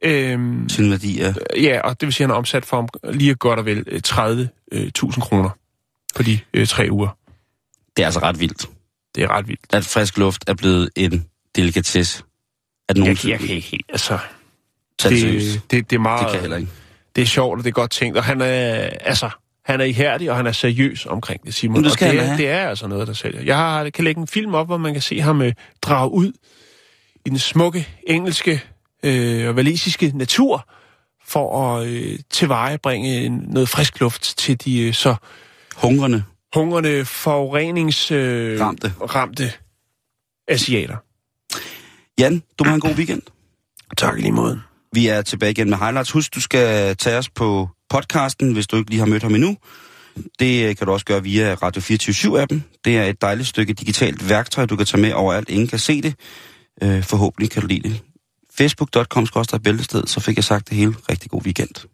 Øhm, 0.02 0.68
Sin 0.68 0.90
værdi 0.90 1.20
af... 1.20 1.34
ja, 1.56 1.80
og 1.80 2.00
det 2.00 2.06
vil 2.06 2.12
sige, 2.12 2.24
at 2.24 2.28
han 2.28 2.30
har 2.30 2.38
omsat 2.38 2.64
for 2.64 2.76
om 2.76 2.88
lige 3.12 3.34
godt 3.34 3.58
og 3.58 3.66
vel 3.66 3.84
øh, 3.86 4.00
30.000 4.06 5.20
kroner 5.20 5.50
på 6.16 6.22
de 6.22 6.38
øh, 6.54 6.66
tre 6.66 6.88
uger. 6.90 7.23
Det 7.96 8.02
er 8.02 8.06
altså 8.06 8.20
ret 8.20 8.40
vildt, 8.40 8.66
Det 9.14 9.22
er 9.22 9.28
ret 9.28 9.48
vildt. 9.48 9.74
at 9.74 9.84
frisk 9.84 10.18
luft 10.18 10.44
er 10.48 10.54
blevet 10.54 10.90
en 10.96 11.26
delikatesse. 11.56 12.22
At 12.88 12.96
nogen 12.96 13.16
Jeg, 13.24 13.28
jeg 13.30 13.38
kan 13.40 13.48
ikke 13.48 13.68
helt, 13.68 13.86
altså... 13.88 14.18
det. 15.02 15.10
Det, 15.22 15.62
det, 15.70 15.90
det 15.90 15.96
er 15.96 16.00
meget... 16.00 16.22
Det 16.24 16.30
kan 16.32 16.40
heller 16.40 16.56
ikke. 16.56 16.70
det 17.16 17.22
er 17.22 17.26
sjovt, 17.26 17.58
og 17.58 17.64
det 17.64 17.70
er 17.70 17.74
godt 17.74 17.90
tænkt, 17.90 18.16
og 18.18 18.24
han 18.24 18.40
er, 18.40 18.74
altså, 19.00 19.30
han 19.64 19.80
er 19.80 19.84
ihærdig, 19.84 20.30
og 20.30 20.36
han 20.36 20.46
er 20.46 20.52
seriøs 20.52 21.06
omkring 21.06 21.44
det, 21.46 21.54
Simon. 21.54 21.76
Men 21.76 21.84
det 21.84 21.92
skal 21.92 22.08
og 22.08 22.14
det, 22.24 22.30
er, 22.32 22.36
det 22.36 22.48
er 22.48 22.68
altså 22.68 22.86
noget, 22.86 23.06
der 23.08 23.12
sælger. 23.14 23.42
Jeg 23.42 23.56
har, 23.56 23.90
kan 23.90 24.04
lægge 24.04 24.20
en 24.20 24.26
film 24.28 24.54
op, 24.54 24.66
hvor 24.66 24.76
man 24.76 24.92
kan 24.92 25.02
se 25.02 25.20
ham 25.20 25.42
øh, 25.42 25.52
drage 25.82 26.10
ud 26.10 26.32
i 27.26 27.28
den 27.28 27.38
smukke, 27.38 27.88
engelske 28.06 28.62
øh, 29.02 29.48
og 29.48 29.56
valisiske 29.56 30.12
natur, 30.14 30.68
for 31.26 31.68
at 31.76 31.86
øh, 31.86 32.18
tilvejebringe 32.30 33.20
en- 33.24 33.44
noget 33.48 33.68
frisk 33.68 34.00
luft 34.00 34.34
til 34.38 34.64
de 34.64 34.80
øh, 34.80 34.94
så 34.94 35.14
Hungrende. 35.76 36.24
Hungrende, 36.54 37.04
forurenings... 37.04 38.10
Øh, 38.10 38.60
Ramte. 38.60 38.92
ramte 39.00 39.52
asiater. 40.48 40.96
Jan, 42.18 42.42
du 42.58 42.64
må 42.64 42.68
have 42.68 42.74
en 42.74 42.80
god 42.80 42.94
weekend. 42.94 43.22
Tak 43.96 44.18
lige 44.18 44.32
måde. 44.32 44.60
Vi 44.92 45.06
er 45.06 45.22
tilbage 45.22 45.50
igen 45.50 45.70
med 45.70 45.78
highlights. 45.78 46.10
Husk, 46.10 46.34
du 46.34 46.40
skal 46.40 46.96
tage 46.96 47.18
os 47.18 47.30
på 47.30 47.68
podcasten, 47.90 48.52
hvis 48.52 48.66
du 48.66 48.76
ikke 48.76 48.90
lige 48.90 48.98
har 48.98 49.06
mødt 49.06 49.22
ham 49.22 49.34
endnu. 49.34 49.56
Det 50.38 50.68
øh, 50.68 50.76
kan 50.76 50.86
du 50.86 50.92
også 50.92 51.06
gøre 51.06 51.22
via 51.22 51.54
Radio 51.54 51.80
24-7-appen. 51.80 52.60
Det 52.84 52.98
er 52.98 53.04
et 53.04 53.22
dejligt 53.22 53.48
stykke 53.48 53.72
digitalt 53.72 54.28
værktøj, 54.28 54.66
du 54.66 54.76
kan 54.76 54.86
tage 54.86 55.00
med 55.00 55.12
overalt. 55.12 55.48
Ingen 55.48 55.68
kan 55.68 55.78
se 55.78 56.02
det. 56.02 56.14
Øh, 56.82 57.02
forhåbentlig 57.02 57.50
kan 57.50 57.62
du 57.62 57.68
lide 57.68 57.88
det. 57.88 58.02
Facebook.com 58.54 59.26
bæltested, 59.64 60.06
så 60.06 60.20
fik 60.20 60.36
jeg 60.36 60.44
sagt 60.44 60.68
det 60.68 60.76
hele. 60.76 60.94
Rigtig 61.10 61.30
god 61.30 61.42
weekend. 61.44 61.93